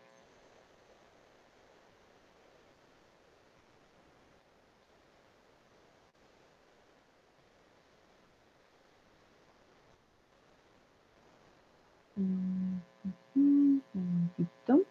Un 12.17 12.81
momentito. 13.93 14.81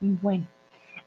Bueno, 0.00 0.46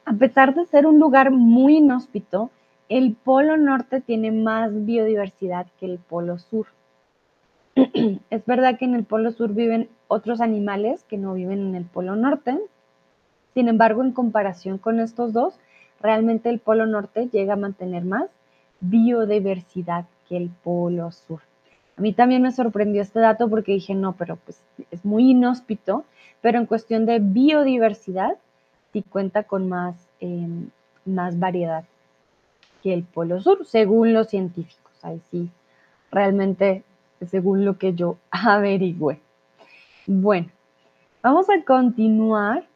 a 0.05 0.13
pesar 0.13 0.55
de 0.55 0.65
ser 0.65 0.85
un 0.85 0.99
lugar 0.99 1.31
muy 1.31 1.77
inhóspito, 1.77 2.49
el 2.89 3.15
Polo 3.15 3.55
Norte 3.55 4.01
tiene 4.01 4.31
más 4.31 4.71
biodiversidad 4.85 5.67
que 5.79 5.85
el 5.85 5.99
Polo 5.99 6.39
Sur. 6.39 6.67
es 7.75 8.45
verdad 8.45 8.77
que 8.77 8.85
en 8.85 8.95
el 8.95 9.05
Polo 9.05 9.31
Sur 9.31 9.53
viven 9.53 9.89
otros 10.07 10.41
animales 10.41 11.03
que 11.03 11.17
no 11.17 11.33
viven 11.35 11.59
en 11.67 11.75
el 11.75 11.85
Polo 11.85 12.15
Norte. 12.15 12.59
Sin 13.59 13.67
embargo, 13.67 14.01
en 14.01 14.13
comparación 14.13 14.77
con 14.77 15.01
estos 15.01 15.33
dos, 15.33 15.59
realmente 15.99 16.47
el 16.47 16.59
Polo 16.59 16.85
Norte 16.85 17.27
llega 17.27 17.55
a 17.55 17.57
mantener 17.57 18.05
más 18.05 18.29
biodiversidad 18.79 20.05
que 20.29 20.37
el 20.37 20.49
Polo 20.63 21.11
Sur. 21.11 21.41
A 21.97 22.01
mí 22.01 22.13
también 22.13 22.41
me 22.41 22.53
sorprendió 22.53 23.01
este 23.01 23.19
dato 23.19 23.49
porque 23.49 23.73
dije, 23.73 23.95
no, 23.95 24.13
pero 24.13 24.37
pues 24.37 24.61
es 24.91 25.03
muy 25.03 25.31
inhóspito, 25.31 26.05
pero 26.39 26.57
en 26.57 26.67
cuestión 26.67 27.05
de 27.05 27.19
biodiversidad 27.19 28.37
sí 28.93 29.01
cuenta 29.01 29.43
con 29.43 29.67
más, 29.67 30.07
em, 30.21 30.69
más 31.03 31.37
variedad 31.37 31.83
que 32.81 32.93
el 32.93 33.03
Polo 33.03 33.41
Sur, 33.41 33.65
según 33.65 34.13
los 34.13 34.29
científicos. 34.29 34.93
Ahí 35.01 35.19
sí, 35.31 35.49
realmente 36.11 36.85
según 37.29 37.65
lo 37.65 37.77
que 37.77 37.93
yo 37.93 38.15
averigüé. 38.31 39.19
Bueno, 40.07 40.47
vamos 41.21 41.49
a 41.49 41.61
continuar 41.65 42.68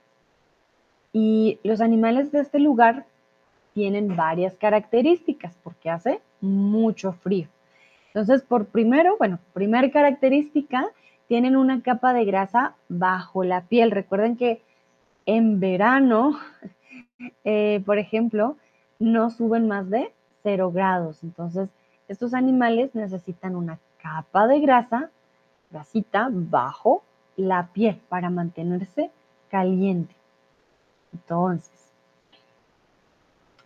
y 1.13 1.59
los 1.63 1.79
animales 1.79 2.31
de 2.31 2.41
este 2.41 2.59
lugar 2.59 3.05
tienen 3.73 4.15
varias 4.15 4.55
características 4.55 5.55
porque 5.63 5.89
hace 5.89 6.21
mucho 6.41 7.13
frío. 7.13 7.47
Entonces, 8.07 8.41
por 8.43 8.65
primero, 8.65 9.15
bueno, 9.17 9.39
primera 9.53 9.89
característica, 9.89 10.89
tienen 11.27 11.55
una 11.55 11.81
capa 11.81 12.13
de 12.13 12.25
grasa 12.25 12.75
bajo 12.89 13.43
la 13.43 13.61
piel. 13.61 13.91
Recuerden 13.91 14.35
que 14.37 14.61
en 15.25 15.59
verano, 15.59 16.37
eh, 17.43 17.81
por 17.85 17.97
ejemplo, 17.97 18.57
no 18.99 19.29
suben 19.29 19.67
más 19.67 19.89
de 19.89 20.11
0 20.43 20.71
grados. 20.71 21.23
Entonces, 21.23 21.69
estos 22.07 22.33
animales 22.33 22.93
necesitan 22.93 23.55
una 23.55 23.79
capa 24.01 24.47
de 24.47 24.59
grasa, 24.59 25.09
grasita, 25.71 26.27
bajo 26.31 27.03
la 27.35 27.69
piel 27.73 27.99
para 28.09 28.29
mantenerse 28.29 29.09
caliente. 29.49 30.13
Entonces, 31.13 31.93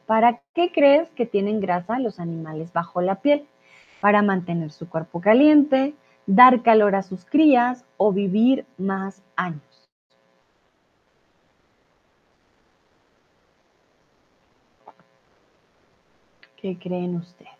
¿para 0.06 0.42
qué 0.54 0.72
crees 0.72 1.10
que 1.12 1.26
tienen 1.26 1.60
grasa 1.60 2.00
los 2.00 2.20
animales 2.20 2.74
bajo 2.74 3.02
la 3.02 3.22
piel? 3.22 3.48
Para 4.02 4.22
mantener 4.22 4.72
su 4.72 4.88
cuerpo 4.88 5.22
caliente, 5.22 5.96
dar 6.28 6.62
calor 6.62 6.96
a 6.96 7.04
sus 7.04 7.26
crías 7.26 7.86
o 7.98 8.12
vivir 8.12 8.66
más 8.78 9.24
años. 9.36 9.62
¿Qué 16.58 16.78
creen 16.78 17.16
ustedes? 17.16 17.52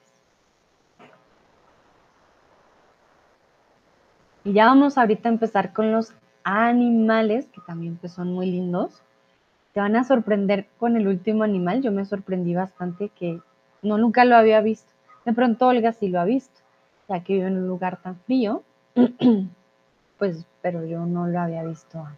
Y 4.44 4.54
ya 4.54 4.66
vamos 4.66 4.98
ahorita 4.98 5.30
a 5.30 5.32
empezar 5.34 5.74
con 5.74 5.92
los 5.92 6.14
animales, 6.44 7.48
que 7.48 7.62
también 7.68 7.98
pues, 7.98 8.14
son 8.14 8.34
muy 8.34 8.50
lindos. 8.50 9.04
Te 9.78 9.82
van 9.82 9.96
a 9.96 10.04
sorprender 10.04 10.66
con 10.80 10.98
el 10.98 11.08
último 11.08 11.44
animal. 11.44 11.84
Yo 11.84 11.92
me 11.92 12.04
sorprendí 12.04 12.56
bastante 12.56 13.10
que 13.10 13.40
no 13.84 14.00
nunca 14.00 14.26
lo 14.26 14.36
había 14.36 14.60
visto. 14.60 14.92
De 15.24 15.34
pronto 15.34 15.68
Olga 15.68 15.94
sí 15.94 16.08
lo 16.08 16.20
ha 16.20 16.26
visto, 16.26 16.62
ya 17.08 17.24
que 17.24 17.34
vive 17.34 17.46
en 17.46 17.58
un 17.58 17.68
lugar 17.68 18.02
tan 18.02 18.16
frío. 18.22 18.64
pues, 20.18 20.48
pero 20.64 20.84
yo 20.84 21.06
no 21.06 21.28
lo 21.28 21.40
había 21.40 21.64
visto 21.64 22.00
antes. 22.00 22.18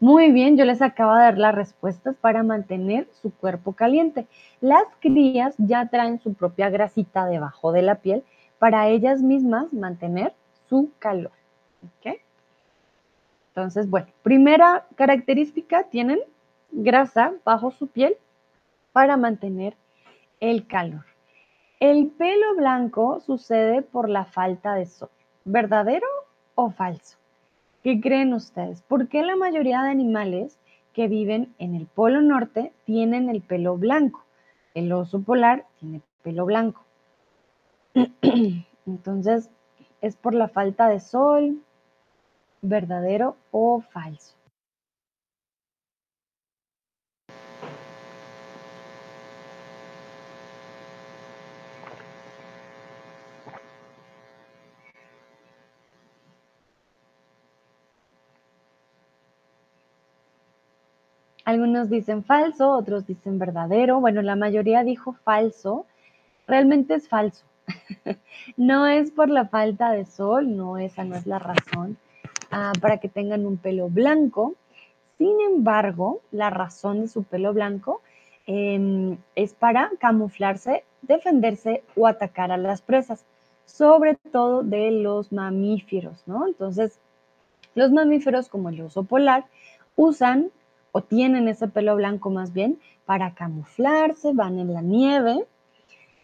Muy 0.00 0.32
bien, 0.32 0.58
yo 0.58 0.66
les 0.66 0.82
acabo 0.82 1.14
de 1.14 1.20
dar 1.20 1.38
las 1.38 1.54
respuestas 1.54 2.14
para 2.14 2.42
mantener 2.42 3.08
su 3.22 3.32
cuerpo 3.32 3.72
caliente. 3.72 4.26
Las 4.60 4.84
crías 5.00 5.54
ya 5.56 5.88
traen 5.88 6.20
su 6.20 6.34
propia 6.34 6.68
grasita 6.68 7.24
debajo 7.24 7.72
de 7.72 7.80
la 7.80 7.94
piel 7.94 8.22
para 8.58 8.86
ellas 8.88 9.22
mismas 9.22 9.72
mantener 9.72 10.34
su 10.68 10.90
calor. 10.98 11.32
Entonces, 13.48 13.88
bueno, 13.88 14.08
primera 14.22 14.84
característica, 14.96 15.84
tienen 15.84 16.18
grasa 16.70 17.34
bajo 17.44 17.70
su 17.70 17.88
piel 17.88 18.16
para 18.92 19.16
mantener 19.16 19.76
el 20.40 20.66
calor. 20.66 21.04
El 21.80 22.08
pelo 22.08 22.56
blanco 22.56 23.20
sucede 23.20 23.82
por 23.82 24.08
la 24.08 24.24
falta 24.24 24.74
de 24.74 24.86
sol. 24.86 25.10
¿Verdadero 25.44 26.06
o 26.54 26.70
falso? 26.70 27.18
¿Qué 27.82 28.00
creen 28.00 28.32
ustedes? 28.32 28.82
¿Por 28.82 29.08
qué 29.08 29.22
la 29.22 29.36
mayoría 29.36 29.82
de 29.82 29.90
animales 29.90 30.58
que 30.92 31.06
viven 31.06 31.54
en 31.58 31.74
el 31.74 31.86
Polo 31.86 32.22
Norte 32.22 32.72
tienen 32.84 33.28
el 33.28 33.42
pelo 33.42 33.76
blanco? 33.76 34.24
El 34.74 34.92
oso 34.92 35.20
polar 35.20 35.66
tiene 35.78 36.00
pelo 36.22 36.46
blanco. 36.46 36.82
Entonces, 38.86 39.50
¿es 40.00 40.16
por 40.16 40.34
la 40.34 40.48
falta 40.48 40.88
de 40.88 41.00
sol? 41.00 41.62
¿Verdadero 42.62 43.36
o 43.50 43.82
falso? 43.82 44.34
Algunos 61.46 61.88
dicen 61.88 62.24
falso, 62.24 62.72
otros 62.72 63.06
dicen 63.06 63.38
verdadero. 63.38 64.00
Bueno, 64.00 64.20
la 64.20 64.34
mayoría 64.34 64.82
dijo 64.82 65.12
falso. 65.12 65.86
Realmente 66.48 66.94
es 66.94 67.08
falso. 67.08 67.44
no 68.56 68.88
es 68.88 69.12
por 69.12 69.30
la 69.30 69.46
falta 69.46 69.92
de 69.92 70.06
sol, 70.06 70.56
no, 70.56 70.76
esa 70.76 71.04
no 71.04 71.14
es 71.14 71.24
la 71.24 71.38
razón 71.38 71.98
ah, 72.50 72.72
para 72.80 72.98
que 72.98 73.08
tengan 73.08 73.46
un 73.46 73.58
pelo 73.58 73.88
blanco. 73.88 74.56
Sin 75.18 75.40
embargo, 75.40 76.20
la 76.32 76.50
razón 76.50 77.02
de 77.02 77.08
su 77.08 77.22
pelo 77.22 77.54
blanco 77.54 78.02
em, 78.46 79.16
es 79.36 79.54
para 79.54 79.92
camuflarse, 80.00 80.82
defenderse 81.02 81.84
o 81.94 82.08
atacar 82.08 82.50
a 82.50 82.56
las 82.56 82.82
presas, 82.82 83.24
sobre 83.66 84.16
todo 84.32 84.64
de 84.64 84.90
los 84.90 85.30
mamíferos, 85.30 86.24
¿no? 86.26 86.44
Entonces, 86.44 86.98
los 87.76 87.92
mamíferos 87.92 88.48
como 88.48 88.68
el 88.70 88.80
oso 88.80 89.04
polar 89.04 89.44
usan 89.94 90.50
o 90.96 91.02
tienen 91.02 91.46
ese 91.46 91.68
pelo 91.68 91.94
blanco 91.94 92.30
más 92.30 92.54
bien 92.54 92.78
para 93.04 93.34
camuflarse, 93.34 94.32
van 94.32 94.58
en 94.58 94.72
la 94.72 94.80
nieve 94.80 95.44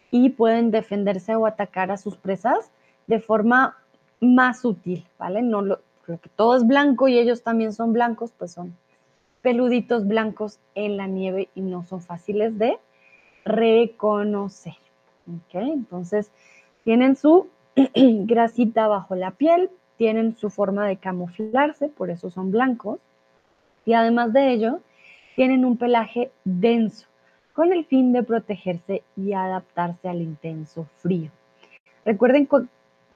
y 0.09 0.29
pueden 0.29 0.71
defenderse 0.71 1.35
o 1.35 1.45
atacar 1.45 1.91
a 1.91 1.97
sus 1.97 2.17
presas 2.17 2.71
de 3.05 3.19
forma 3.19 3.77
más 4.19 4.61
sutil, 4.61 5.05
¿vale? 5.19 5.43
No 5.43 5.61
lo, 5.61 5.81
que 6.07 6.17
todo 6.35 6.55
es 6.55 6.65
blanco 6.65 7.07
y 7.07 7.19
ellos 7.19 7.43
también 7.43 7.71
son 7.71 7.93
blancos, 7.93 8.33
pues 8.35 8.51
son 8.51 8.75
peluditos 9.43 10.07
blancos 10.07 10.57
en 10.73 10.97
la 10.97 11.05
nieve 11.05 11.49
y 11.53 11.61
no 11.61 11.83
son 11.83 12.01
fáciles 12.01 12.57
de 12.57 12.79
reconocer. 13.45 14.73
¿ok? 15.27 15.53
Entonces, 15.53 16.31
tienen 16.83 17.15
su 17.15 17.45
grasita 17.95 18.87
bajo 18.87 19.13
la 19.13 19.29
piel, 19.29 19.69
tienen 19.97 20.35
su 20.35 20.49
forma 20.49 20.87
de 20.87 20.97
camuflarse, 20.97 21.89
por 21.89 22.09
eso 22.09 22.31
son 22.31 22.49
blancos 22.49 22.97
y 23.85 23.93
además 23.93 24.33
de 24.33 24.51
ello, 24.51 24.79
tienen 25.35 25.65
un 25.65 25.77
pelaje 25.77 26.31
denso, 26.43 27.07
con 27.53 27.71
el 27.73 27.85
fin 27.85 28.13
de 28.13 28.23
protegerse 28.23 29.03
y 29.15 29.33
adaptarse 29.33 30.07
al 30.07 30.21
intenso 30.21 30.87
frío. 30.97 31.31
Recuerden 32.05 32.47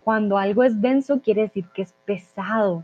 cuando 0.03 0.37
algo 0.37 0.63
es 0.63 0.81
denso 0.81 1.21
quiere 1.21 1.43
decir 1.43 1.65
que 1.73 1.83
es 1.83 1.93
pesado. 2.05 2.83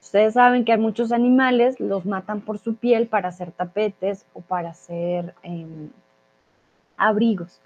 Ustedes 0.00 0.34
saben 0.34 0.64
que 0.64 0.72
hay 0.72 0.78
muchos 0.78 1.12
animales, 1.12 1.78
los 1.78 2.06
matan 2.06 2.40
por 2.40 2.58
su 2.58 2.74
piel 2.74 3.06
para 3.06 3.28
hacer 3.28 3.52
tapetes 3.52 4.26
o 4.32 4.40
para 4.40 4.70
hacer 4.70 5.34
em, 5.42 5.90
abrigos. 6.96 7.60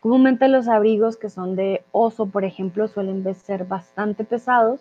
Comúnmente 0.00 0.48
los 0.48 0.68
abrigos 0.68 1.16
que 1.16 1.30
son 1.30 1.56
de 1.56 1.82
oso, 1.92 2.26
por 2.26 2.44
ejemplo, 2.44 2.86
suelen 2.86 3.34
ser 3.34 3.64
bastante 3.64 4.24
pesados 4.24 4.80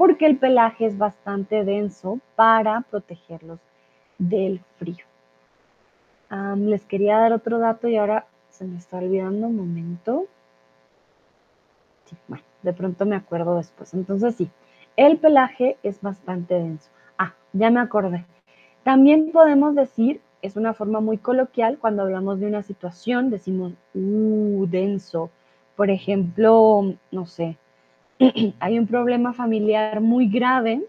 porque 0.00 0.24
el 0.24 0.38
pelaje 0.38 0.86
es 0.86 0.96
bastante 0.96 1.62
denso 1.62 2.20
para 2.34 2.80
protegerlos 2.90 3.60
del 4.16 4.62
frío. 4.78 5.04
les 6.56 6.86
quería 6.86 7.18
dar 7.18 7.34
otro 7.34 7.58
dato 7.58 7.86
y 7.86 7.98
ahora 7.98 8.24
se 8.48 8.64
me 8.64 8.78
está 8.78 8.96
olvidando 8.96 9.48
un 9.48 9.56
momento. 9.56 10.24
bueno, 12.28 12.42
de 12.62 12.72
pronto 12.72 13.04
me 13.04 13.14
acuerdo 13.14 13.58
después. 13.58 13.92
Entonces 13.92 14.36
sí, 14.36 14.50
el 14.96 15.18
pelaje 15.18 15.76
es 15.82 16.00
bastante 16.00 16.54
denso. 16.54 16.88
Ah, 17.18 17.34
ya 17.52 17.68
me 17.68 17.80
acordé. 17.80 18.24
También 18.82 19.32
podemos 19.32 19.74
decir, 19.74 20.22
es 20.40 20.56
una 20.56 20.72
forma 20.72 21.00
muy 21.00 21.18
coloquial, 21.18 21.76
cuando 21.78 22.04
hablamos 22.04 22.40
de 22.40 22.46
una 22.46 22.62
situación, 22.62 23.28
decimos, 23.28 23.74
uh, 23.92 24.66
denso. 24.66 25.28
Por 25.76 25.90
ejemplo, 25.90 26.94
no 27.10 27.26
sé, 27.26 27.58
hay 28.60 28.78
un 28.78 28.86
problema 28.86 29.32
familiar 29.32 30.00
muy 30.00 30.28
grave, 30.28 30.82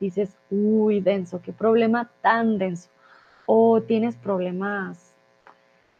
dices, 0.00 0.36
uy, 0.50 1.00
denso, 1.00 1.40
qué 1.42 1.52
problema 1.52 2.10
tan 2.22 2.58
denso. 2.58 2.88
O 3.46 3.82
tienes 3.82 4.16
problemas 4.16 5.14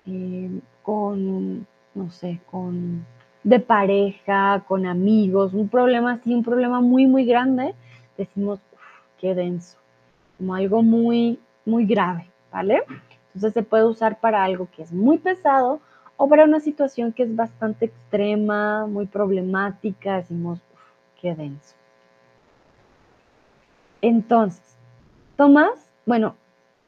eh, 0.06 0.50
con, 0.82 1.66
no 1.94 2.10
sé, 2.10 2.40
con 2.50 3.04
de 3.42 3.60
pareja, 3.60 4.64
con 4.66 4.86
amigos, 4.86 5.52
un 5.52 5.68
problema 5.68 6.12
así, 6.12 6.34
un 6.34 6.42
problema 6.42 6.80
muy, 6.80 7.06
muy 7.06 7.26
grande, 7.26 7.74
decimos, 8.16 8.60
qué 9.20 9.34
denso, 9.34 9.76
como 10.38 10.54
algo 10.54 10.82
muy 10.82 11.38
muy 11.66 11.86
grave, 11.86 12.30
¿vale? 12.52 12.82
Entonces 13.28 13.52
se 13.52 13.62
puede 13.62 13.86
usar 13.86 14.20
para 14.20 14.44
algo 14.44 14.68
que 14.74 14.82
es 14.82 14.92
muy 14.92 15.18
pesado 15.18 15.80
o 16.16 16.28
para 16.28 16.44
una 16.44 16.60
situación 16.60 17.12
que 17.12 17.24
es 17.24 17.34
bastante 17.34 17.86
extrema, 17.86 18.86
muy 18.86 19.06
problemática, 19.06 20.16
decimos, 20.16 20.60
uff, 20.72 21.20
qué 21.20 21.34
denso. 21.34 21.74
Entonces, 24.00 24.76
Tomás, 25.36 25.90
bueno, 26.06 26.36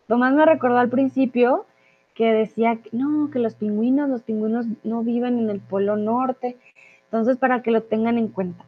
Tomás 0.07 0.35
me 0.35 0.47
recordó 0.47 0.79
al 0.79 0.91
principio 0.91 1.67
que 2.15 2.33
decía 2.33 2.79
no, 2.93 3.31
que 3.31 3.39
los 3.39 3.55
pingüinos, 3.55 4.09
los 4.09 4.23
pingüinos 4.23 4.67
no 4.85 5.03
viven 5.03 5.39
en 5.39 5.51
el 5.51 5.61
Polo 5.61 5.97
Norte. 5.97 6.57
Entonces, 7.05 7.37
para 7.37 7.63
que 7.63 7.71
lo 7.71 7.83
tengan 7.83 8.19
en 8.19 8.29
cuenta. 8.29 8.65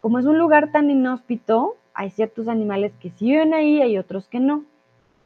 Como 0.00 0.18
es 0.18 0.26
un 0.26 0.38
lugar 0.38 0.70
tan 0.72 0.90
inhóspito, 0.90 1.76
hay 1.94 2.10
ciertos 2.10 2.48
animales 2.48 2.92
que 3.00 3.10
sí 3.10 3.26
viven 3.26 3.54
ahí, 3.54 3.80
hay 3.80 3.96
otros 3.96 4.28
que 4.28 4.40
no. 4.40 4.64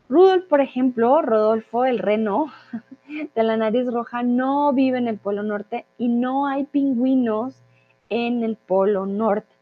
Rudolf, 0.09 0.47
por 0.47 0.61
ejemplo, 0.61 1.21
Rodolfo, 1.21 1.85
el 1.85 1.99
reno 1.99 2.47
de 3.35 3.43
la 3.43 3.57
nariz 3.57 3.87
roja, 3.87 4.23
no 4.23 4.73
vive 4.73 4.99
en 4.99 5.07
el 5.07 5.19
Polo 5.19 5.43
Norte 5.43 5.85
y 5.99 6.09
no 6.09 6.47
hay 6.47 6.65
pingüinos 6.65 7.63
en 8.09 8.43
el 8.43 8.57
Polo 8.57 9.05
Norte. 9.05 9.55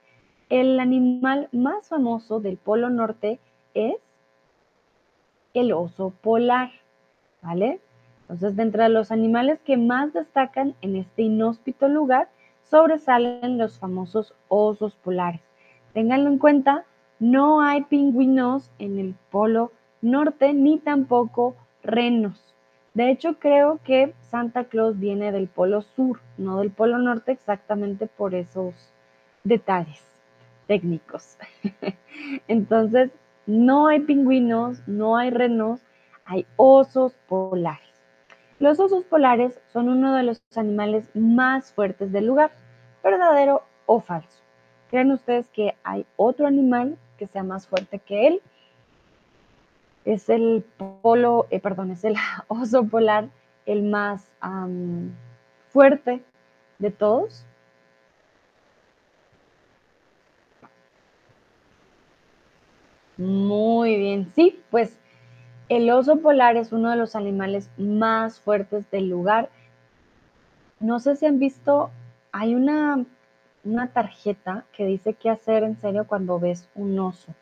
El 0.49 0.79
animal 0.79 1.49
más 1.51 1.89
famoso 1.89 2.39
del 2.39 2.57
Polo 2.57 2.91
Norte 2.91 3.41
es 3.75 3.97
el 5.55 5.73
oso 5.73 6.11
polar, 6.23 6.71
¿vale? 7.43 7.81
Entonces, 8.29 8.57
de 8.57 8.89
los 8.89 9.11
animales 9.11 9.61
que 9.63 9.77
más 9.77 10.13
destacan 10.13 10.75
en 10.81 10.97
este 10.97 11.23
inhóspito 11.23 11.89
lugar, 11.89 12.29
sobresalen 12.65 13.59
los 13.59 13.79
famosos 13.79 14.35
osos 14.49 14.95
polares. 14.97 15.41
Ténganlo 15.93 16.31
en 16.31 16.39
cuenta, 16.39 16.85
no 17.19 17.61
hay 17.61 17.83
pingüinos 17.83 18.71
en 18.79 18.99
el 18.99 19.15
Polo 19.31 19.73
Norte 20.07 20.53
ni 20.55 20.79
tampoco 20.79 21.57
renos. 21.83 22.55
De 22.95 23.11
hecho, 23.11 23.39
creo 23.39 23.81
que 23.85 24.15
Santa 24.31 24.65
Claus 24.65 24.99
viene 24.99 25.33
del 25.33 25.49
Polo 25.49 25.83
Sur, 25.83 26.21
no 26.39 26.61
del 26.61 26.71
Polo 26.71 26.99
Norte, 26.99 27.33
exactamente 27.33 28.07
por 28.07 28.35
esos 28.35 28.75
detalles 29.45 30.03
técnicos. 30.69 31.37
Entonces, 32.49 33.11
no 33.47 33.89
hay 33.89 34.01
pingüinos, 34.01 34.87
no 34.87 35.17
hay 35.17 35.31
renos, 35.31 35.81
hay 36.25 36.47
osos 36.57 37.15
polares. 37.29 37.83
Los 38.61 38.79
osos 38.81 39.05
polares 39.05 39.61
son 39.73 39.89
uno 39.89 40.15
de 40.15 40.23
los 40.23 40.41
animales 40.55 41.11
más 41.15 41.73
fuertes 41.73 42.13
del 42.13 42.27
lugar, 42.27 42.53
verdadero 43.03 43.65
o 43.87 44.01
falso. 44.01 44.41
¿Creen 44.89 45.11
ustedes 45.11 45.49
que 45.49 45.75
hay 45.83 46.07
otro 46.17 46.47
animal 46.47 46.97
que 47.19 47.27
sea 47.27 47.43
más 47.43 47.67
fuerte 47.67 47.99
que 47.99 48.29
él? 48.29 48.43
Es 50.07 50.31
el 50.31 50.65
polo, 51.03 51.47
eh, 51.51 51.61
perdón, 51.61 51.91
es 51.91 52.05
el 52.05 52.17
oso 52.49 52.85
polar 52.85 53.29
el 53.67 53.83
más 53.83 54.31
fuerte 55.69 56.23
de 56.79 56.91
todos. 56.91 57.45
Muy 63.19 63.97
bien, 63.97 64.31
sí, 64.35 64.63
pues 64.71 64.99
el 65.69 65.91
oso 65.91 66.21
polar 66.21 66.57
es 66.57 66.73
uno 66.73 66.91
de 66.91 66.97
los 66.97 67.17
animales 67.17 67.71
más 67.77 68.39
fuertes 68.41 68.89
del 68.91 69.09
lugar. 69.09 69.51
No 70.81 71.01
sé 71.01 71.17
si 71.17 71.27
han 71.27 71.39
visto, 71.39 71.91
hay 72.31 72.55
una, 72.55 73.05
una 73.65 73.89
tarjeta 73.89 74.65
que 74.73 74.87
dice 74.87 75.15
qué 75.15 75.31
hacer 75.31 75.65
en 75.65 75.77
serio 75.77 76.07
cuando 76.07 76.39
ves 76.39 76.69
un 76.75 76.99
oso. 77.01 77.35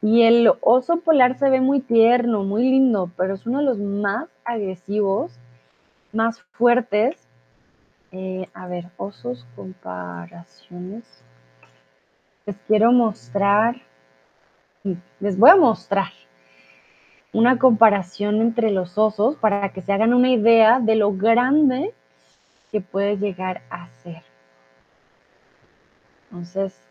Y 0.00 0.22
el 0.22 0.52
oso 0.60 1.00
polar 1.00 1.38
se 1.38 1.50
ve 1.50 1.60
muy 1.60 1.80
tierno, 1.80 2.44
muy 2.44 2.62
lindo, 2.62 3.10
pero 3.16 3.34
es 3.34 3.46
uno 3.46 3.58
de 3.58 3.64
los 3.64 3.78
más 3.78 4.28
agresivos, 4.44 5.32
más 6.12 6.40
fuertes. 6.52 7.16
Eh, 8.12 8.48
a 8.54 8.68
ver, 8.68 8.90
osos, 8.96 9.46
comparaciones. 9.56 11.04
Les 12.46 12.56
quiero 12.66 12.92
mostrar, 12.92 13.76
les 15.20 15.36
voy 15.36 15.50
a 15.50 15.56
mostrar 15.56 16.12
una 17.32 17.58
comparación 17.58 18.40
entre 18.40 18.70
los 18.70 18.96
osos 18.96 19.36
para 19.36 19.68
que 19.70 19.82
se 19.82 19.92
hagan 19.92 20.14
una 20.14 20.30
idea 20.30 20.80
de 20.80 20.94
lo 20.94 21.12
grande 21.12 21.92
que 22.70 22.80
puede 22.80 23.18
llegar 23.18 23.62
a 23.70 23.88
ser. 24.02 24.22
Entonces, 26.30 26.87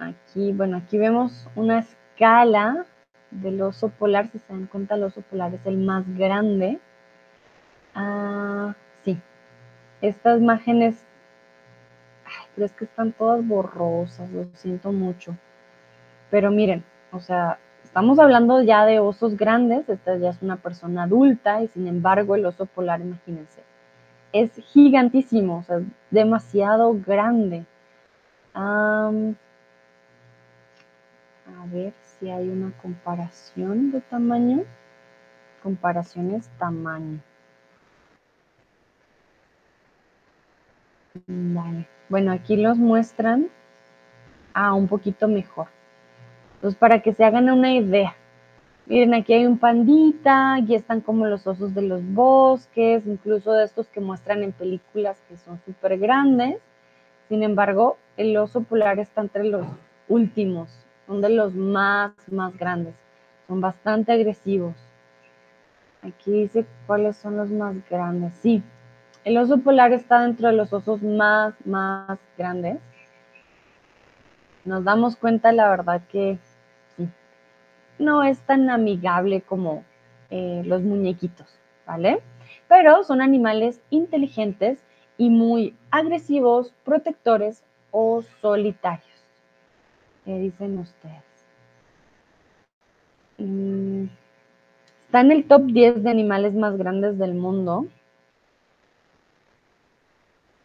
aquí, 0.00 0.52
bueno, 0.52 0.78
aquí 0.78 0.98
vemos 0.98 1.48
una 1.54 1.80
escala 1.80 2.86
del 3.30 3.62
oso 3.62 3.90
polar. 3.90 4.28
Si 4.28 4.38
se 4.38 4.52
dan 4.52 4.66
cuenta, 4.66 4.96
el 4.96 5.04
oso 5.04 5.20
polar 5.22 5.54
es 5.54 5.64
el 5.66 5.78
más 5.78 6.04
grande. 6.16 6.80
Ah, 7.94 8.74
sí. 9.04 9.20
Estas 10.00 10.40
imágenes, 10.40 11.04
pero 12.54 12.66
es 12.66 12.72
que 12.72 12.84
están 12.84 13.12
todas 13.12 13.46
borrosas, 13.46 14.30
lo 14.30 14.46
siento 14.54 14.92
mucho. 14.92 15.36
Pero 16.30 16.50
miren, 16.50 16.84
o 17.12 17.20
sea, 17.20 17.58
Estamos 17.90 18.20
hablando 18.20 18.62
ya 18.62 18.86
de 18.86 19.00
osos 19.00 19.36
grandes, 19.36 19.88
esta 19.88 20.16
ya 20.16 20.30
es 20.30 20.40
una 20.42 20.56
persona 20.56 21.02
adulta 21.02 21.60
y 21.60 21.66
sin 21.66 21.88
embargo 21.88 22.36
el 22.36 22.46
oso 22.46 22.66
polar, 22.66 23.00
imagínense, 23.00 23.64
es 24.32 24.52
gigantísimo, 24.72 25.58
o 25.58 25.62
sea, 25.64 25.80
demasiado 26.12 26.94
grande. 27.04 27.64
A 31.58 31.66
ver 31.66 31.92
si 32.02 32.30
hay 32.30 32.48
una 32.48 32.72
comparación 32.80 33.92
de 33.92 34.00
tamaño. 34.00 34.64
Comparaciones 35.62 36.48
tamaño. 36.58 37.20
Vale. 41.26 41.88
Bueno, 42.08 42.32
aquí 42.32 42.56
los 42.56 42.78
muestran 42.78 43.48
a 44.54 44.74
un 44.74 44.88
poquito 44.88 45.28
mejor. 45.28 45.68
Entonces, 46.56 46.78
para 46.78 47.00
que 47.00 47.12
se 47.14 47.24
hagan 47.24 47.50
una 47.50 47.72
idea. 47.72 48.16
Miren, 48.86 49.14
aquí 49.14 49.32
hay 49.32 49.46
un 49.46 49.58
pandita, 49.58 50.54
aquí 50.54 50.74
están 50.74 51.00
como 51.00 51.26
los 51.26 51.46
osos 51.46 51.74
de 51.74 51.82
los 51.82 52.04
bosques, 52.04 53.06
incluso 53.06 53.52
de 53.52 53.64
estos 53.64 53.88
que 53.88 54.00
muestran 54.00 54.42
en 54.42 54.52
películas 54.52 55.22
que 55.28 55.36
son 55.36 55.60
súper 55.64 55.98
grandes. 55.98 56.60
Sin 57.28 57.44
embargo, 57.44 57.96
el 58.16 58.36
oso 58.36 58.62
polar 58.62 58.98
está 58.98 59.20
entre 59.20 59.44
los 59.44 59.64
últimos, 60.08 60.68
son 61.10 61.20
de 61.22 61.30
los 61.30 61.56
más, 61.56 62.12
más 62.30 62.56
grandes. 62.56 62.94
Son 63.48 63.60
bastante 63.60 64.12
agresivos. 64.12 64.76
Aquí 66.02 66.30
dice 66.30 66.64
cuáles 66.86 67.16
son 67.16 67.36
los 67.36 67.50
más 67.50 67.74
grandes. 67.90 68.32
Sí, 68.34 68.62
el 69.24 69.36
oso 69.36 69.58
polar 69.58 69.92
está 69.92 70.20
dentro 70.20 70.46
de 70.46 70.54
los 70.54 70.72
osos 70.72 71.02
más, 71.02 71.54
más 71.66 72.16
grandes. 72.38 72.78
Nos 74.64 74.84
damos 74.84 75.16
cuenta, 75.16 75.50
la 75.50 75.68
verdad, 75.68 76.00
que 76.12 76.38
no 77.98 78.22
es 78.22 78.38
tan 78.42 78.70
amigable 78.70 79.40
como 79.40 79.82
eh, 80.30 80.62
los 80.64 80.82
muñequitos, 80.82 81.58
¿vale? 81.88 82.22
Pero 82.68 83.02
son 83.02 83.20
animales 83.20 83.80
inteligentes 83.90 84.84
y 85.18 85.28
muy 85.28 85.76
agresivos, 85.90 86.72
protectores 86.84 87.64
o 87.90 88.22
solitarios. 88.40 89.09
¿Qué 90.30 90.38
dicen 90.38 90.78
ustedes? 90.78 91.24
Mm, 93.38 94.04
está 95.06 95.22
en 95.22 95.32
el 95.32 95.44
top 95.48 95.62
10 95.62 96.04
de 96.04 96.08
animales 96.08 96.54
más 96.54 96.76
grandes 96.78 97.18
del 97.18 97.34
mundo. 97.34 97.88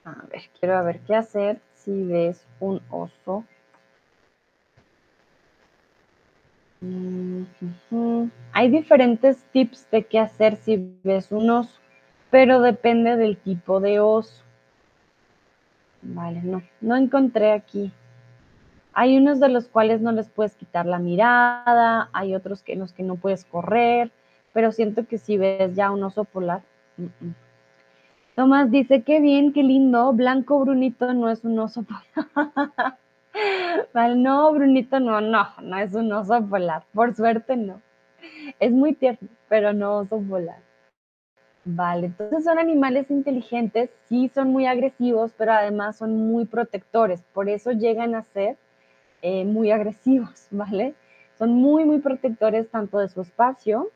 A 0.03 0.23
ver, 0.31 0.43
quiero 0.59 0.83
ver 0.83 0.99
qué 0.99 1.15
hacer 1.15 1.59
si 1.73 2.03
ves 2.03 2.45
un 2.59 2.79
oso 2.91 3.43
hay 8.53 8.69
diferentes 8.69 9.43
tips 9.51 9.89
de 9.89 10.03
qué 10.03 10.19
hacer 10.19 10.57
si 10.57 10.95
ves 11.03 11.31
un 11.31 11.49
oso, 11.49 11.79
pero 12.29 12.61
depende 12.61 13.15
del 13.15 13.35
tipo 13.37 13.79
de 13.79 13.99
oso. 13.99 14.43
Vale, 16.03 16.43
no, 16.43 16.61
no 16.81 16.95
encontré 16.95 17.51
aquí. 17.51 17.91
Hay 18.97 19.17
unos 19.17 19.41
de 19.41 19.49
los 19.49 19.67
cuales 19.67 19.99
no 19.99 20.13
les 20.13 20.29
puedes 20.29 20.55
quitar 20.55 20.85
la 20.85 20.99
mirada, 20.99 22.09
hay 22.13 22.33
otros 22.33 22.63
que 22.63 22.73
en 22.73 22.79
los 22.79 22.93
que 22.93 23.03
no 23.03 23.17
puedes 23.17 23.43
correr, 23.43 24.09
pero 24.53 24.71
siento 24.71 25.05
que 25.05 25.17
si 25.17 25.37
ves 25.37 25.75
ya 25.75 25.91
un 25.91 26.01
oso 26.01 26.23
polar. 26.23 26.61
Tomás 28.35 28.71
dice, 28.71 29.03
qué 29.03 29.19
bien, 29.19 29.51
qué 29.51 29.63
lindo, 29.63 30.13
blanco 30.13 30.61
brunito 30.61 31.13
no 31.13 31.29
es 31.29 31.43
un 31.43 31.59
oso 31.59 31.83
polar. 31.83 32.97
Vale, 33.93 34.15
no, 34.17 34.53
Brunito, 34.53 35.01
no, 35.01 35.19
no, 35.19 35.45
no 35.61 35.77
es 35.77 35.93
un 35.93 36.13
oso 36.13 36.41
polar. 36.47 36.83
Por 36.93 37.13
suerte 37.13 37.57
no. 37.57 37.81
Es 38.61 38.71
muy 38.71 38.93
tierno, 38.93 39.27
pero 39.49 39.73
no 39.73 39.97
oso 39.97 40.21
polar. 40.21 40.59
Vale, 41.65 42.07
entonces 42.07 42.45
son 42.45 42.59
animales 42.59 43.11
inteligentes, 43.11 43.89
sí 44.07 44.31
son 44.33 44.53
muy 44.53 44.67
agresivos, 44.67 45.33
pero 45.35 45.51
además 45.51 45.97
son 45.97 46.15
muy 46.15 46.45
protectores, 46.45 47.23
por 47.33 47.49
eso 47.49 47.71
llegan 47.71 48.13
a 48.13 48.21
ser 48.21 48.55
eh, 49.27 49.43
muy 49.43 49.71
agresivos, 49.71 50.47
¿vale? 50.51 50.93
Son 51.39 51.49
muy, 51.49 51.83
muy 51.83 51.97
protectores 51.97 52.69
tanto 52.69 52.99
de 52.99 53.09
su 53.09 53.21
espacio 53.21 53.89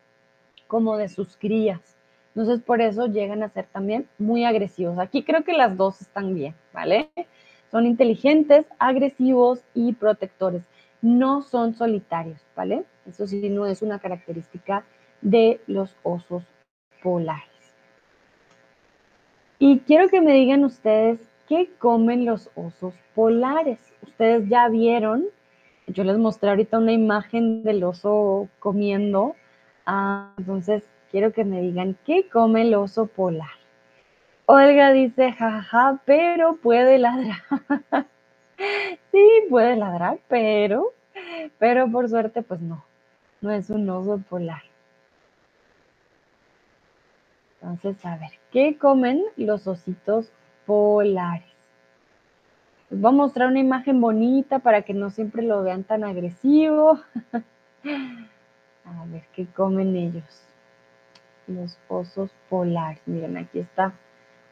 como 0.66 0.98
de 0.98 1.08
sus 1.08 1.38
crías. 1.38 1.98
Entonces, 2.34 2.64
por 2.66 2.82
eso 2.82 3.06
llegan 3.06 3.44
a 3.44 3.50
ser 3.50 3.68
también 3.68 4.08
muy 4.18 4.44
agresivos. 4.44 4.98
Aquí 4.98 5.22
creo 5.22 5.44
que 5.44 5.54
las 5.54 5.78
dos 5.78 6.02
están 6.02 6.34
bien, 6.34 6.56
¿vale? 6.74 7.12
Son 7.70 7.86
inteligentes, 7.86 8.66
agresivos 8.80 9.62
y 9.76 9.94
protectores. 9.94 10.64
No 11.04 11.44
son 11.44 11.76
solitarios, 11.76 12.42
¿vale? 12.56 12.86
Eso 13.08 13.28
sí, 13.28 13.50
no 13.50 13.68
es 13.68 13.84
una 13.84 14.00
característica 14.00 14.84
de 15.22 15.62
los 15.68 15.96
osos 16.02 16.44
polares. 17.04 17.76
Y 19.60 19.82
quiero 19.82 20.10
que 20.10 20.22
me 20.22 20.34
digan 20.34 20.66
ustedes 20.66 21.29
qué 21.50 21.68
comen 21.80 22.26
los 22.26 22.52
osos 22.56 22.94
polares. 23.16 23.80
Ustedes 24.04 24.48
ya 24.48 24.70
vieron, 24.70 25.26
yo 25.88 26.04
les 26.04 26.18
mostré 26.18 26.52
ahorita 26.52 26.78
una 26.78 26.92
imagen 26.92 27.64
del 27.64 27.84
oso 27.84 28.48
comiendo. 28.60 29.36
Ah, 29.86 30.32
entonces, 30.38 30.84
quiero 31.12 31.34
que 31.34 31.44
me 31.44 31.60
digan 31.62 31.98
qué 32.06 32.30
come 32.30 32.62
el 32.62 32.76
oso 32.76 33.08
polar. 33.08 33.50
Olga 34.46 34.92
dice, 34.92 35.34
jaja, 35.34 36.00
pero 36.06 36.56
puede 36.58 37.00
ladrar. 37.00 37.42
sí, 39.12 39.28
puede 39.50 39.76
ladrar, 39.76 40.20
pero, 40.28 40.94
pero 41.58 41.92
por 41.92 42.08
suerte, 42.10 42.44
pues 42.44 42.62
no, 42.62 42.86
no 43.42 43.52
es 43.52 43.72
un 43.72 43.90
oso 43.90 44.22
polar. 44.30 44.62
Entonces, 47.62 48.06
a 48.06 48.18
ver, 48.18 48.32
¿qué 48.52 48.78
comen 48.78 49.24
los 49.36 49.68
ositos 49.68 50.32
polares? 50.70 51.48
Les 52.92 53.02
voy 53.02 53.10
a 53.10 53.16
mostrar 53.16 53.48
una 53.48 53.60
imagen 53.60 54.00
bonita 54.00 54.60
para 54.60 54.84
que 54.84 54.94
no 54.94 55.10
siempre 55.10 55.42
lo 55.42 55.64
vean 55.64 55.84
tan 55.84 56.04
agresivo. 56.04 57.00
a 57.34 59.06
ver, 59.08 59.24
¿qué 59.34 59.48
comen 59.48 59.96
ellos? 59.96 60.44
Los 61.48 61.80
osos 61.88 62.30
polares. 62.50 63.02
Miren, 63.08 63.38
aquí 63.38 63.58
está 63.58 63.94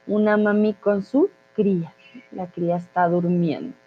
una 0.08 0.38
mami 0.38 0.74
con 0.74 1.04
su 1.04 1.30
cría. 1.54 1.94
La 2.32 2.48
cría 2.48 2.78
está 2.78 3.08
durmiendo. 3.08 3.78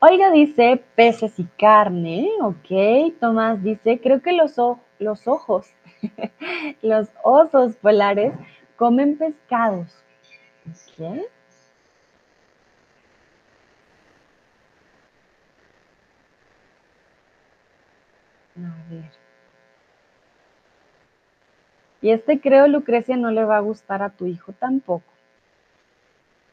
Oiga 0.00 0.30
dice 0.30 0.84
peces 0.94 1.38
y 1.38 1.44
carne, 1.58 2.28
ok. 2.42 3.18
Tomás 3.18 3.62
dice, 3.62 4.00
creo 4.02 4.20
que 4.20 4.34
los, 4.34 4.54
los 4.98 5.26
ojos 5.26 5.72
Los 6.82 7.08
osos 7.22 7.76
polares 7.76 8.32
comen 8.76 9.18
pescados. 9.18 9.88
¿Qué? 10.96 11.26
A 18.56 18.90
ver. 18.90 19.10
Y 22.00 22.10
este 22.10 22.40
creo, 22.40 22.68
Lucrecia, 22.68 23.16
no 23.16 23.30
le 23.30 23.44
va 23.44 23.56
a 23.56 23.60
gustar 23.60 24.02
a 24.02 24.10
tu 24.10 24.26
hijo 24.26 24.52
tampoco. 24.52 25.04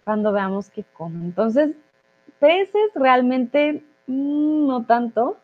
Cuando 0.03 0.31
veamos 0.31 0.69
que 0.69 0.83
come. 0.83 1.23
Entonces, 1.23 1.75
peces 2.39 2.91
realmente 2.95 3.83
mm, 4.07 4.67
no 4.67 4.85
tanto. 4.85 5.37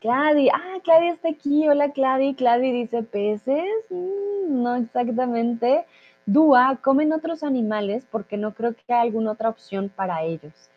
Clady, 0.00 0.48
ah, 0.50 0.78
Clady 0.84 1.08
está 1.08 1.30
aquí. 1.30 1.68
Hola, 1.68 1.90
Clady. 1.92 2.34
Clady 2.34 2.72
dice 2.72 3.02
peces. 3.02 3.64
Mm, 3.90 4.62
no 4.62 4.76
exactamente. 4.76 5.86
Dúa, 6.26 6.78
comen 6.82 7.12
otros 7.12 7.42
animales 7.42 8.06
porque 8.10 8.36
no 8.36 8.54
creo 8.54 8.74
que 8.74 8.82
haya 8.88 9.00
alguna 9.02 9.32
otra 9.32 9.48
opción 9.48 9.88
para 9.88 10.22
ellos. 10.22 10.70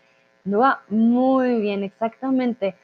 Dúa, 0.43 0.82
muy 0.89 1.61
bien, 1.61 1.84
exactamente. 1.84 2.76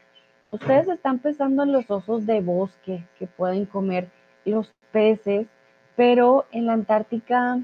Ustedes 0.52 0.88
están 0.88 1.20
pensando 1.20 1.64
en 1.64 1.72
los 1.72 1.90
osos 1.90 2.26
de 2.26 2.42
bosque 2.42 3.04
que 3.18 3.28
pueden 3.28 3.66
comer 3.66 4.10
los 4.46 4.74
peces, 4.92 5.48
pero 5.96 6.46
en 6.52 6.68
la 6.68 6.74
Antártica 6.74 7.60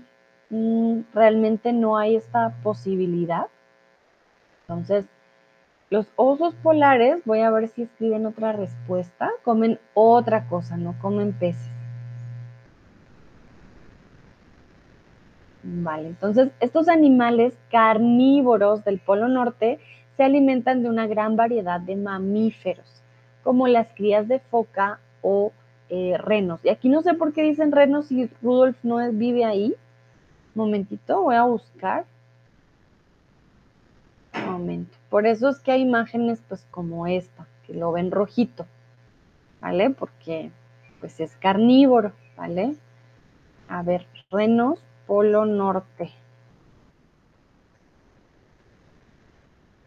mm, 0.50 1.02
realmente 1.14 1.74
no 1.74 1.98
hay 1.98 2.16
esta 2.16 2.56
posibilidad. 2.64 3.48
Entonces, 4.62 5.06
los 5.94 6.08
osos 6.16 6.56
polares, 6.56 7.22
voy 7.24 7.42
a 7.42 7.52
ver 7.52 7.68
si 7.68 7.84
escriben 7.84 8.26
otra 8.26 8.52
respuesta, 8.52 9.30
comen 9.44 9.80
otra 9.94 10.48
cosa, 10.48 10.76
no 10.76 10.96
comen 11.00 11.34
peces. 11.34 11.70
Vale, 15.62 16.08
entonces 16.08 16.50
estos 16.62 16.90
animales 16.90 17.54
carnívoros 17.70 18.84
del 18.84 18.98
Polo 18.98 19.28
Norte 19.28 19.78
se 20.18 20.24
alimentan 20.24 20.82
de 20.82 20.90
una 20.90 21.06
gran 21.06 21.36
variedad 21.36 21.80
de 21.80 21.96
mamíferos, 21.96 23.04
como 23.44 23.68
las 23.68 23.88
crías 23.94 24.28
de 24.28 24.40
foca 24.40 25.00
o 25.22 25.52
eh, 25.90 26.18
renos. 26.18 26.66
Y 26.66 26.70
aquí 26.70 26.90
no 26.90 27.04
sé 27.04 27.14
por 27.14 27.34
qué 27.34 27.44
dicen 27.44 27.72
renos 27.72 28.08
si 28.08 28.32
Rudolf 28.42 28.78
no 28.82 28.98
vive 29.12 29.46
ahí. 29.46 29.76
Momentito, 30.56 31.22
voy 31.22 31.36
a 31.36 31.44
buscar 31.44 32.06
momento. 34.48 35.03
Por 35.14 35.28
eso 35.28 35.48
es 35.50 35.60
que 35.60 35.72
hay 35.72 35.82
imágenes 35.82 36.42
pues 36.50 36.66
como 36.72 37.06
esta, 37.06 37.46
que 37.68 37.76
lo 37.76 37.92
ven 37.92 38.10
rojito, 38.10 38.66
¿vale? 39.62 39.92
Porque 39.92 40.50
pues 41.02 41.20
es 41.20 41.38
carnívoro, 41.38 42.14
¿vale? 42.36 42.74
A 43.68 43.84
ver, 43.84 44.08
renos, 44.32 44.80
polo 45.06 45.46
norte. 45.46 46.10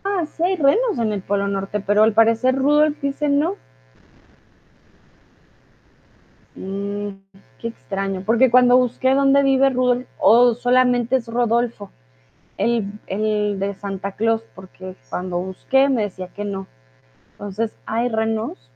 Ah, 0.04 0.26
sí 0.26 0.44
hay 0.44 0.54
renos 0.54 0.96
en 0.96 1.12
el 1.12 1.22
polo 1.22 1.48
norte, 1.48 1.80
pero 1.80 2.04
al 2.04 2.12
parecer 2.12 2.54
Rudolf 2.54 2.96
dice 3.02 3.28
no. 3.28 3.56
Mm, 6.54 7.08
qué 7.58 7.66
extraño, 7.66 8.22
porque 8.24 8.48
cuando 8.52 8.76
busqué 8.76 9.12
dónde 9.16 9.42
vive 9.42 9.70
Rudolf, 9.70 10.06
o 10.18 10.54
solamente 10.54 11.16
es 11.16 11.26
Rodolfo, 11.26 11.90
el, 12.58 13.58
de 13.58 13.74
Santa 13.74 14.12
Claus, 14.12 14.42
porque 14.54 14.96
cuando 15.10 15.38
busqué 15.38 15.88
me 15.88 16.02
decía 16.02 16.28
que 16.28 16.44
no. 16.44 16.66
Entonces, 17.32 17.76
hay 17.86 18.08
renos. 18.08 18.70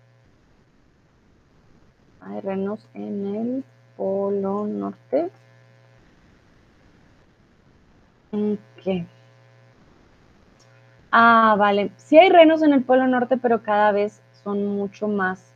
Hay 2.20 2.40
renos 2.40 2.86
en 2.94 3.26
el 3.34 3.64
Polo 3.96 4.66
Norte. 4.66 5.30
¿Qué? 8.82 9.06
Ah, 11.12 11.56
vale. 11.58 11.90
Sí 11.96 12.18
hay 12.18 12.28
renos 12.30 12.62
en 12.62 12.72
el 12.72 12.84
Polo 12.84 13.06
Norte, 13.06 13.36
pero 13.36 13.62
cada 13.62 13.92
vez 13.92 14.22
son 14.44 14.66
mucho 14.66 15.08
más 15.08 15.54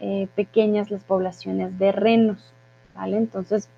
eh, 0.00 0.28
pequeñas 0.34 0.90
las 0.90 1.04
poblaciones 1.04 1.78
de 1.78 1.92
renos, 1.92 2.52
¿vale? 2.94 3.16
Entonces, 3.16 3.68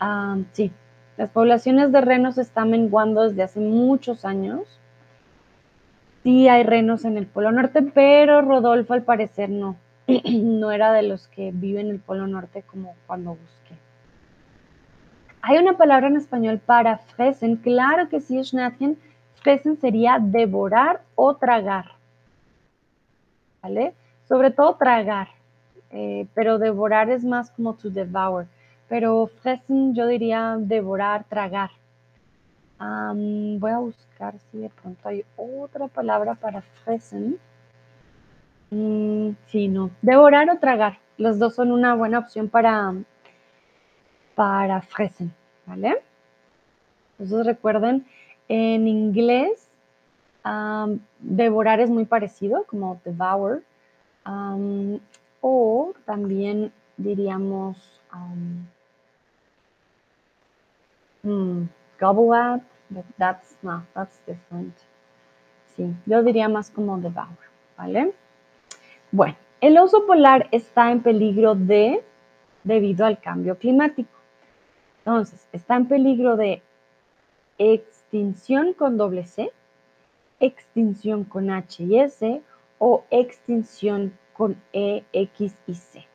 ah, 0.00 0.38
sí, 0.52 0.72
las 1.16 1.30
poblaciones 1.30 1.92
de 1.92 2.00
renos 2.00 2.38
están 2.38 2.70
menguando 2.70 3.28
desde 3.28 3.44
hace 3.44 3.60
muchos 3.60 4.24
años. 4.24 4.62
Sí 6.22 6.48
hay 6.48 6.64
renos 6.64 7.04
en 7.04 7.16
el 7.16 7.26
Polo 7.26 7.52
Norte, 7.52 7.82
pero 7.82 8.40
Rodolfo 8.42 8.94
al 8.94 9.02
parecer 9.02 9.50
no. 9.50 9.76
no 10.06 10.72
era 10.72 10.92
de 10.92 11.02
los 11.02 11.28
que 11.28 11.50
viven 11.52 11.86
en 11.86 11.92
el 11.92 12.00
Polo 12.00 12.26
Norte 12.26 12.62
como 12.62 12.96
cuando 13.06 13.30
busqué. 13.30 13.74
Hay 15.42 15.58
una 15.58 15.76
palabra 15.76 16.08
en 16.08 16.16
español 16.16 16.58
para 16.58 16.98
fressen. 16.98 17.56
Claro 17.56 18.08
que 18.08 18.20
sí, 18.20 18.42
Schnatchen. 18.42 18.98
Fressen 19.36 19.76
sería 19.76 20.18
devorar 20.20 21.02
o 21.14 21.36
tragar. 21.36 21.92
¿Vale? 23.62 23.94
Sobre 24.26 24.50
todo 24.50 24.76
tragar. 24.76 25.28
Eh, 25.90 26.26
pero 26.34 26.58
devorar 26.58 27.10
es 27.10 27.24
más 27.24 27.50
como 27.52 27.74
to 27.74 27.88
devour 27.88 28.46
pero 28.88 29.26
fressen 29.26 29.94
yo 29.94 30.06
diría 30.06 30.56
devorar, 30.58 31.24
tragar. 31.24 31.70
voy 32.78 33.70
a 33.70 33.78
buscar 33.78 34.38
si 34.50 34.58
de 34.58 34.68
pronto 34.68 35.08
hay 35.08 35.24
otra 35.36 35.88
palabra 35.88 36.34
para 36.34 36.62
fressen. 36.62 37.38
Mm, 38.70 39.30
sí, 39.46 39.68
no. 39.68 39.90
Devorar 40.02 40.50
o 40.50 40.58
tragar. 40.58 40.98
Los 41.16 41.38
dos 41.38 41.54
son 41.54 41.70
una 41.70 41.94
buena 41.94 42.18
opción 42.18 42.48
para, 42.48 42.94
para 44.34 44.82
fressen, 44.82 45.32
¿vale? 45.66 46.02
Entonces 47.12 47.46
recuerden, 47.46 48.04
en 48.48 48.88
inglés, 48.88 49.68
devorar 51.20 51.80
es 51.80 51.90
muy 51.90 52.04
parecido, 52.04 52.64
como 52.64 53.00
devour. 53.04 53.62
o 55.40 55.92
también 56.04 56.72
diríamos 56.96 57.93
Hmm, 61.22 61.64
gobble 61.98 62.32
up, 62.32 62.62
but 62.90 63.04
that's 63.18 63.56
no, 63.62 63.82
that's 63.94 64.18
different. 64.26 64.74
Sí, 65.76 65.94
yo 66.06 66.22
diría 66.22 66.48
más 66.48 66.70
como 66.70 66.98
devour, 66.98 67.38
¿vale? 67.76 68.12
Bueno, 69.10 69.36
el 69.60 69.78
oso 69.78 70.06
polar 70.06 70.48
está 70.52 70.92
en 70.92 71.02
peligro 71.02 71.54
de, 71.54 72.04
debido 72.62 73.06
al 73.06 73.20
cambio 73.20 73.56
climático. 73.56 74.10
Entonces, 74.98 75.46
está 75.52 75.76
en 75.76 75.86
peligro 75.86 76.36
de 76.36 76.62
extinción 77.58 78.74
con 78.74 78.96
doble 78.96 79.24
C, 79.26 79.52
extinción 80.40 81.24
con 81.24 81.50
H 81.50 81.82
y 81.82 81.98
S 81.98 82.42
o 82.78 83.04
extinción 83.10 84.12
con 84.32 84.56
E, 84.72 85.04
X 85.12 85.54
y 85.66 85.74
C. 85.74 86.06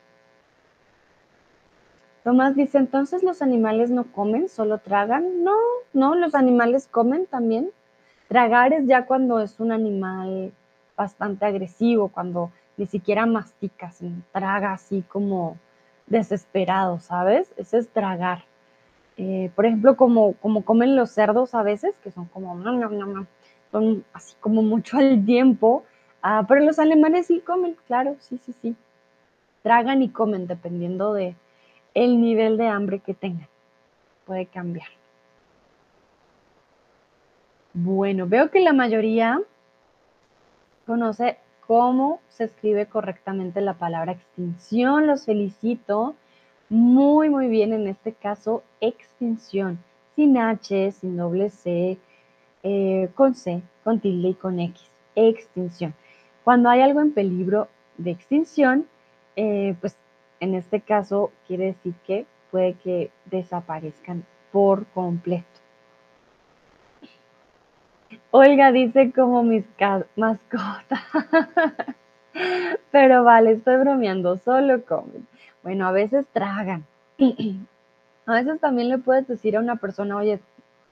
Tomás 2.24 2.54
dice, 2.54 2.78
entonces 2.78 3.22
los 3.22 3.40
animales 3.40 3.90
no 3.90 4.04
comen, 4.12 4.48
solo 4.48 4.78
tragan. 4.78 5.42
No, 5.42 5.56
no, 5.92 6.14
los 6.14 6.34
animales 6.34 6.86
comen 6.86 7.26
también. 7.26 7.70
Tragar 8.28 8.72
es 8.72 8.86
ya 8.86 9.06
cuando 9.06 9.40
es 9.40 9.58
un 9.58 9.72
animal 9.72 10.52
bastante 10.96 11.46
agresivo, 11.46 12.08
cuando 12.08 12.52
ni 12.76 12.86
siquiera 12.86 13.26
mastica, 13.26 13.90
sino 13.90 14.22
traga 14.32 14.72
así 14.72 15.02
como 15.08 15.56
desesperado, 16.06 17.00
¿sabes? 17.00 17.50
Ese 17.56 17.78
es 17.78 17.88
tragar. 17.88 18.44
Eh, 19.16 19.50
por 19.54 19.66
ejemplo, 19.66 19.96
como, 19.96 20.34
como 20.34 20.64
comen 20.64 20.96
los 20.96 21.10
cerdos 21.10 21.54
a 21.54 21.62
veces, 21.62 21.94
que 22.02 22.10
son 22.10 22.26
como, 22.26 22.62
son 23.70 24.04
así 24.12 24.34
como 24.40 24.62
mucho 24.62 24.98
al 24.98 25.24
tiempo, 25.24 25.84
ah, 26.22 26.44
pero 26.48 26.60
los 26.60 26.78
alemanes 26.78 27.26
sí 27.26 27.40
comen, 27.40 27.76
claro, 27.86 28.16
sí, 28.20 28.38
sí, 28.44 28.54
sí. 28.60 28.76
Tragan 29.62 30.02
y 30.02 30.10
comen 30.10 30.46
dependiendo 30.46 31.12
de 31.12 31.34
el 31.94 32.20
nivel 32.20 32.56
de 32.56 32.68
hambre 32.68 33.00
que 33.00 33.14
tengan. 33.14 33.48
Puede 34.26 34.46
cambiar. 34.46 34.88
Bueno, 37.72 38.26
veo 38.26 38.50
que 38.50 38.60
la 38.60 38.72
mayoría 38.72 39.40
conoce 40.86 41.38
cómo 41.66 42.20
se 42.28 42.44
escribe 42.44 42.86
correctamente 42.86 43.60
la 43.60 43.74
palabra 43.74 44.12
extinción. 44.12 45.06
Los 45.06 45.24
felicito. 45.24 46.14
Muy, 46.68 47.28
muy 47.30 47.48
bien 47.48 47.72
en 47.72 47.86
este 47.86 48.12
caso, 48.12 48.62
extinción. 48.80 49.78
Sin 50.16 50.36
H, 50.36 50.92
sin 50.92 51.16
doble 51.16 51.50
C, 51.50 51.98
eh, 52.62 53.08
con 53.14 53.34
C, 53.34 53.62
con 53.84 54.00
tilde 54.00 54.28
y 54.28 54.34
con 54.34 54.58
X. 54.60 54.82
Extinción. 55.14 55.94
Cuando 56.44 56.68
hay 56.68 56.80
algo 56.80 57.00
en 57.00 57.12
peligro 57.12 57.68
de 57.98 58.10
extinción, 58.10 58.86
eh, 59.36 59.74
pues 59.80 59.96
en 60.40 60.54
este 60.54 60.80
caso 60.80 61.30
quiere 61.46 61.66
decir 61.66 61.94
que 62.06 62.26
puede 62.50 62.74
que 62.74 63.10
desaparezcan 63.26 64.24
por 64.50 64.86
completo. 64.86 65.46
Olga 68.32 68.72
dice 68.72 69.12
como 69.12 69.42
mis 69.42 69.64
mascotas. 70.16 71.00
Pero 72.90 73.24
vale, 73.24 73.52
estoy 73.52 73.76
bromeando, 73.76 74.36
solo 74.38 74.84
comen. 74.84 75.26
Bueno, 75.62 75.86
a 75.86 75.92
veces 75.92 76.26
tragan. 76.32 76.84
A 78.26 78.34
veces 78.34 78.60
también 78.60 78.88
le 78.90 78.98
puedes 78.98 79.26
decir 79.26 79.56
a 79.56 79.60
una 79.60 79.74
persona, 79.76 80.16
oye, 80.16 80.38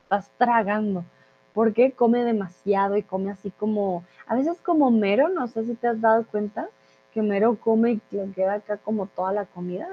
estás 0.03 0.29
tragando, 0.39 1.05
porque 1.53 1.93
come 1.93 2.25
demasiado 2.25 2.97
y 2.97 3.05
come 3.05 3.31
así 3.31 3.53
como, 3.53 4.03
a 4.27 4.35
veces 4.35 4.59
como 4.61 4.91
mero, 4.91 5.29
no 5.29 5.47
sé 5.47 5.65
si 5.65 5.75
te 5.75 5.87
has 5.87 6.01
dado 6.01 6.27
cuenta, 6.27 6.69
que 7.13 7.23
mero 7.23 7.57
come 7.57 7.93
y 7.93 8.17
le 8.17 8.31
queda 8.33 8.55
acá 8.55 8.77
como 8.79 9.07
toda 9.07 9.33
la 9.33 9.47
comida, 9.47 9.89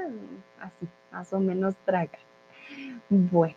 así, 0.59 0.87
más 1.11 1.31
o 1.33 1.39
menos 1.39 1.75
traga. 1.85 2.19
Bueno, 3.09 3.55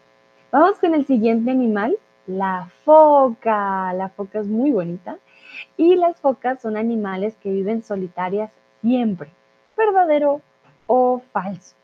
vamos 0.51 0.79
con 0.79 0.95
el 0.95 1.07
siguiente 1.07 1.51
animal, 1.51 1.97
la 2.27 2.71
foca. 2.85 3.93
La 3.95 4.11
foca 4.11 4.41
es 4.41 4.47
muy 4.47 4.71
bonita. 4.71 5.19
Y 5.77 5.97
las 5.97 6.21
focas 6.21 6.61
son 6.61 6.77
animales 6.77 7.37
que 7.37 7.51
viven 7.51 7.83
solitarias 7.83 8.53
siempre. 8.81 9.31
¿Verdadero 9.77 10.41
o 10.87 11.21
falso? 11.33 11.75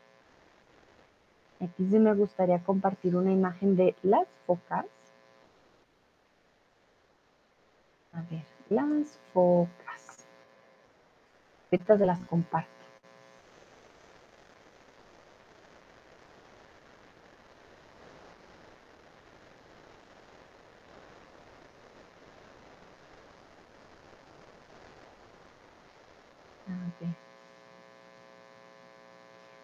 Aquí 1.59 1.87
sí 1.89 1.99
me 1.99 2.13
gustaría 2.13 2.59
compartir 2.59 3.15
una 3.15 3.31
imagen 3.31 3.75
de 3.75 3.95
las 4.03 4.27
focas. 4.45 4.85
A 8.13 8.21
ver, 8.29 8.43
las 8.69 9.19
focas. 9.33 10.04
Ahorita 11.75 11.97
se 11.97 12.05
las 12.05 12.19
comparto. 12.21 12.69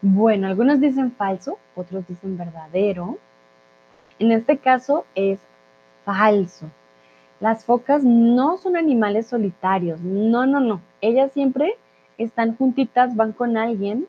Bueno, 0.02 0.48
algunos 0.48 0.82
dicen 0.82 1.14
falso, 1.14 1.60
otros 1.76 2.06
dicen 2.08 2.38
verdadero. 2.38 3.20
En 4.20 4.32
este 4.34 4.58
caso 4.58 5.06
es 5.16 5.40
falso. 6.04 6.70
Las 7.40 7.64
focas 7.66 8.04
no 8.04 8.58
son 8.58 8.76
animales 8.76 9.28
solitarios. 9.28 10.02
No, 10.02 10.46
no, 10.46 10.60
no. 10.60 10.82
Ellas 11.02 11.32
siempre 11.32 11.78
están 12.18 12.56
juntitas, 12.56 13.16
van 13.16 13.34
con 13.34 13.58
alguien, 13.58 14.08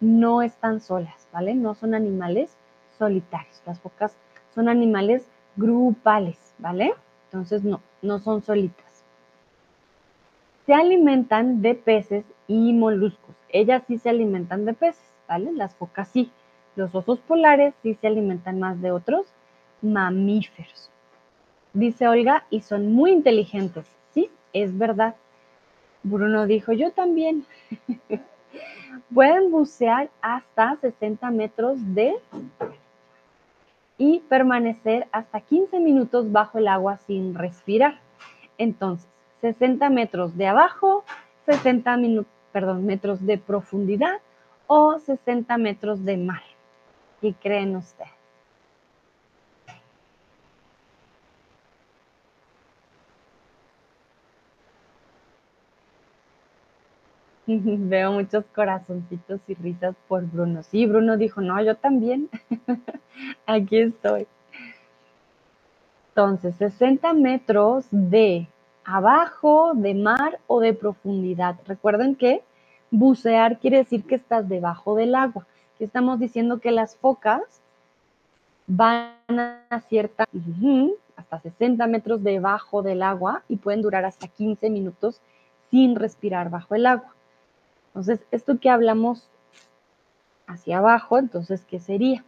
no 0.00 0.42
están 0.42 0.80
solas, 0.80 1.28
¿vale? 1.32 1.54
No 1.54 1.74
son 1.74 1.94
animales 1.94 2.56
solitarios. 2.98 3.62
Las 3.66 3.80
focas 3.80 4.16
son 4.54 4.68
animales 4.68 5.26
grupales, 5.56 6.38
¿vale? 6.58 6.94
Entonces 7.26 7.64
no, 7.64 7.80
no 8.02 8.18
son 8.18 8.42
solitas. 8.42 9.04
Se 10.66 10.74
alimentan 10.74 11.62
de 11.62 11.74
peces 11.74 12.24
y 12.46 12.72
moluscos. 12.72 13.34
Ellas 13.48 13.82
sí 13.86 13.98
se 13.98 14.10
alimentan 14.10 14.64
de 14.64 14.74
peces, 14.74 15.12
¿vale? 15.28 15.52
Las 15.52 15.74
focas 15.74 16.08
sí. 16.08 16.30
Los 16.76 16.94
osos 16.94 17.18
polares 17.20 17.74
sí 17.82 17.94
se 17.94 18.06
alimentan 18.06 18.60
más 18.60 18.80
de 18.80 18.92
otros 18.92 19.26
mamíferos. 19.82 20.90
Dice 21.72 22.08
Olga, 22.08 22.44
y 22.50 22.60
son 22.60 22.92
muy 22.92 23.12
inteligentes. 23.12 23.86
Sí, 24.12 24.30
es 24.52 24.76
verdad. 24.76 25.14
Bruno 26.02 26.46
dijo, 26.46 26.72
yo 26.72 26.92
también. 26.92 27.44
Pueden 29.14 29.50
bucear 29.50 30.10
hasta 30.20 30.76
60 30.76 31.30
metros 31.30 31.78
de 31.94 32.14
y 33.98 34.20
permanecer 34.20 35.06
hasta 35.12 35.40
15 35.40 35.78
minutos 35.78 36.32
bajo 36.32 36.58
el 36.58 36.68
agua 36.68 36.96
sin 37.06 37.34
respirar. 37.34 38.00
Entonces, 38.56 39.06
60 39.42 39.90
metros 39.90 40.36
de 40.36 40.46
abajo, 40.46 41.04
60 41.46 41.98
perdón, 42.52 42.86
metros 42.86 43.24
de 43.24 43.38
profundidad 43.38 44.20
o 44.66 44.98
60 44.98 45.56
metros 45.58 46.04
de 46.04 46.16
mar. 46.16 46.42
¿Qué 47.20 47.34
creen 47.34 47.76
ustedes? 47.76 48.19
Veo 57.88 58.12
muchos 58.12 58.44
corazoncitos 58.54 59.40
y 59.48 59.54
risas 59.54 59.94
por 60.08 60.24
Bruno. 60.24 60.62
Sí, 60.62 60.86
Bruno 60.86 61.16
dijo, 61.16 61.40
no, 61.40 61.62
yo 61.62 61.74
también. 61.76 62.28
Aquí 63.46 63.78
estoy. 63.78 64.26
Entonces, 66.10 66.54
60 66.56 67.12
metros 67.14 67.86
de 67.90 68.46
abajo, 68.84 69.72
de 69.74 69.94
mar 69.94 70.40
o 70.46 70.60
de 70.60 70.74
profundidad. 70.74 71.56
Recuerden 71.66 72.14
que 72.14 72.42
bucear 72.90 73.58
quiere 73.58 73.78
decir 73.78 74.04
que 74.04 74.16
estás 74.16 74.48
debajo 74.48 74.94
del 74.94 75.14
agua. 75.14 75.46
Aquí 75.74 75.84
estamos 75.84 76.18
diciendo 76.18 76.60
que 76.60 76.72
las 76.72 76.96
focas 76.96 77.42
van 78.66 79.12
a 79.28 79.80
cierta, 79.88 80.24
hasta 81.16 81.40
60 81.40 81.86
metros 81.86 82.22
debajo 82.22 82.82
del 82.82 83.02
agua 83.02 83.42
y 83.48 83.56
pueden 83.56 83.82
durar 83.82 84.04
hasta 84.04 84.28
15 84.28 84.70
minutos 84.70 85.20
sin 85.70 85.96
respirar 85.96 86.50
bajo 86.50 86.74
el 86.74 86.86
agua. 86.86 87.14
Entonces, 87.90 88.20
esto 88.30 88.58
que 88.60 88.70
hablamos 88.70 89.28
hacia 90.46 90.78
abajo, 90.78 91.18
entonces, 91.18 91.64
¿qué 91.64 91.80
sería? 91.80 92.24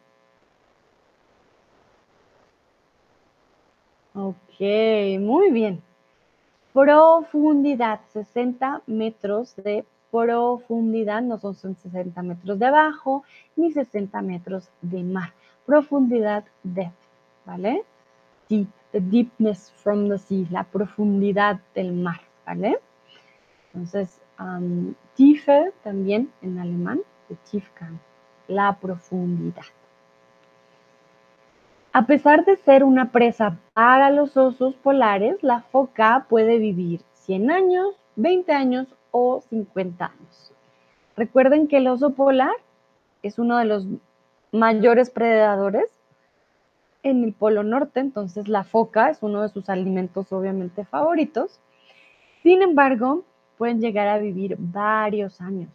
Ok, 4.15 4.61
muy 5.21 5.51
bien. 5.51 5.83
Profundidad, 6.73 8.01
60 8.13 8.83
metros 8.87 9.55
de 9.57 9.85
profundidad, 10.11 11.23
no 11.23 11.39
son 11.39 11.55
60 11.55 12.23
metros 12.23 12.59
de 12.59 12.67
abajo 12.67 13.25
ni 13.57 13.73
60 13.73 14.21
metros 14.23 14.69
de 14.83 15.03
mar. 15.03 15.33
Profundidad, 15.67 16.45
depth, 16.63 16.93
¿vale? 17.47 17.85
Deep, 18.49 18.69
the 18.93 19.01
deepness 19.01 19.73
from 19.77 20.09
the 20.09 20.19
sea, 20.19 20.47
la 20.51 20.65
profundidad 20.65 21.61
del 21.75 21.93
mar, 21.93 22.21
¿vale? 22.47 22.79
Entonces, 23.73 24.22
um, 24.39 24.95
Tiefe 25.15 25.73
también 25.83 26.31
en 26.43 26.59
alemán, 26.59 27.01
de 27.29 27.37
Tiefgang, 27.51 27.99
la 28.49 28.79
profundidad. 28.81 29.65
A 31.93 32.07
pesar 32.07 32.45
de 32.45 32.57
ser 32.57 32.85
una 32.85 33.13
presa 33.13 33.59
para 33.75 34.11
los 34.11 34.37
osos 34.37 34.75
polares, 34.77 35.43
la 35.43 35.61
foca 35.61 36.27
puede 36.29 36.59
vivir 36.59 37.03
100 37.13 37.51
años, 37.51 37.95
20 38.17 38.53
años 38.53 38.89
o 39.11 39.43
50 39.43 40.07
años. 40.07 40.53
Recuerden 41.17 41.69
que 41.69 41.77
el 41.77 41.89
oso 41.89 42.15
polar 42.15 42.55
es 43.23 43.39
uno 43.39 43.59
de 43.59 43.67
los 43.67 43.87
mayores 44.53 45.11
predadores 45.11 45.87
en 47.03 47.25
el 47.25 47.33
Polo 47.33 47.63
Norte, 47.63 48.01
entonces 48.01 48.49
la 48.49 48.65
foca 48.65 49.11
es 49.11 49.23
uno 49.23 49.43
de 49.43 49.49
sus 49.51 49.69
alimentos 49.69 50.33
obviamente 50.33 50.85
favoritos. 50.85 51.61
Sin 52.43 52.63
embargo, 52.63 53.25
pueden 53.63 53.81
llegar 53.81 54.09
a 54.09 54.19
vivir 54.19 54.57
varios 54.59 55.41
años. 55.41 55.71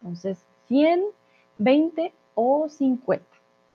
Entonces, 0.00 0.42
100, 0.68 1.04
20 1.58 2.14
o 2.34 2.66
50. 2.66 3.26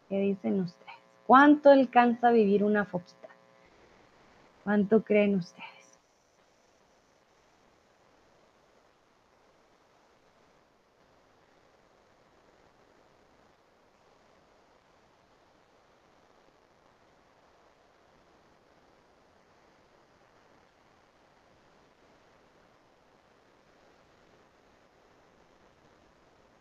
¿Qué 0.10 0.18
dicen 0.18 0.62
ustedes? 0.62 0.96
¿Cuánto 1.28 1.70
alcanza 1.70 2.30
a 2.30 2.32
vivir 2.32 2.64
una 2.64 2.84
foquita? 2.84 3.28
¿Cuánto 4.64 5.04
creen 5.04 5.36
ustedes? 5.36 5.75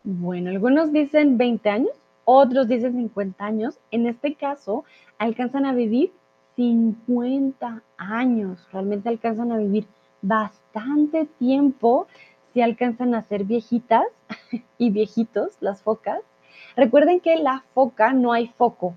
Bueno, 0.07 0.51
algunos 0.51 0.91
dicen 0.91 1.35
20 1.39 1.67
años, 1.67 1.89
otros 2.25 2.67
dicen 2.67 2.93
50 2.93 3.43
años. 3.43 3.79
En 3.89 4.05
este 4.05 4.35
caso, 4.35 4.85
alcanzan 5.17 5.65
a 5.65 5.73
vivir 5.73 6.11
50 6.55 7.81
años. 7.97 8.67
Realmente 8.71 9.09
alcanzan 9.09 9.51
a 9.51 9.57
vivir 9.57 9.87
bastante 10.21 11.25
tiempo 11.39 12.05
si 12.53 12.61
alcanzan 12.61 13.15
a 13.15 13.23
ser 13.23 13.45
viejitas 13.45 14.05
y 14.77 14.91
viejitos, 14.91 15.57
las 15.59 15.81
focas. 15.81 16.21
Recuerden 16.75 17.19
que 17.19 17.37
la 17.37 17.63
foca 17.73 18.13
no 18.13 18.31
hay 18.31 18.49
foco, 18.49 18.93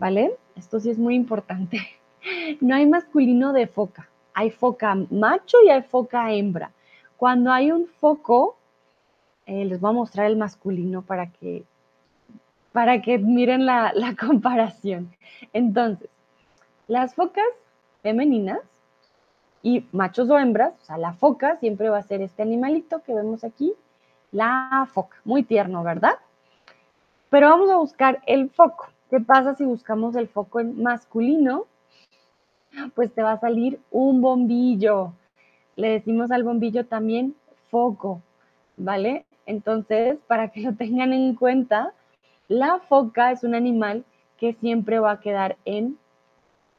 ¿vale? 0.00 0.34
Esto 0.56 0.80
sí 0.80 0.90
es 0.90 0.98
muy 0.98 1.14
importante. 1.14 1.78
No 2.60 2.74
hay 2.74 2.86
masculino 2.86 3.54
de 3.54 3.66
foca. 3.66 4.10
Hay 4.34 4.50
foca 4.50 4.94
macho 5.10 5.56
y 5.64 5.70
hay 5.70 5.80
foca 5.80 6.30
hembra. 6.32 6.70
Cuando 7.16 7.50
hay 7.50 7.72
un 7.72 7.86
foco, 7.86 8.58
eh, 9.50 9.64
les 9.64 9.80
voy 9.80 9.90
a 9.90 9.94
mostrar 9.94 10.26
el 10.26 10.36
masculino 10.36 11.02
para 11.02 11.26
que, 11.26 11.64
para 12.70 13.02
que 13.02 13.18
miren 13.18 13.66
la, 13.66 13.92
la 13.94 14.14
comparación. 14.26 15.12
Entonces, 15.52 16.08
las 16.86 17.16
focas 17.16 17.44
femeninas 18.00 18.60
y 19.64 19.84
machos 19.90 20.30
o 20.30 20.38
hembras, 20.38 20.74
o 20.80 20.84
sea, 20.84 20.98
la 20.98 21.14
foca 21.14 21.56
siempre 21.56 21.90
va 21.90 21.98
a 21.98 22.02
ser 22.02 22.22
este 22.22 22.42
animalito 22.42 23.02
que 23.02 23.12
vemos 23.12 23.42
aquí, 23.42 23.74
la 24.30 24.88
foca, 24.92 25.16
muy 25.24 25.42
tierno, 25.42 25.82
¿verdad? 25.82 26.14
Pero 27.28 27.50
vamos 27.50 27.70
a 27.70 27.76
buscar 27.76 28.22
el 28.26 28.50
foco. 28.50 28.86
¿Qué 29.10 29.18
pasa 29.18 29.56
si 29.56 29.64
buscamos 29.64 30.14
el 30.14 30.28
foco 30.28 30.60
en 30.60 30.80
masculino? 30.80 31.66
Pues 32.94 33.12
te 33.12 33.22
va 33.24 33.32
a 33.32 33.40
salir 33.40 33.80
un 33.90 34.20
bombillo. 34.20 35.12
Le 35.74 35.90
decimos 35.90 36.30
al 36.30 36.44
bombillo 36.44 36.86
también 36.86 37.34
foco, 37.68 38.22
¿vale? 38.76 39.24
Entonces, 39.46 40.18
para 40.26 40.48
que 40.48 40.60
lo 40.60 40.74
tengan 40.74 41.12
en 41.12 41.34
cuenta, 41.34 41.92
la 42.48 42.78
foca 42.80 43.32
es 43.32 43.44
un 43.44 43.54
animal 43.54 44.04
que 44.36 44.54
siempre 44.54 44.98
va 44.98 45.12
a 45.12 45.20
quedar 45.20 45.56
en 45.64 45.98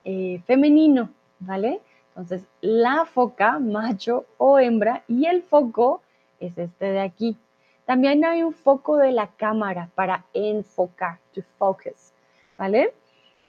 eh, 0.04 0.42
femenino, 0.46 1.10
¿vale? 1.40 1.80
Entonces, 2.10 2.46
la 2.62 3.06
foca, 3.06 3.60
macho 3.60 4.26
o 4.38 4.60
hembra, 4.60 5.04
y 5.08 5.26
el 5.28 5.44
foco 5.44 6.02
es 6.40 6.58
este 6.58 6.86
de 6.86 7.00
aquí. 7.00 7.38
También 7.86 8.26
hay 8.26 8.44
un 8.44 8.54
foco 8.54 8.98
de 8.98 9.12
la 9.12 9.28
cámara 9.28 9.90
para 9.96 10.26
enfocar, 10.34 11.20
to 11.34 11.42
focus, 11.58 12.14
¿vale? 12.58 12.94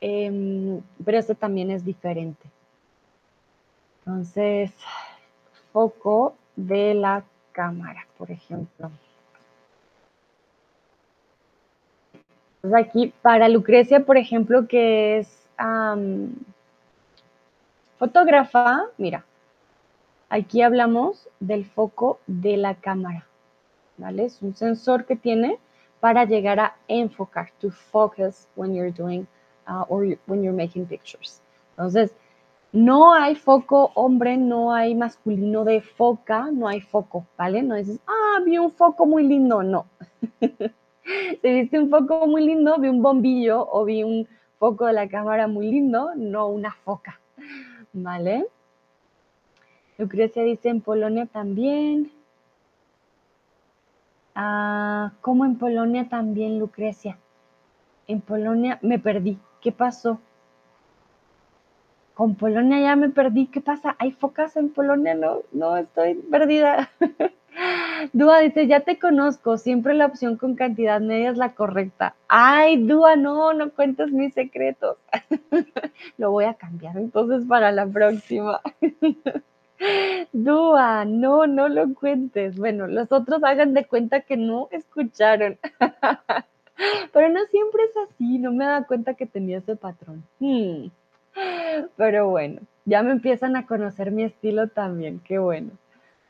Em, 0.01 0.80
pero 1.05 1.18
este 1.18 1.34
también 1.34 1.70
es 1.70 1.84
diferente. 1.84 2.51
Entonces, 4.05 4.72
foco 5.72 6.34
de 6.57 6.95
la 6.95 7.24
cámara, 7.53 8.07
por 8.19 8.31
ejemplo. 8.31 8.91
aquí, 12.77 13.13
para 13.23 13.49
Lucrecia, 13.49 14.05
por 14.05 14.17
ejemplo, 14.17 14.67
que 14.69 15.19
es 15.19 15.39
fotógrafa, 17.99 18.87
mira, 18.99 19.25
aquí 20.29 20.63
hablamos 20.63 21.29
del 21.41 21.65
foco 21.65 22.19
de 22.27 22.57
la 22.57 22.75
cámara, 22.75 23.27
¿vale? 23.97 24.25
Es 24.25 24.43
un 24.43 24.55
sensor 24.57 25.05
que 25.05 25.17
tiene 25.17 25.59
para 26.01 26.25
llegar 26.25 26.59
a 26.59 26.75
enfocar, 26.89 27.53
to 27.61 27.71
focus 27.71 28.49
when 28.57 28.75
you're 28.75 28.93
doing 28.93 29.27
uh, 29.69 29.85
or 29.89 30.19
when 30.27 30.43
you're 30.43 30.57
making 30.57 30.85
pictures. 30.87 31.41
Entonces, 31.77 32.13
no 32.73 33.12
hay 33.12 33.35
foco 33.35 33.93
hombre, 33.95 34.37
no 34.39 34.73
hay 34.73 34.95
masculino 34.95 35.64
de 35.64 35.83
foca, 35.83 36.51
no 36.51 36.68
hay 36.68 36.81
foco, 36.81 37.27
¿vale? 37.37 37.62
No 37.62 37.75
dices, 37.75 38.01
ah, 38.07 38.41
vi 38.45 38.57
un 38.59 38.73
foco 38.73 39.07
muy 39.07 39.27
lindo, 39.27 39.62
no. 39.62 39.87
Si 41.05 41.53
viste 41.53 41.81
un 41.81 41.91
foco 41.91 42.29
muy 42.29 42.47
lindo, 42.47 42.79
vi 42.79 42.89
un 42.89 43.03
bombillo 43.03 43.68
o 43.68 43.85
vi 43.85 44.05
un 44.05 44.29
foco 44.61 44.87
de 44.87 44.93
la 44.93 45.09
cámara 45.09 45.49
muy 45.49 45.68
lindo, 45.68 46.12
no 46.14 46.47
una 46.47 46.70
foca. 46.70 47.18
¿Vale? 47.93 48.47
Lucrecia 49.99 50.45
dice 50.45 50.68
en 50.68 50.81
Polonia 50.81 51.27
también. 51.27 52.12
Ah, 54.37 55.12
¿Cómo 55.20 55.45
en 55.45 55.59
Polonia 55.59 56.09
también, 56.09 56.61
Lucrecia? 56.61 57.18
En 58.07 58.20
Polonia 58.20 58.79
me 58.81 59.01
perdí. 59.01 59.39
¿Qué 59.61 59.73
pasó? 59.73 60.20
Con 62.15 62.35
Polonia 62.35 62.81
ya 62.81 62.97
me 62.97 63.09
perdí. 63.09 63.47
¿Qué 63.47 63.61
pasa? 63.61 63.97
¿Hay 63.99 64.13
focas 64.13 64.57
en 64.57 64.69
Polonia? 64.69 65.15
No, 65.15 65.43
no, 65.53 65.77
estoy 65.77 66.15
perdida. 66.15 66.91
Dúa 68.13 68.41
dice, 68.41 68.67
ya 68.67 68.81
te 68.81 68.99
conozco, 68.99 69.59
siempre 69.59 69.95
la 69.95 70.07
opción 70.07 70.37
con 70.37 70.55
cantidad 70.55 71.01
media 71.01 71.31
es 71.31 71.39
la 71.39 71.55
correcta. 71.55 72.15
Ay, 72.29 72.83
Dúa, 72.85 73.17
no, 73.17 73.53
no 73.53 73.71
cuentes 73.71 74.11
mis 74.11 74.35
secretos. 74.35 74.97
lo 76.19 76.31
voy 76.31 76.45
a 76.45 76.55
cambiar 76.55 76.97
entonces 76.97 77.45
para 77.47 77.73
la 77.73 77.87
próxima. 77.87 78.61
Dúa, 80.33 81.05
no, 81.05 81.47
no 81.47 81.69
lo 81.69 81.95
cuentes. 81.95 82.57
Bueno, 82.57 82.87
los 82.87 83.11
otros 83.13 83.43
hagan 83.45 83.75
de 83.75 83.85
cuenta 83.85 84.21
que 84.21 84.37
no 84.37 84.69
escucharon. 84.71 85.59
Pero 87.13 87.29
no 87.29 87.41
siempre 87.51 87.83
es 87.85 87.97
así, 87.97 88.39
no 88.39 88.53
me 88.53 88.65
da 88.65 88.85
cuenta 88.85 89.15
que 89.15 89.27
tenía 89.27 89.59
ese 89.59 89.77
patrón. 89.77 90.25
Hmm. 90.39 90.87
Pero 91.97 92.28
bueno, 92.28 92.61
ya 92.85 93.03
me 93.03 93.12
empiezan 93.12 93.57
a 93.57 93.66
conocer 93.66 94.11
mi 94.11 94.24
estilo 94.24 94.68
también, 94.68 95.20
qué 95.20 95.39
bueno. 95.39 95.70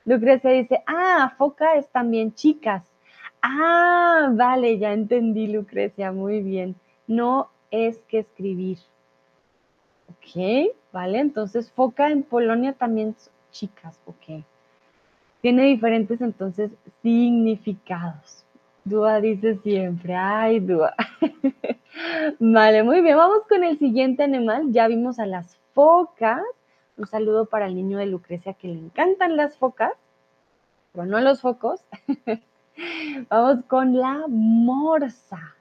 Lucrecia 0.04 0.50
dice, 0.50 0.82
ah, 0.86 1.34
foca 1.38 1.76
es 1.76 1.88
también 1.88 2.34
chicas. 2.34 2.82
Ah, 3.40 4.30
vale, 4.32 4.78
ya 4.78 4.92
entendí, 4.92 5.48
Lucrecia, 5.48 6.12
muy 6.12 6.40
bien. 6.40 6.76
No 7.06 7.50
es 7.70 7.98
que 8.08 8.20
escribir. 8.20 8.78
Ok, 10.08 10.74
vale, 10.92 11.18
entonces 11.18 11.70
foca 11.72 12.10
en 12.10 12.22
Polonia 12.22 12.72
también 12.72 13.16
chicas, 13.50 13.98
ok. 14.06 14.44
Tiene 15.40 15.64
diferentes 15.64 16.20
entonces 16.20 16.70
significados. 17.02 18.41
Dúa 18.84 19.20
dice 19.20 19.56
siempre, 19.62 20.14
ay, 20.16 20.58
Dúa. 20.58 20.94
vale, 22.40 22.82
muy 22.82 23.00
bien, 23.00 23.16
vamos 23.16 23.42
con 23.48 23.62
el 23.62 23.78
siguiente 23.78 24.24
animal. 24.24 24.72
Ya 24.72 24.88
vimos 24.88 25.20
a 25.20 25.26
las 25.26 25.56
focas. 25.72 26.42
Un 26.96 27.06
saludo 27.06 27.46
para 27.46 27.66
el 27.66 27.76
niño 27.76 27.98
de 27.98 28.06
Lucrecia 28.06 28.54
que 28.54 28.68
le 28.68 28.78
encantan 28.78 29.36
las 29.36 29.56
focas, 29.56 29.92
pero 30.92 31.06
no 31.06 31.20
los 31.20 31.40
focos. 31.40 31.80
Vamos 33.30 33.64
con 33.66 33.96
la 33.96 34.24
morsa. 34.28 35.54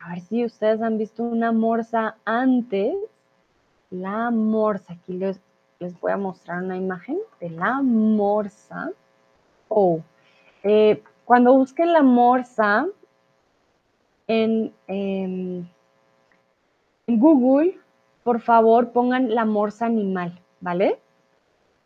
A 0.00 0.10
ver 0.10 0.20
si 0.20 0.44
ustedes 0.44 0.82
han 0.82 0.98
visto 0.98 1.22
una 1.22 1.52
morsa 1.52 2.16
antes. 2.24 2.94
La 3.90 4.30
morsa. 4.30 4.94
Aquí 4.94 5.12
les, 5.12 5.40
les 5.78 5.98
voy 6.00 6.10
a 6.10 6.16
mostrar 6.16 6.62
una 6.62 6.76
imagen 6.76 7.18
de 7.40 7.50
la 7.50 7.80
morsa. 7.80 8.90
Oh, 9.68 10.00
eh, 10.62 11.02
cuando 11.24 11.54
busquen 11.54 11.92
la 11.92 12.02
morsa 12.02 12.86
en, 14.26 14.72
en 14.88 15.68
Google, 17.06 17.78
por 18.22 18.40
favor 18.40 18.90
pongan 18.92 19.34
la 19.34 19.44
morsa 19.44 19.86
animal, 19.86 20.40
¿vale? 20.60 20.98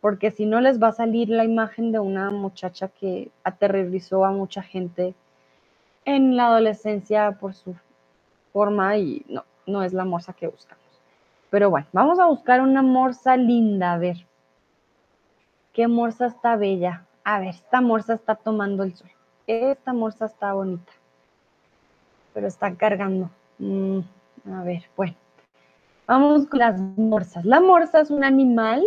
Porque 0.01 0.31
si 0.31 0.45
no 0.45 0.61
les 0.61 0.81
va 0.81 0.89
a 0.89 0.93
salir 0.93 1.29
la 1.29 1.43
imagen 1.43 1.91
de 1.91 1.99
una 1.99 2.31
muchacha 2.31 2.87
que 2.87 3.31
aterrorizó 3.43 4.23
a 4.23 4.31
mucha 4.31 4.63
gente 4.63 5.13
en 6.05 6.37
la 6.37 6.47
adolescencia 6.47 7.31
por 7.33 7.53
su 7.53 7.75
forma 8.53 8.97
y 8.97 9.25
no, 9.27 9.43
no 9.67 9.83
es 9.83 9.93
la 9.93 10.05
morsa 10.05 10.33
que 10.33 10.47
buscamos. 10.47 10.83
Pero 11.49 11.69
bueno, 11.69 11.87
vamos 11.91 12.19
a 12.19 12.27
buscar 12.27 12.61
una 12.61 12.81
morsa 12.81 13.35
linda, 13.35 13.93
a 13.93 13.97
ver. 13.97 14.25
¿Qué 15.73 15.87
morsa 15.87 16.27
está 16.27 16.55
bella? 16.55 17.05
A 17.23 17.39
ver, 17.39 17.49
esta 17.49 17.81
morsa 17.81 18.13
está 18.13 18.35
tomando 18.35 18.83
el 18.83 18.95
sol. 18.95 19.09
Esta 19.49 19.93
morsa 19.93 20.25
está 20.27 20.53
bonita. 20.53 20.91
Pero 22.33 22.47
está 22.47 22.75
cargando. 22.75 23.29
Mm, 23.57 23.99
A 24.53 24.63
ver, 24.63 24.83
bueno. 24.95 25.15
Vamos 26.07 26.45
con 26.47 26.59
las 26.59 26.79
morsas. 26.79 27.45
La 27.45 27.59
morsa 27.59 27.99
es 27.99 28.11
un 28.11 28.23
animal 28.23 28.85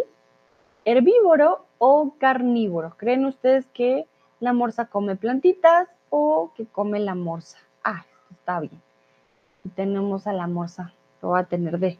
herbívoro 0.84 1.66
o 1.78 2.14
carnívoro. 2.18 2.94
¿Creen 2.96 3.24
ustedes 3.26 3.66
que 3.74 4.06
la 4.40 4.52
morsa 4.52 4.86
come 4.86 5.16
plantitas 5.16 5.88
o 6.10 6.52
que 6.56 6.66
come 6.66 7.00
la 7.00 7.14
morsa? 7.16 7.58
Ah, 7.82 8.04
está 8.30 8.60
bien. 8.60 8.80
Y 9.64 9.70
tenemos 9.70 10.26
a 10.28 10.32
la 10.32 10.46
morsa. 10.46 10.92
Lo 11.22 11.30
voy 11.30 11.40
a 11.40 11.44
tener 11.44 11.78
de, 11.80 11.98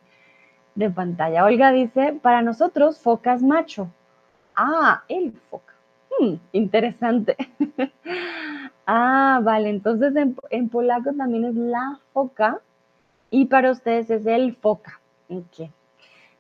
de 0.77 0.91
pantalla. 0.91 1.45
Olga 1.45 1.73
dice, 1.73 2.15
para 2.23 2.43
nosotros, 2.43 3.01
focas 3.01 3.43
macho. 3.43 3.89
Ah, 4.57 5.05
el 5.09 5.33
foca. 5.51 5.72
Hmm, 6.19 6.35
interesante. 6.53 7.37
ah, 8.87 9.41
vale. 9.43 9.71
Entonces 9.71 10.15
en, 10.17 10.69
polaco 10.69 11.13
también 11.13 11.45
es 11.45 11.55
la 11.55 11.99
foca 12.13 12.61
y 13.31 13.47
para 13.47 13.71
ustedes 13.71 14.11
es 14.11 14.27
el 14.27 14.55
foca. 14.57 15.01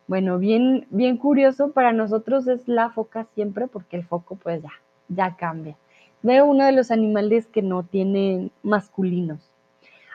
Bueno, 0.07 0.39
bien, 0.39 0.87
bien 0.91 1.16
curioso, 1.16 1.73
para 1.73 1.93
nosotros 1.93 2.47
es 2.47 2.68
la 2.68 2.91
foca 2.91 3.27
siempre 3.35 3.66
porque 3.66 3.97
el 3.97 4.05
foco 4.05 4.37
pues 4.37 4.62
ya, 4.62 4.73
ya 5.09 5.37
cambia. 5.37 5.77
Veo 6.23 6.47
uno 6.47 6.64
de 6.66 6.73
los 6.73 6.91
animales 6.91 7.47
que 7.47 7.62
no 7.62 7.83
tienen 7.83 8.53
masculinos. 8.62 9.51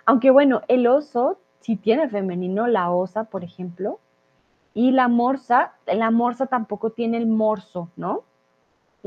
Aunque 0.05 0.29
bueno, 0.29 0.61
el 0.67 0.87
oso 0.87 1.39
sí 1.59 1.75
tiene 1.75 2.07
femenino, 2.07 2.67
la 2.67 2.91
osa, 2.91 3.25
por 3.25 3.43
ejemplo, 3.43 3.99
y 4.73 4.91
la 4.91 5.07
morsa, 5.07 5.73
la 5.87 6.11
morsa 6.11 6.45
tampoco 6.45 6.91
tiene 6.91 7.17
el 7.17 7.25
morso, 7.27 7.89
¿no? 7.95 8.23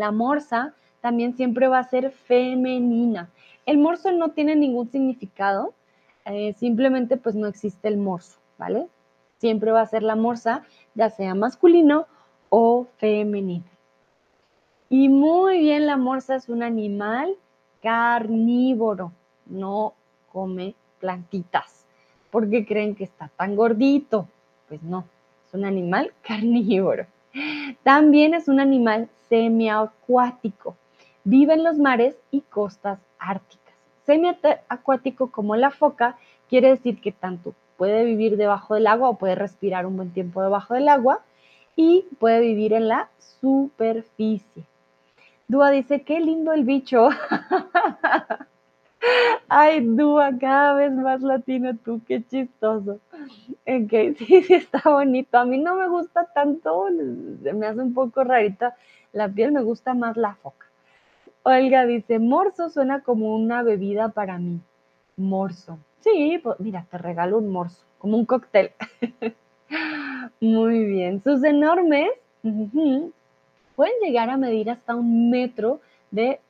La 0.00 0.12
morsa 0.12 0.72
también 1.02 1.36
siempre 1.36 1.68
va 1.68 1.78
a 1.78 1.84
ser 1.84 2.10
femenina. 2.10 3.28
El 3.66 3.76
morso 3.76 4.10
no 4.12 4.30
tiene 4.30 4.56
ningún 4.56 4.90
significado, 4.90 5.74
eh, 6.24 6.54
simplemente 6.54 7.18
pues 7.18 7.34
no 7.34 7.46
existe 7.46 7.86
el 7.88 7.98
morso, 7.98 8.38
¿vale? 8.56 8.88
Siempre 9.36 9.72
va 9.72 9.82
a 9.82 9.86
ser 9.86 10.02
la 10.02 10.16
morsa, 10.16 10.64
ya 10.94 11.10
sea 11.10 11.34
masculino 11.34 12.06
o 12.48 12.86
femenino. 12.96 13.66
Y 14.88 15.10
muy 15.10 15.58
bien, 15.58 15.86
la 15.86 15.98
morsa 15.98 16.34
es 16.34 16.48
un 16.48 16.62
animal 16.62 17.36
carnívoro, 17.82 19.12
no 19.44 19.92
come 20.32 20.74
plantitas. 20.98 21.84
¿Por 22.30 22.48
qué 22.48 22.64
creen 22.64 22.94
que 22.94 23.04
está 23.04 23.30
tan 23.36 23.54
gordito? 23.54 24.26
Pues 24.66 24.82
no, 24.82 25.04
es 25.46 25.52
un 25.52 25.66
animal 25.66 26.14
carnívoro. 26.22 27.04
También 27.82 28.34
es 28.34 28.48
un 28.48 28.60
animal 28.60 29.08
semiacuático. 29.28 30.76
Vive 31.24 31.54
en 31.54 31.64
los 31.64 31.78
mares 31.78 32.16
y 32.30 32.40
costas 32.42 32.98
árticas. 33.18 33.74
Semiacuático 34.06 35.30
como 35.30 35.56
la 35.56 35.70
foca 35.70 36.16
quiere 36.48 36.70
decir 36.70 37.00
que 37.00 37.12
tanto 37.12 37.54
puede 37.76 38.04
vivir 38.04 38.36
debajo 38.36 38.74
del 38.74 38.86
agua 38.86 39.10
o 39.10 39.18
puede 39.18 39.34
respirar 39.34 39.86
un 39.86 39.96
buen 39.96 40.10
tiempo 40.10 40.42
debajo 40.42 40.74
del 40.74 40.88
agua 40.88 41.20
y 41.76 42.06
puede 42.18 42.40
vivir 42.40 42.72
en 42.72 42.88
la 42.88 43.08
superficie. 43.40 44.64
Dúa 45.48 45.70
dice, 45.70 46.02
qué 46.02 46.20
lindo 46.20 46.52
el 46.52 46.64
bicho. 46.64 47.08
Ay, 49.52 49.80
Dúa, 49.84 50.30
cada 50.38 50.74
vez 50.74 50.92
más 50.92 51.22
latino 51.22 51.76
tú, 51.76 52.00
qué 52.06 52.22
chistoso. 52.24 53.00
Ok, 53.66 53.92
sí, 54.18 54.42
sí, 54.44 54.54
está 54.54 54.80
bonito. 54.88 55.38
A 55.38 55.44
mí 55.44 55.58
no 55.58 55.74
me 55.74 55.88
gusta 55.88 56.26
tanto, 56.32 56.86
me 56.90 57.66
hace 57.66 57.80
un 57.80 57.92
poco 57.92 58.22
rarita 58.22 58.76
la 59.12 59.28
piel, 59.28 59.50
me 59.52 59.62
gusta 59.62 59.92
más 59.92 60.16
la 60.16 60.36
foca. 60.36 60.66
Olga 61.42 61.86
dice, 61.86 62.18
morso 62.20 62.70
suena 62.70 63.02
como 63.02 63.34
una 63.34 63.62
bebida 63.64 64.10
para 64.10 64.38
mí. 64.38 64.60
Morso. 65.16 65.78
Sí, 66.00 66.40
pues 66.42 66.60
mira, 66.60 66.86
te 66.90 66.98
regalo 66.98 67.38
un 67.38 67.50
morso, 67.50 67.84
como 67.98 68.16
un 68.18 68.26
cóctel. 68.26 68.72
Muy 70.40 70.84
bien. 70.84 71.22
Sus 71.22 71.42
enormes 71.44 72.10
pueden 73.76 73.94
llegar 74.02 74.30
a 74.30 74.36
medir 74.36 74.70
hasta 74.70 74.94
un 74.94 75.30
metro 75.30 75.80
de, 76.10 76.40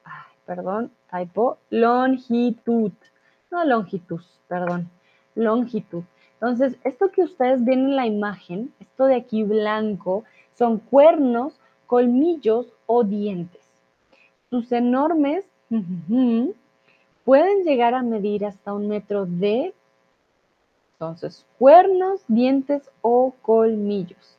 perdón, 0.47 0.91
typo, 1.11 1.59
longitud. 1.71 2.93
No 3.51 3.65
longitud, 3.65 4.21
perdón, 4.49 4.89
longitud. 5.35 6.05
Entonces, 6.35 6.77
esto 6.85 7.11
que 7.11 7.23
ustedes 7.23 7.65
ven 7.65 7.81
en 7.81 7.97
la 7.97 8.07
imagen, 8.07 8.73
esto 8.81 9.05
de 9.05 9.17
aquí 9.17 9.43
blanco, 9.43 10.25
son 10.55 10.79
cuernos, 10.79 11.59
colmillos 11.87 12.67
o 12.87 13.05
dientes. 13.05 13.63
Sus 14.49 14.73
enormes 14.73 15.45
pueden 17.25 17.65
llegar 17.65 17.95
a 17.95 18.03
medir 18.03 18.47
hasta 18.47 18.73
un 18.73 18.89
metro 18.89 19.27
de, 19.27 19.75
entonces, 20.95 21.47
cuernos, 21.59 22.23
dientes 22.27 22.91
o 23.03 23.35
colmillos. 23.43 24.37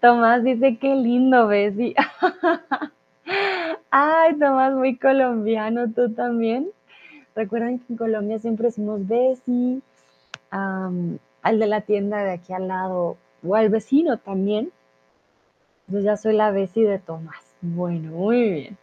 Tomás 0.00 0.44
dice, 0.44 0.78
qué 0.78 0.94
lindo, 0.94 1.48
Bessie. 1.48 1.94
Ay, 3.90 4.38
Tomás, 4.38 4.72
muy 4.74 4.96
colombiano, 4.96 5.90
tú 5.90 6.12
también. 6.12 6.70
Recuerden 7.34 7.80
que 7.80 7.86
en 7.92 7.96
Colombia 7.96 8.38
siempre 8.38 8.66
decimos 8.66 9.06
Bessie, 9.06 9.82
al 10.50 11.58
de 11.58 11.66
la 11.66 11.80
tienda 11.80 12.22
de 12.22 12.32
aquí 12.32 12.52
al 12.52 12.68
lado, 12.68 13.16
o 13.46 13.54
al 13.54 13.68
vecino 13.68 14.18
también. 14.18 14.70
Yo 15.88 16.00
ya 16.00 16.16
soy 16.16 16.34
la 16.34 16.50
Bessie 16.50 16.84
de 16.86 16.98
Tomás. 16.98 17.42
Bueno, 17.60 18.12
muy 18.12 18.50
bien. 18.50 18.78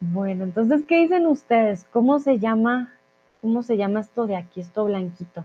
Bueno, 0.00 0.44
entonces, 0.44 0.84
¿qué 0.86 0.96
dicen 0.98 1.26
ustedes? 1.26 1.84
¿Cómo 1.92 2.18
se 2.18 2.38
llama, 2.38 2.92
cómo 3.40 3.62
se 3.62 3.76
llama 3.76 4.00
esto 4.00 4.26
de 4.26 4.36
aquí, 4.36 4.60
esto 4.60 4.84
blanquito? 4.84 5.44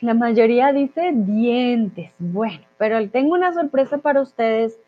La 0.00 0.14
mayoría 0.14 0.72
dice 0.72 1.12
dientes. 1.14 2.12
Bueno, 2.18 2.64
pero 2.76 3.08
tengo 3.08 3.34
una 3.34 3.52
sorpresa 3.54 3.98
para 3.98 4.20
ustedes. 4.20 4.78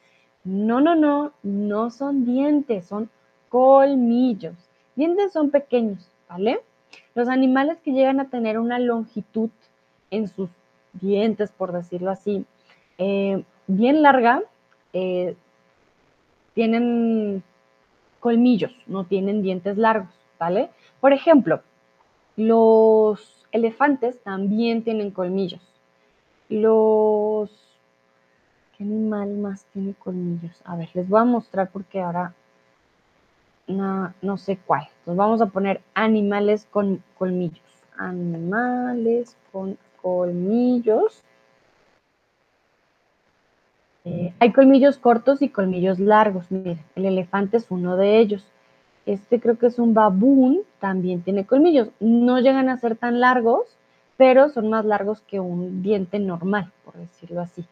No, 0.45 0.81
no, 0.81 0.95
no, 0.95 1.33
no 1.43 1.91
son 1.91 2.25
dientes, 2.25 2.87
son 2.87 3.09
colmillos. 3.49 4.55
Dientes 4.95 5.33
son 5.33 5.51
pequeños, 5.51 6.07
¿vale? 6.29 6.61
Los 7.15 7.29
animales 7.29 7.79
que 7.83 7.93
llegan 7.93 8.21
a 8.21 8.29
tener 8.29 8.59
una 8.59 8.79
longitud 8.79 9.51
en 10.11 10.29
sus 10.29 10.51
dientes, 10.93 11.51
por 11.51 11.73
decirlo 11.73 12.11
así, 12.11 12.45
eh, 12.99 13.43
bien 13.67 14.03
larga, 14.03 14.43
eh, 14.93 15.35
tienen 16.55 17.43
colmillos, 18.21 18.73
no 18.87 19.05
tienen 19.05 19.43
dientes 19.43 19.77
largos, 19.77 20.15
¿vale? 20.39 20.71
Por 21.01 21.13
ejemplo, 21.13 21.63
los 22.37 23.47
elefantes 23.53 24.21
también 24.23 24.83
tienen 24.83 25.11
colmillos. 25.11 25.61
Los... 26.49 27.51
¿Qué 28.85 28.91
animal 28.91 29.31
más 29.39 29.65
tiene 29.73 29.95
colmillos? 29.95 30.61
A 30.67 30.77
ver, 30.77 30.91
les 30.93 31.09
voy 31.09 31.19
a 31.19 31.25
mostrar 31.25 31.71
porque 31.71 32.03
ahora 32.03 32.35
no, 33.67 34.13
no 34.21 34.37
sé 34.37 34.59
cuál. 34.59 34.87
Nos 35.07 35.17
vamos 35.17 35.41
a 35.41 35.47
poner 35.47 35.81
animales 35.95 36.67
con 36.71 37.03
colmillos. 37.17 37.63
Animales 37.97 39.39
con 39.51 39.79
colmillos. 40.03 41.23
Eh, 44.05 44.35
hay 44.39 44.53
colmillos 44.53 44.99
cortos 44.99 45.41
y 45.41 45.49
colmillos 45.49 45.99
largos. 45.99 46.51
Miren, 46.51 46.79
el 46.95 47.07
elefante 47.07 47.57
es 47.57 47.71
uno 47.71 47.97
de 47.97 48.19
ellos. 48.19 48.45
Este 49.07 49.41
creo 49.41 49.57
que 49.57 49.69
es 49.69 49.79
un 49.79 49.95
babún, 49.95 50.61
también 50.79 51.23
tiene 51.23 51.47
colmillos. 51.47 51.89
No 52.01 52.39
llegan 52.39 52.69
a 52.69 52.77
ser 52.77 52.97
tan 52.97 53.19
largos, 53.19 53.79
pero 54.19 54.51
son 54.51 54.69
más 54.69 54.85
largos 54.85 55.23
que 55.23 55.41
un 55.41 55.81
diente 55.83 56.19
normal, 56.19 56.71
por 56.85 56.99
decirlo 56.99 57.41
así. 57.41 57.65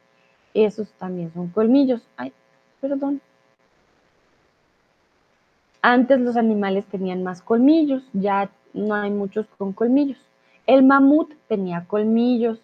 Esos 0.55 0.91
también 0.93 1.33
son 1.33 1.49
colmillos. 1.49 2.03
Ay, 2.17 2.33
perdón. 2.81 3.21
Antes 5.81 6.21
los 6.21 6.37
animales 6.37 6.87
tenían 6.87 7.25
más 7.25 7.43
colmillos, 7.43 8.05
ya 8.13 8.51
no 8.73 8.95
hay 8.95 9.11
muchos 9.11 9.47
con 9.59 9.73
colmillos. 9.73 10.19
El 10.67 10.85
mamut 10.85 11.33
tenía 11.49 11.85
colmillos, 11.89 12.61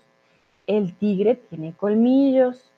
el 0.68 0.94
tigre 0.94 1.34
tiene 1.34 1.72
colmillos, 1.72 2.70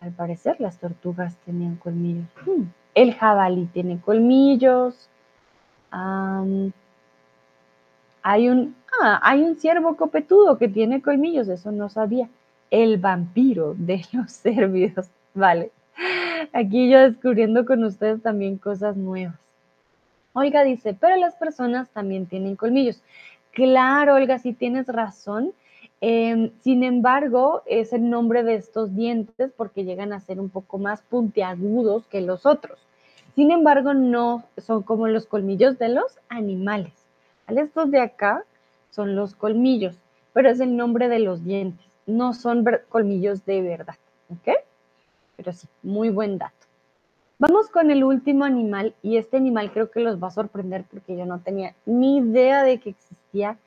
al 0.00 0.12
parecer 0.12 0.60
las 0.60 0.78
tortugas 0.78 1.36
tenían 1.44 1.76
colmillos. 1.76 2.26
Hmm. 2.46 2.64
El 2.94 3.14
jabalí 3.14 3.66
tiene 3.66 4.00
colmillos. 4.00 5.08
hay 8.22 8.48
un, 8.48 8.74
ah, 9.02 9.20
hay 9.22 9.42
un 9.42 9.56
ciervo 9.56 9.96
copetudo 9.96 10.58
que 10.58 10.68
tiene 10.68 11.02
colmillos, 11.02 11.48
eso 11.48 11.72
no 11.72 11.88
sabía. 11.88 12.28
El 12.72 12.96
vampiro 12.96 13.74
de 13.76 14.02
los 14.12 14.32
cervios, 14.32 15.10
vale. 15.34 15.70
Aquí 16.54 16.88
yo 16.90 17.00
descubriendo 17.00 17.66
con 17.66 17.84
ustedes 17.84 18.22
también 18.22 18.56
cosas 18.56 18.96
nuevas. 18.96 19.38
Olga 20.32 20.64
dice, 20.64 20.96
pero 20.98 21.16
las 21.16 21.34
personas 21.34 21.90
también 21.90 22.24
tienen 22.24 22.56
colmillos. 22.56 23.02
Claro, 23.50 24.14
Olga, 24.14 24.38
sí 24.38 24.54
tienes 24.54 24.86
razón. 24.86 25.52
Em, 26.00 26.50
sin 26.62 26.82
embargo, 26.82 27.62
es 27.66 27.92
el 27.92 28.08
nombre 28.08 28.42
de 28.42 28.54
estos 28.54 28.96
dientes 28.96 29.52
porque 29.54 29.84
llegan 29.84 30.14
a 30.14 30.20
ser 30.20 30.40
un 30.40 30.48
poco 30.48 30.78
más 30.78 31.02
puntiagudos 31.02 32.06
que 32.06 32.22
los 32.22 32.46
otros. 32.46 32.80
Sin 33.34 33.50
embargo, 33.50 33.92
no 33.92 34.44
son 34.56 34.82
como 34.82 35.08
los 35.08 35.26
colmillos 35.26 35.78
de 35.78 35.90
los 35.90 36.18
animales. 36.30 36.94
Estos 37.48 37.90
de 37.90 38.00
acá 38.00 38.44
son 38.88 39.14
los 39.14 39.34
colmillos, 39.34 39.94
pero 40.32 40.48
es 40.48 40.58
el 40.60 40.74
nombre 40.74 41.10
de 41.10 41.18
los 41.18 41.44
dientes, 41.44 41.91
no 42.06 42.32
son 42.34 42.64
colmillos 42.88 43.44
de 43.44 43.62
verdad, 43.62 43.96
¿ok? 44.30 44.56
Pero 45.36 45.52
sí, 45.52 45.66
muy 45.82 46.10
buen 46.10 46.38
dato. 46.38 46.66
Vamos 47.38 47.68
con 47.70 47.90
el 47.90 48.04
último 48.04 48.44
animal 48.44 48.94
y 49.02 49.16
este 49.16 49.36
animal 49.36 49.72
creo 49.72 49.90
que 49.90 50.00
los 50.00 50.22
va 50.22 50.28
a 50.28 50.30
sorprender 50.30 50.84
porque 50.88 51.16
yo 51.16 51.26
no 51.26 51.40
tenía 51.40 51.74
ni 51.86 52.18
idea 52.18 52.62
de 52.62 52.78
que 52.78 52.90
existía 52.90 53.58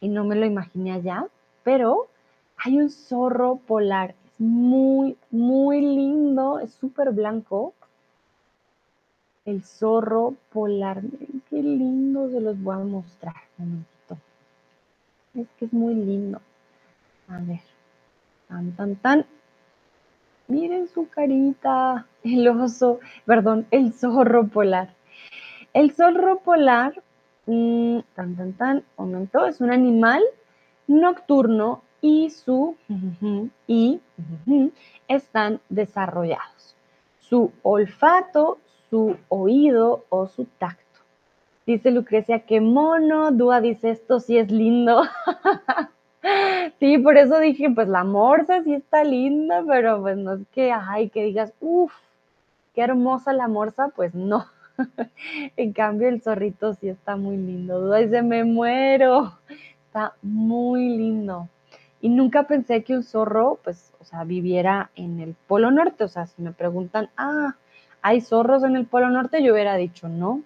y 0.00 0.08
no 0.08 0.24
me 0.24 0.34
lo 0.34 0.44
imaginé 0.44 0.92
allá, 0.92 1.28
pero 1.62 2.08
hay 2.56 2.78
un 2.78 2.90
zorro 2.90 3.56
polar, 3.56 4.16
es 4.26 4.40
muy, 4.40 5.16
muy 5.30 5.80
lindo, 5.80 6.58
es 6.58 6.72
súper 6.72 7.12
blanco. 7.12 7.74
El 9.44 9.62
zorro 9.62 10.34
polar, 10.52 11.02
miren 11.02 11.42
qué 11.48 11.62
lindo, 11.62 12.28
se 12.28 12.40
los 12.40 12.60
voy 12.60 12.74
a 12.74 12.78
mostrar 12.78 13.34
un 13.58 13.64
momentito. 13.68 14.18
Es 15.34 15.46
que 15.58 15.64
es 15.66 15.72
muy 15.72 15.94
lindo. 15.94 16.40
A 17.28 17.38
ver, 17.38 17.60
tan, 18.52 18.72
tan, 18.72 18.96
tan. 18.96 19.26
Miren 20.46 20.86
su 20.88 21.08
carita, 21.08 22.06
el 22.22 22.46
oso, 22.48 23.00
perdón, 23.24 23.66
el 23.70 23.94
zorro 23.94 24.48
polar. 24.48 24.90
El 25.72 25.92
zorro 25.92 26.40
polar, 26.40 27.02
mm, 27.46 28.00
tan, 28.14 28.36
tan, 28.36 28.52
tan, 28.52 28.84
momento, 28.98 29.46
es 29.46 29.60
un 29.62 29.70
animal 29.70 30.22
nocturno 30.86 31.82
y 32.02 32.28
su 32.28 32.76
y 33.66 34.00
están 35.08 35.60
desarrollados. 35.70 36.76
Su 37.20 37.52
olfato, 37.62 38.58
su 38.90 39.16
oído 39.28 40.04
o 40.10 40.26
su 40.26 40.44
tacto. 40.44 40.82
Dice 41.66 41.90
Lucrecia 41.90 42.40
que 42.40 42.60
mono, 42.60 43.32
Dúa 43.32 43.62
dice 43.62 43.90
esto 43.90 44.20
sí 44.20 44.36
es 44.36 44.50
lindo. 44.50 45.04
Sí, 46.78 46.98
por 46.98 47.16
eso 47.16 47.38
dije, 47.38 47.70
pues 47.70 47.88
la 47.88 48.04
morsa 48.04 48.62
sí 48.62 48.74
está 48.74 49.04
linda, 49.04 49.64
pero 49.66 50.00
pues 50.00 50.16
no 50.16 50.34
es 50.34 50.40
que, 50.52 50.72
ay, 50.72 51.08
que 51.10 51.24
digas, 51.24 51.52
uff, 51.60 51.92
qué 52.74 52.82
hermosa 52.82 53.32
la 53.32 53.48
morsa, 53.48 53.88
pues 53.94 54.14
no. 54.14 54.46
En 55.56 55.72
cambio, 55.72 56.08
el 56.08 56.22
zorrito 56.22 56.74
sí 56.74 56.88
está 56.88 57.16
muy 57.16 57.36
lindo. 57.36 57.92
Ay, 57.92 58.08
se 58.08 58.22
me 58.22 58.44
muero. 58.44 59.38
Está 59.86 60.14
muy 60.22 60.88
lindo. 60.96 61.48
Y 62.00 62.08
nunca 62.08 62.44
pensé 62.44 62.82
que 62.82 62.94
un 62.96 63.02
zorro, 63.04 63.58
pues, 63.62 63.92
o 64.00 64.04
sea, 64.04 64.24
viviera 64.24 64.90
en 64.96 65.20
el 65.20 65.34
Polo 65.46 65.70
Norte. 65.70 66.04
O 66.04 66.08
sea, 66.08 66.26
si 66.26 66.42
me 66.42 66.52
preguntan, 66.52 67.10
ah, 67.16 67.56
¿hay 68.00 68.20
zorros 68.20 68.64
en 68.64 68.76
el 68.76 68.86
Polo 68.86 69.10
Norte? 69.10 69.42
Yo 69.42 69.52
hubiera 69.52 69.76
dicho 69.76 70.08
no. 70.08 70.42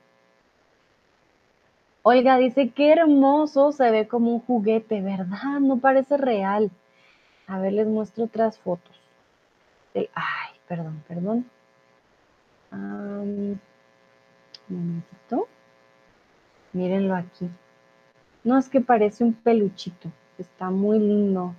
Oiga, 2.08 2.38
dice, 2.38 2.70
qué 2.70 2.92
hermoso, 2.92 3.72
se 3.72 3.90
ve 3.90 4.06
como 4.06 4.30
un 4.30 4.38
juguete, 4.38 5.00
¿verdad? 5.00 5.58
No 5.60 5.80
parece 5.80 6.16
real. 6.16 6.70
A 7.48 7.58
ver, 7.58 7.72
les 7.72 7.88
muestro 7.88 8.26
otras 8.26 8.60
fotos. 8.60 8.94
Ay, 9.92 10.54
perdón, 10.68 11.02
perdón. 11.08 11.50
un 12.70 13.60
momentito. 14.68 15.48
Mírenlo 16.72 17.16
aquí. 17.16 17.50
No, 18.44 18.56
es 18.56 18.68
que 18.68 18.80
parece 18.80 19.24
un 19.24 19.32
peluchito. 19.32 20.08
Está 20.38 20.70
muy 20.70 21.00
lindo. 21.00 21.56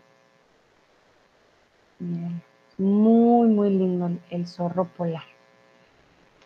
Miren, 2.00 2.42
muy, 2.78 3.50
muy 3.50 3.70
lindo 3.72 4.12
el 4.30 4.48
zorro 4.48 4.86
polar. 4.86 5.26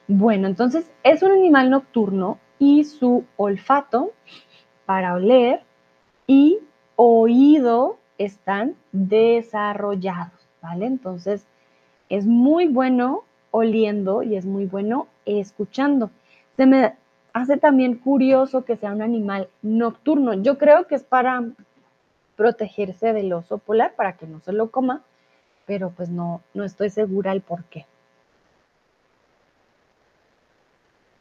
Bueno, 0.07 0.48
entonces 0.48 0.91
es 1.03 1.22
un 1.22 1.34
animal 1.34 1.69
nocturno 1.69 2.40
y 2.61 2.83
su 2.83 3.25
olfato 3.38 4.11
para 4.85 5.15
oler 5.15 5.63
y 6.27 6.59
oído 6.95 7.97
están 8.19 8.75
desarrollados, 8.91 10.47
¿vale? 10.61 10.85
Entonces 10.85 11.47
es 12.07 12.27
muy 12.27 12.67
bueno 12.67 13.23
oliendo 13.49 14.21
y 14.21 14.35
es 14.35 14.45
muy 14.45 14.67
bueno 14.67 15.07
escuchando. 15.25 16.11
Se 16.55 16.67
me 16.67 16.93
hace 17.33 17.57
también 17.57 17.95
curioso 17.95 18.63
que 18.63 18.77
sea 18.77 18.91
un 18.91 19.01
animal 19.01 19.49
nocturno. 19.63 20.35
Yo 20.35 20.59
creo 20.59 20.85
que 20.85 20.93
es 20.93 21.03
para 21.03 21.43
protegerse 22.35 23.11
del 23.13 23.33
oso 23.33 23.57
polar, 23.57 23.95
para 23.95 24.17
que 24.17 24.27
no 24.27 24.39
se 24.39 24.53
lo 24.53 24.69
coma, 24.69 25.01
pero 25.65 25.89
pues 25.89 26.09
no, 26.09 26.41
no 26.53 26.63
estoy 26.63 26.91
segura 26.91 27.31
el 27.31 27.41
por 27.41 27.63
qué. 27.63 27.88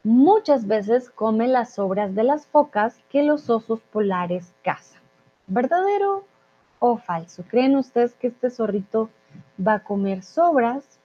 Muchas 0.03 0.65
veces 0.65 1.11
come 1.11 1.47
las 1.47 1.75
sobras 1.75 2.15
de 2.15 2.23
las 2.23 2.47
focas 2.47 2.99
que 3.09 3.21
los 3.21 3.49
osos 3.49 3.81
polares 3.91 4.53
cazan. 4.63 5.01
¿Verdadero 5.45 6.25
o 6.79 6.97
falso? 6.97 7.43
¿Creen 7.47 7.75
ustedes 7.75 8.15
que 8.15 8.27
este 8.27 8.49
zorrito 8.49 9.09
va 9.65 9.75
a 9.75 9.83
comer 9.83 10.23
sobras? 10.23 10.99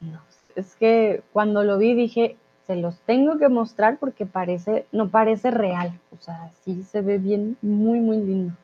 No, 0.00 0.20
es 0.56 0.74
que 0.76 1.22
cuando 1.32 1.62
lo 1.64 1.76
vi 1.78 1.94
dije, 1.94 2.36
se 2.66 2.76
los 2.76 2.98
tengo 3.00 3.38
que 3.38 3.48
mostrar 3.48 3.98
porque 3.98 4.26
parece, 4.26 4.86
no 4.90 5.10
parece 5.10 5.50
real. 5.50 6.00
O 6.12 6.22
sea, 6.22 6.50
sí 6.64 6.82
se 6.82 7.02
ve 7.02 7.18
bien, 7.18 7.56
muy, 7.60 8.00
muy 8.00 8.18
lindo. 8.18 8.54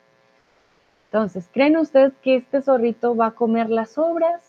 Entonces, 1.11 1.49
¿creen 1.51 1.75
ustedes 1.75 2.13
que 2.21 2.35
este 2.35 2.61
zorrito 2.61 3.15
va 3.15 3.27
a 3.27 3.31
comer 3.31 3.71
las 3.71 3.91
sobras? 3.93 4.43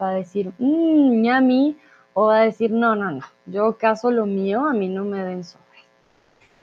Va 0.00 0.10
a 0.10 0.14
decir, 0.14 0.52
mmm, 0.58 1.22
ñami, 1.22 1.78
o 2.12 2.26
va 2.26 2.40
a 2.40 2.44
decir, 2.44 2.72
no, 2.72 2.96
no, 2.96 3.12
no, 3.12 3.24
yo 3.46 3.78
caso 3.78 4.10
lo 4.10 4.26
mío, 4.26 4.66
a 4.66 4.72
mí 4.72 4.88
no 4.88 5.04
me 5.04 5.22
den 5.22 5.44
sobras. 5.44 5.68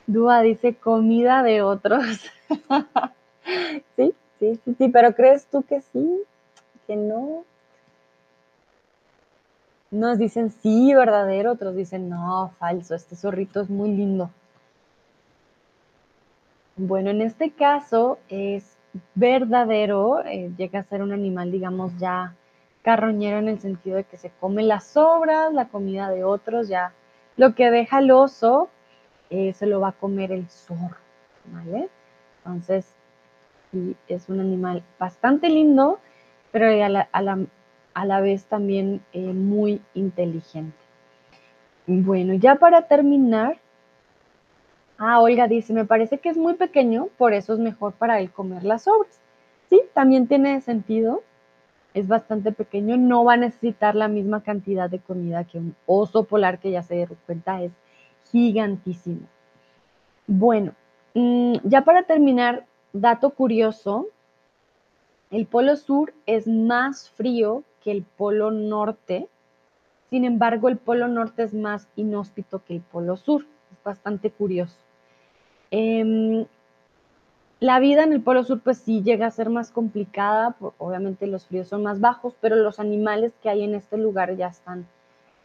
Dúa 0.08 0.42
dice, 0.42 0.76
comida 0.76 1.42
de 1.42 1.62
otros. 1.62 2.04
sí, 3.96 4.14
sí, 4.40 4.60
sí, 4.66 4.76
sí, 4.78 4.90
pero 4.90 5.16
¿crees 5.16 5.46
tú 5.46 5.64
que 5.64 5.80
sí? 5.82 6.24
¿Que 6.86 6.98
no? 6.98 7.46
Nos 9.92 10.18
dicen 10.18 10.52
sí, 10.52 10.94
verdadero, 10.94 11.54
otros 11.54 11.78
dicen 11.78 12.10
no, 12.10 12.52
falso, 12.60 12.94
este 12.94 13.16
zorrito 13.16 13.62
es 13.62 13.70
muy 13.70 13.92
lindo. 13.92 14.32
Bueno, 16.76 17.10
en 17.10 17.22
este 17.22 17.52
caso 17.52 18.20
es 18.28 18.79
verdadero, 19.16 20.24
eh, 20.26 20.52
llega 20.58 20.80
a 20.80 20.84
ser 20.84 21.02
un 21.02 21.12
animal, 21.12 21.52
digamos, 21.52 21.96
ya 21.98 22.36
carroñero 22.82 23.38
en 23.38 23.50
el 23.50 23.60
sentido 23.60 23.98
de 23.98 24.04
que 24.04 24.18
se 24.18 24.32
come 24.40 24.64
las 24.64 24.86
sobras, 24.86 25.54
la 25.54 25.68
comida 25.68 26.10
de 26.10 26.24
otros, 26.24 26.68
ya 26.68 26.94
lo 27.38 27.54
que 27.56 27.70
deja 27.70 28.00
el 28.00 28.12
oso 28.12 28.70
eh, 29.30 29.54
se 29.54 29.68
lo 29.68 29.80
va 29.80 29.90
a 29.90 29.94
comer 29.94 30.32
el 30.32 30.48
zorro, 30.50 30.98
¿vale? 31.46 31.90
Entonces, 32.38 32.96
es 34.08 34.30
un 34.30 34.40
animal 34.40 34.84
bastante 34.98 35.50
lindo, 35.50 36.00
pero 36.52 36.66
a 36.68 38.06
la, 38.06 38.22
vez 38.22 38.46
también 38.46 39.02
eh, 39.14 39.34
muy 39.34 39.82
inteligente. 39.94 40.78
Bueno, 41.86 42.34
ya 42.34 42.56
para 42.56 42.88
terminar, 42.88 43.60
Ah, 45.02 45.22
Olga 45.22 45.48
dice, 45.48 45.72
me 45.72 45.86
parece 45.86 46.18
que 46.18 46.28
es 46.28 46.36
muy 46.36 46.56
pequeño, 46.56 47.08
por 47.18 47.34
eso 47.34 47.54
es 47.54 47.60
mejor 47.60 47.94
para 47.94 48.20
él 48.20 48.32
comer 48.32 48.66
las 48.66 48.84
sobras. 48.84 49.22
Sí, 49.70 49.82
también 49.94 50.28
tiene 50.28 50.60
sentido. 50.60 51.24
Es 51.94 52.08
bastante 52.10 52.52
pequeño, 52.52 52.98
no 52.98 53.24
va 53.24 53.34
a 53.34 53.38
necesitar 53.38 53.96
la 53.96 54.10
misma 54.10 54.44
cantidad 54.44 54.90
de 54.90 55.00
comida 55.00 55.46
que 55.46 55.58
un 55.58 55.74
oso 55.86 56.26
polar 56.26 56.60
que 56.60 56.72
ya 56.72 56.84
se 56.84 56.96
dio 56.96 57.08
cuenta 57.26 57.64
es 57.64 57.72
gigantísimo. 58.30 59.22
Bueno, 60.28 60.74
mm, 61.14 61.56
ya 61.64 61.86
para 61.86 62.04
terminar, 62.04 62.66
dato 62.92 63.30
curioso, 63.30 64.08
el 65.32 65.46
polo 65.46 65.78
sur 65.78 66.14
es 66.26 66.46
más 66.46 67.10
frío 67.10 67.64
que 67.82 67.92
el 67.92 68.04
polo 68.04 68.52
norte, 68.52 69.30
sin 70.10 70.26
embargo 70.26 70.68
el 70.68 70.78
polo 70.78 71.08
norte 71.08 71.44
es 71.44 71.54
más 71.54 71.88
inhóspito 71.96 72.64
que 72.66 72.76
el 72.76 72.82
polo 72.82 73.16
sur, 73.16 73.46
es 73.72 73.84
bastante 73.84 74.30
curioso. 74.30 74.89
Em, 75.72 76.46
la 77.60 77.80
vida 77.80 78.04
en 78.04 78.14
el 78.14 78.22
Polo 78.22 78.44
Sur 78.44 78.62
pues 78.62 78.78
sí 78.78 79.04
llega 79.04 79.28
a 79.28 79.32
ser 79.32 79.50
más 79.50 79.70
complicada, 79.70 80.56
obviamente 80.78 81.28
los 81.28 81.46
fríos 81.46 81.68
son 81.68 81.84
más 81.84 82.00
bajos, 82.00 82.34
pero 82.40 82.56
los 82.56 82.80
animales 82.80 83.34
que 83.44 83.50
hay 83.50 83.64
en 83.64 83.76
este 83.76 83.98
lugar 83.98 84.36
ya 84.38 84.48
están 84.48 84.88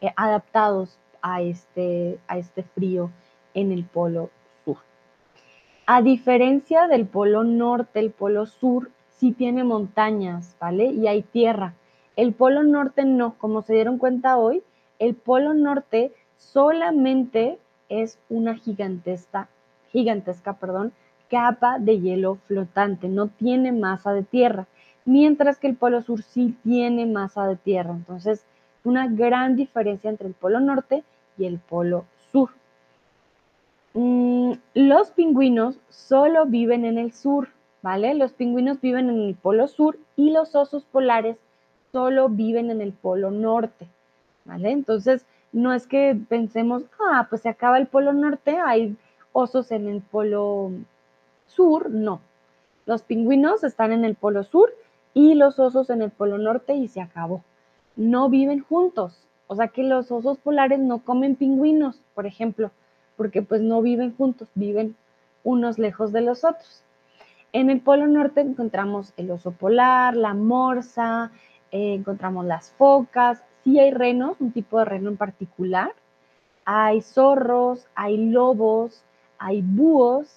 eh, 0.01 0.11
adaptados 0.15 0.97
a 1.21 1.41
este, 1.41 2.17
a 2.27 2.37
este 2.37 2.63
frío 2.63 3.11
en 3.53 3.71
el 3.71 3.83
Polo 3.83 4.29
Sur. 4.63 4.77
A 5.85 6.01
diferencia 6.01 6.87
del 6.87 7.05
Polo 7.05 7.43
Norte, 7.43 7.99
el 7.99 8.11
Polo 8.11 8.45
Sur 8.45 8.91
sí 9.09 9.31
tiene 9.31 9.63
montañas, 9.63 10.55
¿vale? 10.59 10.85
Y 10.85 11.07
hay 11.07 11.21
tierra. 11.21 11.73
El 12.15 12.33
Polo 12.33 12.63
Norte 12.63 13.03
no, 13.03 13.35
como 13.37 13.61
se 13.61 13.73
dieron 13.73 13.97
cuenta 13.97 14.37
hoy, 14.37 14.63
el 14.99 15.15
Polo 15.15 15.53
Norte 15.53 16.13
solamente 16.37 17.59
es 17.89 18.19
una 18.29 18.55
gigantesca 18.55 19.49
gigantesca, 19.95 20.53
perdón, 20.53 20.91
capa 21.29 21.79
de 21.79 21.99
hielo 21.99 22.35
flotante, 22.47 23.07
no 23.07 23.27
tiene 23.27 23.71
masa 23.71 24.13
de 24.13 24.23
tierra, 24.23 24.67
mientras 25.05 25.57
que 25.57 25.67
el 25.67 25.75
Polo 25.75 26.01
Sur 26.01 26.21
sí 26.21 26.55
tiene 26.63 27.05
masa 27.05 27.47
de 27.47 27.55
tierra. 27.55 27.93
Entonces, 27.93 28.45
una 28.83 29.07
gran 29.07 29.55
diferencia 29.55 30.09
entre 30.09 30.27
el 30.27 30.33
Polo 30.33 30.59
Norte 30.59 31.03
y 31.37 31.45
el 31.45 31.59
polo 31.59 32.05
sur. 32.31 32.51
Mm, 33.93 34.53
los 34.73 35.11
pingüinos 35.11 35.79
solo 35.89 36.45
viven 36.45 36.85
en 36.85 36.97
el 36.97 37.11
sur, 37.13 37.49
¿vale? 37.81 38.13
Los 38.13 38.33
pingüinos 38.33 38.81
viven 38.81 39.09
en 39.09 39.21
el 39.21 39.35
polo 39.35 39.67
sur 39.67 39.97
y 40.15 40.31
los 40.31 40.55
osos 40.55 40.83
polares 40.85 41.37
solo 41.91 42.29
viven 42.29 42.69
en 42.71 42.81
el 42.81 42.93
polo 42.93 43.31
norte, 43.31 43.87
¿vale? 44.43 44.71
Entonces, 44.71 45.25
no 45.53 45.73
es 45.73 45.87
que 45.87 46.17
pensemos, 46.27 46.83
ah, 46.99 47.27
pues 47.29 47.41
se 47.41 47.49
acaba 47.49 47.77
el 47.77 47.87
polo 47.87 48.11
norte, 48.11 48.57
hay 48.57 48.97
osos 49.35 49.71
en 49.71 49.89
el 49.89 50.01
polo 50.01 50.71
sur, 51.45 51.89
no. 51.91 52.21
Los 52.85 53.01
pingüinos 53.01 53.65
están 53.65 53.91
en 53.91 54.05
el 54.05 54.15
polo 54.15 54.43
sur 54.43 54.73
y 55.13 55.33
los 55.33 55.59
osos 55.59 55.89
en 55.89 56.01
el 56.01 56.09
polo 56.09 56.37
norte 56.37 56.73
y 56.73 56.87
se 56.87 57.01
acabó. 57.01 57.43
No 57.97 58.29
viven 58.29 58.61
juntos. 58.61 59.27
O 59.47 59.55
sea 59.57 59.67
que 59.67 59.83
los 59.83 60.09
osos 60.09 60.37
polares 60.37 60.79
no 60.79 60.99
comen 60.99 61.35
pingüinos, 61.35 61.99
por 62.13 62.25
ejemplo, 62.25 62.71
porque 63.17 63.41
pues 63.41 63.59
no 63.59 63.81
viven 63.81 64.15
juntos, 64.15 64.47
viven 64.55 64.95
unos 65.43 65.77
lejos 65.79 66.13
de 66.13 66.21
los 66.21 66.45
otros. 66.45 66.83
En 67.51 67.69
el 67.69 67.81
polo 67.81 68.07
norte 68.07 68.39
encontramos 68.39 69.11
el 69.17 69.31
oso 69.31 69.51
polar, 69.51 70.15
la 70.15 70.33
morsa, 70.33 71.31
eh, 71.71 71.93
encontramos 71.93 72.45
las 72.45 72.71
focas, 72.71 73.43
sí 73.65 73.79
hay 73.79 73.91
renos, 73.91 74.37
un 74.39 74.53
tipo 74.53 74.79
de 74.79 74.85
reno 74.85 75.09
en 75.09 75.17
particular, 75.17 75.91
hay 76.63 77.01
zorros, 77.01 77.85
hay 77.95 78.17
lobos, 78.17 79.03
hay 79.37 79.61
búhos 79.61 80.27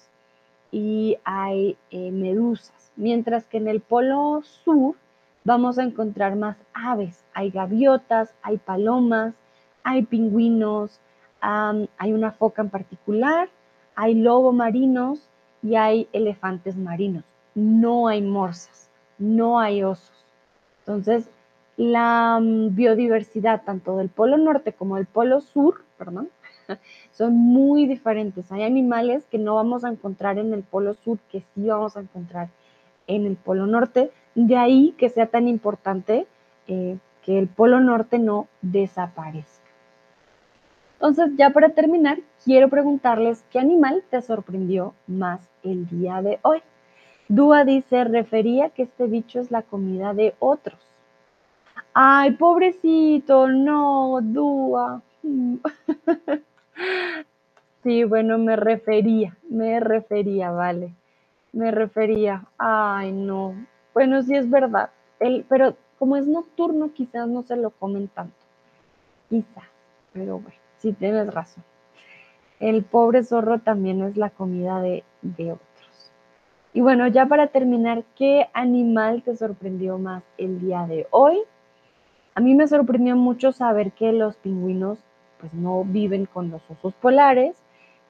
y 0.71 1.17
hay 1.23 1.77
eh, 1.91 2.11
medusas, 2.11 2.91
mientras 2.95 3.45
que 3.45 3.57
en 3.57 3.67
el 3.67 3.81
polo 3.81 4.41
sur 4.43 4.95
vamos 5.43 5.79
a 5.79 5.83
encontrar 5.83 6.35
más 6.35 6.57
aves, 6.73 7.23
hay 7.33 7.49
gaviotas, 7.49 8.33
hay 8.41 8.57
palomas, 8.57 9.33
hay 9.83 10.03
pingüinos, 10.03 10.99
hay 11.41 12.13
una 12.13 12.31
foca 12.31 12.61
en 12.61 12.69
particular, 12.69 13.49
hay 13.95 14.15
lobos 14.15 14.53
marinos 14.53 15.19
y 15.63 15.75
hay 15.75 16.07
elefantes 16.13 16.75
marinos. 16.75 17.23
No 17.55 18.07
hay 18.07 18.21
morsas, 18.21 18.89
no 19.17 19.59
hay 19.59 19.83
osos. 19.83 20.25
Entonces, 20.79 21.29
la 21.77 22.39
mm, 22.41 22.75
biodiversidad 22.75 23.63
tanto 23.63 23.97
del 23.97 24.09
polo 24.09 24.37
norte 24.37 24.73
como 24.73 24.95
del 24.97 25.05
polo 25.05 25.41
sur, 25.41 25.83
perdón, 25.97 26.29
son 27.11 27.35
muy 27.35 27.87
diferentes. 27.87 28.51
Hay 28.51 28.63
animales 28.63 29.25
que 29.29 29.37
no 29.37 29.55
vamos 29.55 29.83
a 29.83 29.89
encontrar 29.89 30.37
en 30.37 30.53
el 30.53 30.63
polo 30.63 30.93
sur 30.93 31.19
que 31.31 31.43
sí 31.53 31.67
vamos 31.67 31.97
a 31.97 32.01
encontrar 32.01 32.49
en 33.07 33.25
el 33.25 33.35
polo 33.35 33.67
norte. 33.67 34.11
De 34.35 34.57
ahí 34.57 34.93
que 34.97 35.09
sea 35.09 35.27
tan 35.27 35.47
importante 35.47 36.27
eh, 36.67 36.97
que 37.23 37.39
el 37.39 37.47
polo 37.47 37.79
norte 37.79 38.19
no 38.19 38.47
desaparezca. 38.61 39.59
Entonces, 40.93 41.31
ya 41.37 41.51
para 41.51 41.69
terminar, 41.69 42.19
quiero 42.43 42.67
preguntarles 42.67 43.45
qué 43.51 43.59
animal 43.59 44.03
te 44.09 44.21
sorprendió 44.21 44.93
más 45.07 45.49
el 45.63 45.87
día 45.87 46.21
de 46.21 46.39
hoy. 46.41 46.61
Dúa 47.29 47.63
dice, 47.63 48.03
refería 48.03 48.69
que 48.69 48.83
este 48.83 49.07
bicho 49.07 49.39
es 49.39 49.49
la 49.49 49.61
comida 49.61 50.13
de 50.13 50.35
otros. 50.39 50.79
Ay, 51.93 52.31
pobrecito, 52.31 53.47
no, 53.47 54.19
Dúa. 54.21 55.01
Sí, 57.83 58.03
bueno, 58.03 58.37
me 58.37 58.55
refería, 58.55 59.37
me 59.49 59.79
refería, 59.79 60.51
vale. 60.51 60.93
Me 61.53 61.71
refería. 61.71 62.45
Ay, 62.57 63.11
no. 63.11 63.55
Bueno, 63.93 64.21
sí 64.21 64.35
es 64.35 64.49
verdad. 64.49 64.89
El, 65.19 65.45
pero 65.47 65.75
como 65.97 66.17
es 66.17 66.27
nocturno, 66.27 66.91
quizás 66.93 67.27
no 67.27 67.43
se 67.43 67.55
lo 67.55 67.69
comen 67.71 68.07
tanto. 68.09 68.35
Quizás, 69.29 69.63
pero 70.13 70.39
bueno, 70.39 70.57
sí 70.77 70.93
tienes 70.93 71.33
razón. 71.33 71.63
El 72.59 72.83
pobre 72.83 73.23
zorro 73.23 73.59
también 73.59 74.03
es 74.03 74.17
la 74.17 74.29
comida 74.29 74.81
de, 74.81 75.03
de 75.21 75.53
otros. 75.53 76.11
Y 76.73 76.81
bueno, 76.81 77.07
ya 77.07 77.25
para 77.25 77.47
terminar, 77.47 78.03
¿qué 78.15 78.49
animal 78.53 79.23
te 79.23 79.35
sorprendió 79.35 79.97
más 79.97 80.23
el 80.37 80.59
día 80.59 80.85
de 80.85 81.07
hoy? 81.11 81.39
A 82.35 82.41
mí 82.41 82.55
me 82.55 82.67
sorprendió 82.67 83.15
mucho 83.15 83.51
saber 83.51 83.91
que 83.91 84.11
los 84.11 84.35
pingüinos 84.37 84.99
pues 85.39 85.53
no 85.53 85.83
viven 85.83 86.25
con 86.25 86.49
los 86.49 86.61
osos 86.69 86.93
polares, 86.95 87.55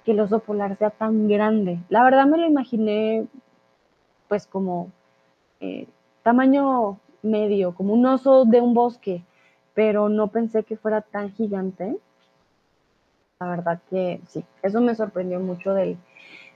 que 0.03 0.11
el 0.11 0.19
oso 0.19 0.39
polar 0.39 0.77
sea 0.77 0.89
tan 0.89 1.27
grande. 1.27 1.79
La 1.89 2.03
verdad 2.03 2.25
me 2.25 2.37
lo 2.37 2.47
imaginé 2.47 3.27
pues 4.27 4.47
como 4.47 4.91
eh, 5.59 5.87
tamaño 6.23 6.99
medio, 7.21 7.73
como 7.75 7.93
un 7.93 8.05
oso 8.05 8.45
de 8.45 8.61
un 8.61 8.73
bosque, 8.73 9.23
pero 9.73 10.09
no 10.09 10.27
pensé 10.27 10.63
que 10.63 10.77
fuera 10.77 11.01
tan 11.01 11.31
gigante. 11.31 11.97
La 13.39 13.47
verdad 13.47 13.81
que 13.89 14.21
sí, 14.27 14.43
eso 14.61 14.81
me 14.81 14.95
sorprendió 14.95 15.39
mucho 15.39 15.73
del, 15.73 15.97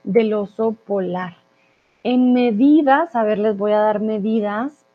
del 0.04 0.34
oso 0.34 0.74
polar. 0.74 1.38
En 2.04 2.34
medidas, 2.34 3.16
a 3.16 3.24
ver, 3.24 3.40
les 3.40 3.58
voy 3.58 3.72
a 3.72 3.80
dar 3.80 4.02
medidas. 4.02 4.86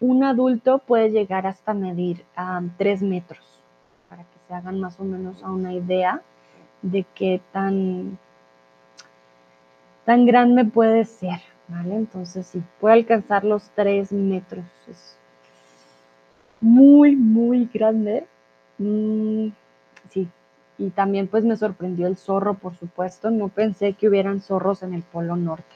Un 0.00 0.24
adulto 0.24 0.78
puede 0.78 1.10
llegar 1.10 1.46
hasta 1.46 1.74
medir 1.74 2.24
a 2.36 2.62
3 2.78 3.02
metros, 3.02 3.53
se 4.46 4.54
hagan 4.54 4.80
más 4.80 4.98
o 5.00 5.04
menos 5.04 5.42
a 5.42 5.50
una 5.50 5.72
idea 5.72 6.22
de 6.82 7.04
qué 7.14 7.40
tan, 7.52 8.18
tan 10.04 10.26
grande 10.26 10.64
puede 10.64 11.04
ser, 11.04 11.40
¿vale? 11.68 11.96
Entonces, 11.96 12.46
sí, 12.46 12.62
puede 12.80 12.94
alcanzar 12.94 13.44
los 13.44 13.70
3 13.70 14.12
metros. 14.12 14.64
Es 14.88 15.16
muy, 16.60 17.16
muy 17.16 17.68
grande. 17.72 18.26
Mm, 18.78 19.48
sí, 20.10 20.28
y 20.78 20.90
también 20.90 21.28
pues 21.28 21.44
me 21.44 21.56
sorprendió 21.56 22.06
el 22.06 22.16
zorro, 22.16 22.54
por 22.54 22.76
supuesto. 22.76 23.30
No 23.30 23.48
pensé 23.48 23.92
que 23.94 24.08
hubieran 24.08 24.40
zorros 24.40 24.82
en 24.82 24.94
el 24.94 25.02
Polo 25.02 25.36
Norte. 25.36 25.74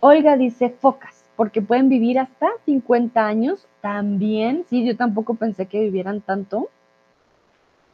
Olga 0.00 0.36
dice 0.36 0.70
focas, 0.70 1.24
porque 1.36 1.62
pueden 1.62 1.88
vivir 1.88 2.18
hasta 2.18 2.48
50 2.64 3.26
años. 3.26 3.66
También, 3.80 4.64
sí, 4.68 4.86
yo 4.86 4.96
tampoco 4.96 5.34
pensé 5.34 5.66
que 5.66 5.80
vivieran 5.80 6.20
tanto. 6.20 6.68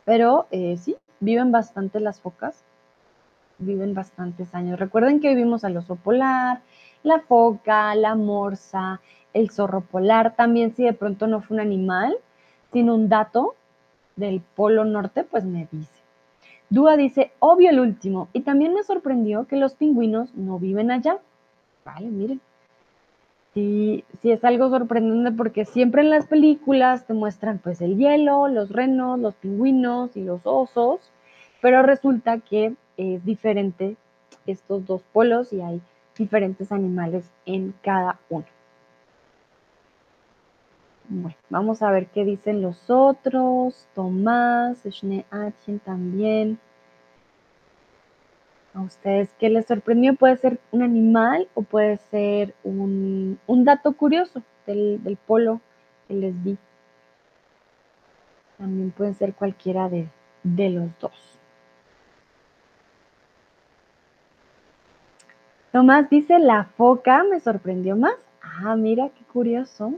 Pero 0.04 0.46
eh, 0.50 0.76
sí, 0.76 0.96
viven 1.20 1.52
bastante 1.52 2.00
las 2.00 2.20
focas. 2.20 2.64
Viven 3.58 3.94
bastantes 3.94 4.54
años. 4.54 4.80
Recuerden 4.80 5.20
que 5.20 5.28
vivimos 5.28 5.64
al 5.64 5.76
oso 5.76 5.96
polar, 5.96 6.62
la 7.02 7.20
foca, 7.20 7.94
la 7.94 8.14
morsa, 8.14 9.00
el 9.32 9.50
zorro 9.50 9.82
polar. 9.82 10.34
También 10.34 10.74
si 10.74 10.84
de 10.84 10.92
pronto 10.92 11.26
no 11.26 11.40
fue 11.40 11.56
un 11.56 11.60
animal, 11.60 12.16
sino 12.72 12.94
un 12.94 13.08
dato 13.08 13.54
del 14.16 14.40
Polo 14.40 14.84
Norte, 14.84 15.24
pues 15.24 15.44
me 15.44 15.68
dice. 15.70 16.02
Dúa 16.70 16.96
dice, 16.96 17.32
obvio 17.38 17.70
el 17.70 17.80
último. 17.80 18.28
Y 18.32 18.40
también 18.40 18.74
me 18.74 18.82
sorprendió 18.82 19.46
que 19.46 19.56
los 19.56 19.74
pingüinos 19.74 20.34
no 20.34 20.58
viven 20.58 20.90
allá. 20.90 21.18
Vale, 21.84 22.08
miren. 22.08 22.40
Sí, 23.54 24.04
sí 24.22 24.30
es 24.30 24.44
algo 24.44 24.70
sorprendente 24.70 25.30
porque 25.30 25.66
siempre 25.66 26.00
en 26.00 26.08
las 26.10 26.26
películas 26.26 27.06
te 27.06 27.12
muestran 27.12 27.58
pues 27.58 27.82
el 27.82 27.98
hielo, 27.98 28.48
los 28.48 28.70
renos, 28.70 29.18
los 29.18 29.34
pingüinos 29.34 30.16
y 30.16 30.22
los 30.22 30.40
osos, 30.44 31.00
pero 31.60 31.82
resulta 31.82 32.38
que 32.38 32.74
es 32.96 33.24
diferente 33.26 33.96
estos 34.46 34.86
dos 34.86 35.02
polos 35.12 35.52
y 35.52 35.60
hay 35.60 35.82
diferentes 36.16 36.72
animales 36.72 37.30
en 37.44 37.74
cada 37.82 38.18
uno. 38.30 38.46
Bueno, 41.08 41.36
vamos 41.50 41.82
a 41.82 41.90
ver 41.90 42.06
qué 42.06 42.24
dicen 42.24 42.62
los 42.62 42.88
otros. 42.88 43.86
Tomás, 43.94 44.78
Schneeatchen 44.88 45.78
también. 45.80 46.58
¿A 48.74 48.80
ustedes 48.80 49.28
qué 49.38 49.50
les 49.50 49.66
sorprendió? 49.66 50.14
Puede 50.14 50.36
ser 50.38 50.58
un 50.70 50.82
animal 50.82 51.46
o 51.54 51.62
puede 51.62 51.98
ser 52.10 52.54
un, 52.64 53.38
dato 53.46 53.92
curioso 53.92 54.42
del, 54.66 55.02
del, 55.02 55.16
polo 55.16 55.60
que 56.08 56.14
les 56.14 56.42
di. 56.42 56.56
También 58.56 58.90
puede 58.90 59.12
ser 59.14 59.34
cualquiera 59.34 59.90
de, 59.90 60.08
de 60.42 60.70
los 60.70 60.88
dos. 61.00 61.38
Tomás 65.70 66.08
dice, 66.08 66.38
la 66.38 66.64
foca 66.64 67.24
me 67.24 67.40
sorprendió 67.40 67.96
más. 67.96 68.16
Ah, 68.42 68.76
mira 68.76 69.10
qué 69.10 69.24
curioso. 69.24 69.94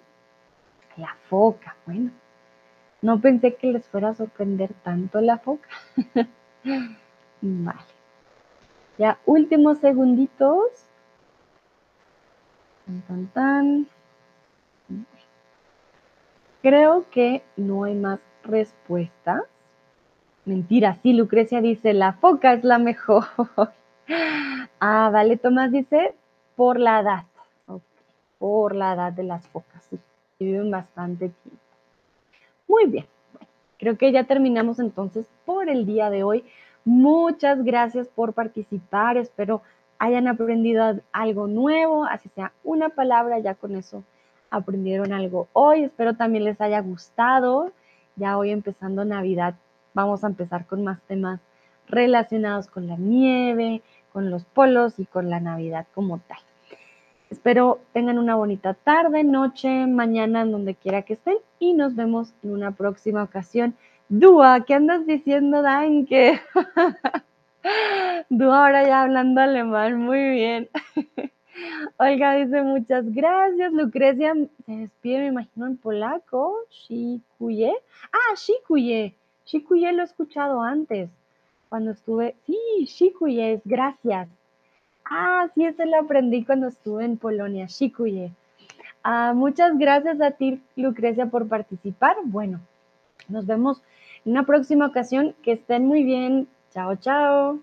La 0.97 1.17
foca, 1.29 1.77
bueno. 1.87 2.11
No 3.03 3.21
pensé 3.21 3.55
que 3.55 3.67
les 3.69 3.87
fuera 3.87 4.11
a 4.11 4.15
sorprender 4.15 4.73
tanto 4.83 5.21
la 5.21 5.39
foca. 5.39 5.69
vale. 7.41 7.94
Ya, 8.99 9.19
últimos 9.27 9.79
segunditos. 9.79 10.71
Tan, 13.09 13.27
tan, 13.29 13.87
Creo 16.63 17.05
que 17.11 17.43
no 17.57 17.85
hay 17.85 17.95
más 17.95 18.21
respuestas. 18.43 19.43
Mentira, 20.45 20.99
sí, 21.03 21.13
Lucrecia 21.13 21.61
dice, 21.61 21.93
la 21.95 22.15
foca 22.15 22.53
es 22.53 22.65
la 22.65 22.79
mejor. 22.79 23.25
ah, 24.81 25.11
vale, 25.13 25.37
Tomás 25.37 25.73
dice, 25.73 26.15
por 26.57 26.79
la 26.79 27.01
edad. 27.01 27.25
por 28.39 28.75
la 28.75 28.93
edad 28.93 29.13
de 29.13 29.25
las 29.25 29.47
focas, 29.49 29.85
sí 29.91 29.99
viven 30.39 30.71
bastante 30.71 31.31
tiempo. 31.31 31.63
Muy 32.69 32.87
bien. 32.87 33.07
creo 33.79 33.99
que 33.99 34.13
ya 34.13 34.25
terminamos 34.25 34.79
entonces 34.79 35.27
por 35.45 35.69
el 35.69 35.87
día 35.87 36.11
de 36.11 36.25
hoy. 36.25 36.45
Muchas 36.85 37.65
gracias 37.65 38.09
por 38.09 38.35
participar. 38.35 39.17
Espero 39.17 39.63
hayan 39.99 40.29
aprendido 40.29 41.01
algo 41.13 41.47
nuevo, 41.47 42.05
así 42.05 42.29
sea 42.35 42.53
una 42.63 42.91
palabra, 42.91 43.39
ya 43.39 43.55
con 43.55 43.75
eso 43.75 44.05
aprendieron 44.51 45.13
algo 45.13 45.49
hoy. 45.53 45.85
Espero 45.85 46.15
también 46.15 46.45
les 46.45 46.61
haya 46.61 46.81
gustado. 46.81 47.73
Ya 48.17 48.37
hoy 48.39 48.51
empezando 48.51 49.05
Navidad, 49.05 49.55
vamos 49.95 50.25
a 50.25 50.29
empezar 50.29 50.67
con 50.67 50.85
más 50.85 51.01
temas 51.03 51.41
relacionados 51.89 52.69
con 52.69 52.87
la 52.87 52.97
nieve, 52.97 53.83
con 54.13 54.31
los 54.31 54.45
polos 54.45 54.99
y 54.99 55.07
con 55.07 55.31
la 55.31 55.41
Navidad 55.41 55.87
como 55.95 56.19
tal. 56.19 56.39
Espero 57.31 57.81
tengan 57.93 58.19
una 58.19 58.37
bonita 58.37 58.75
tarde, 58.75 59.25
noche, 59.25 59.87
mañana, 59.87 60.43
en 60.43 60.53
donde 60.53 60.75
quiera 60.75 61.03
que 61.03 61.15
estén 61.15 61.39
y 61.59 61.73
nos 61.75 61.97
vemos 61.97 62.33
en 62.43 62.53
una 62.53 62.73
próxima 62.73 63.23
ocasión. 63.23 63.75
Dúa, 64.09 64.65
¿qué 64.67 64.75
andas 64.75 65.07
diciendo, 65.07 65.63
Danke? 65.63 66.41
Dúa 68.29 68.67
ahora 68.67 68.87
ya 68.87 69.03
hablando 69.03 69.41
alemán, 69.41 69.99
muy 69.99 70.31
bien. 70.31 70.69
Olga 71.97 72.35
dice 72.35 72.63
muchas 72.63 73.11
gracias. 73.15 73.73
Lucrecia 73.73 74.35
se 74.67 74.73
despide, 74.73 75.21
me 75.21 75.27
imagino, 75.29 75.67
en 75.67 75.77
polaco. 75.79 76.55
Shikuye. 76.71 77.73
Ah, 78.13 78.35
Shikuye. 78.37 79.15
Shikuye 79.47 79.93
lo 79.93 80.03
he 80.03 80.05
escuchado 80.05 80.61
antes, 80.61 81.09
cuando 81.69 81.93
estuve. 81.93 82.35
Sí, 82.47 82.59
Shikuye, 82.87 83.63
gracias. 83.65 84.29
Ah, 85.05 85.49
sí, 85.55 85.65
ese 85.65 85.87
lo 85.87 86.01
aprendí 86.01 86.45
cuando 86.45 86.69
estuve 86.69 87.05
en 87.05 87.17
Polonia, 87.17 87.67
Shikuye. 87.67 88.33
Ah, 89.03 89.33
muchas 89.35 89.79
gracias 89.79 90.21
a 90.21 90.33
ti, 90.33 90.61
Lucrecia, 90.77 91.27
por 91.27 91.49
participar. 91.49 92.17
Bueno, 92.25 92.61
nos 93.29 93.47
vemos 93.47 93.83
una 94.25 94.45
próxima 94.45 94.87
ocasión. 94.87 95.35
Que 95.43 95.53
estén 95.53 95.87
muy 95.87 96.03
bien. 96.05 96.49
Chao, 96.71 96.97
chao. 96.97 97.61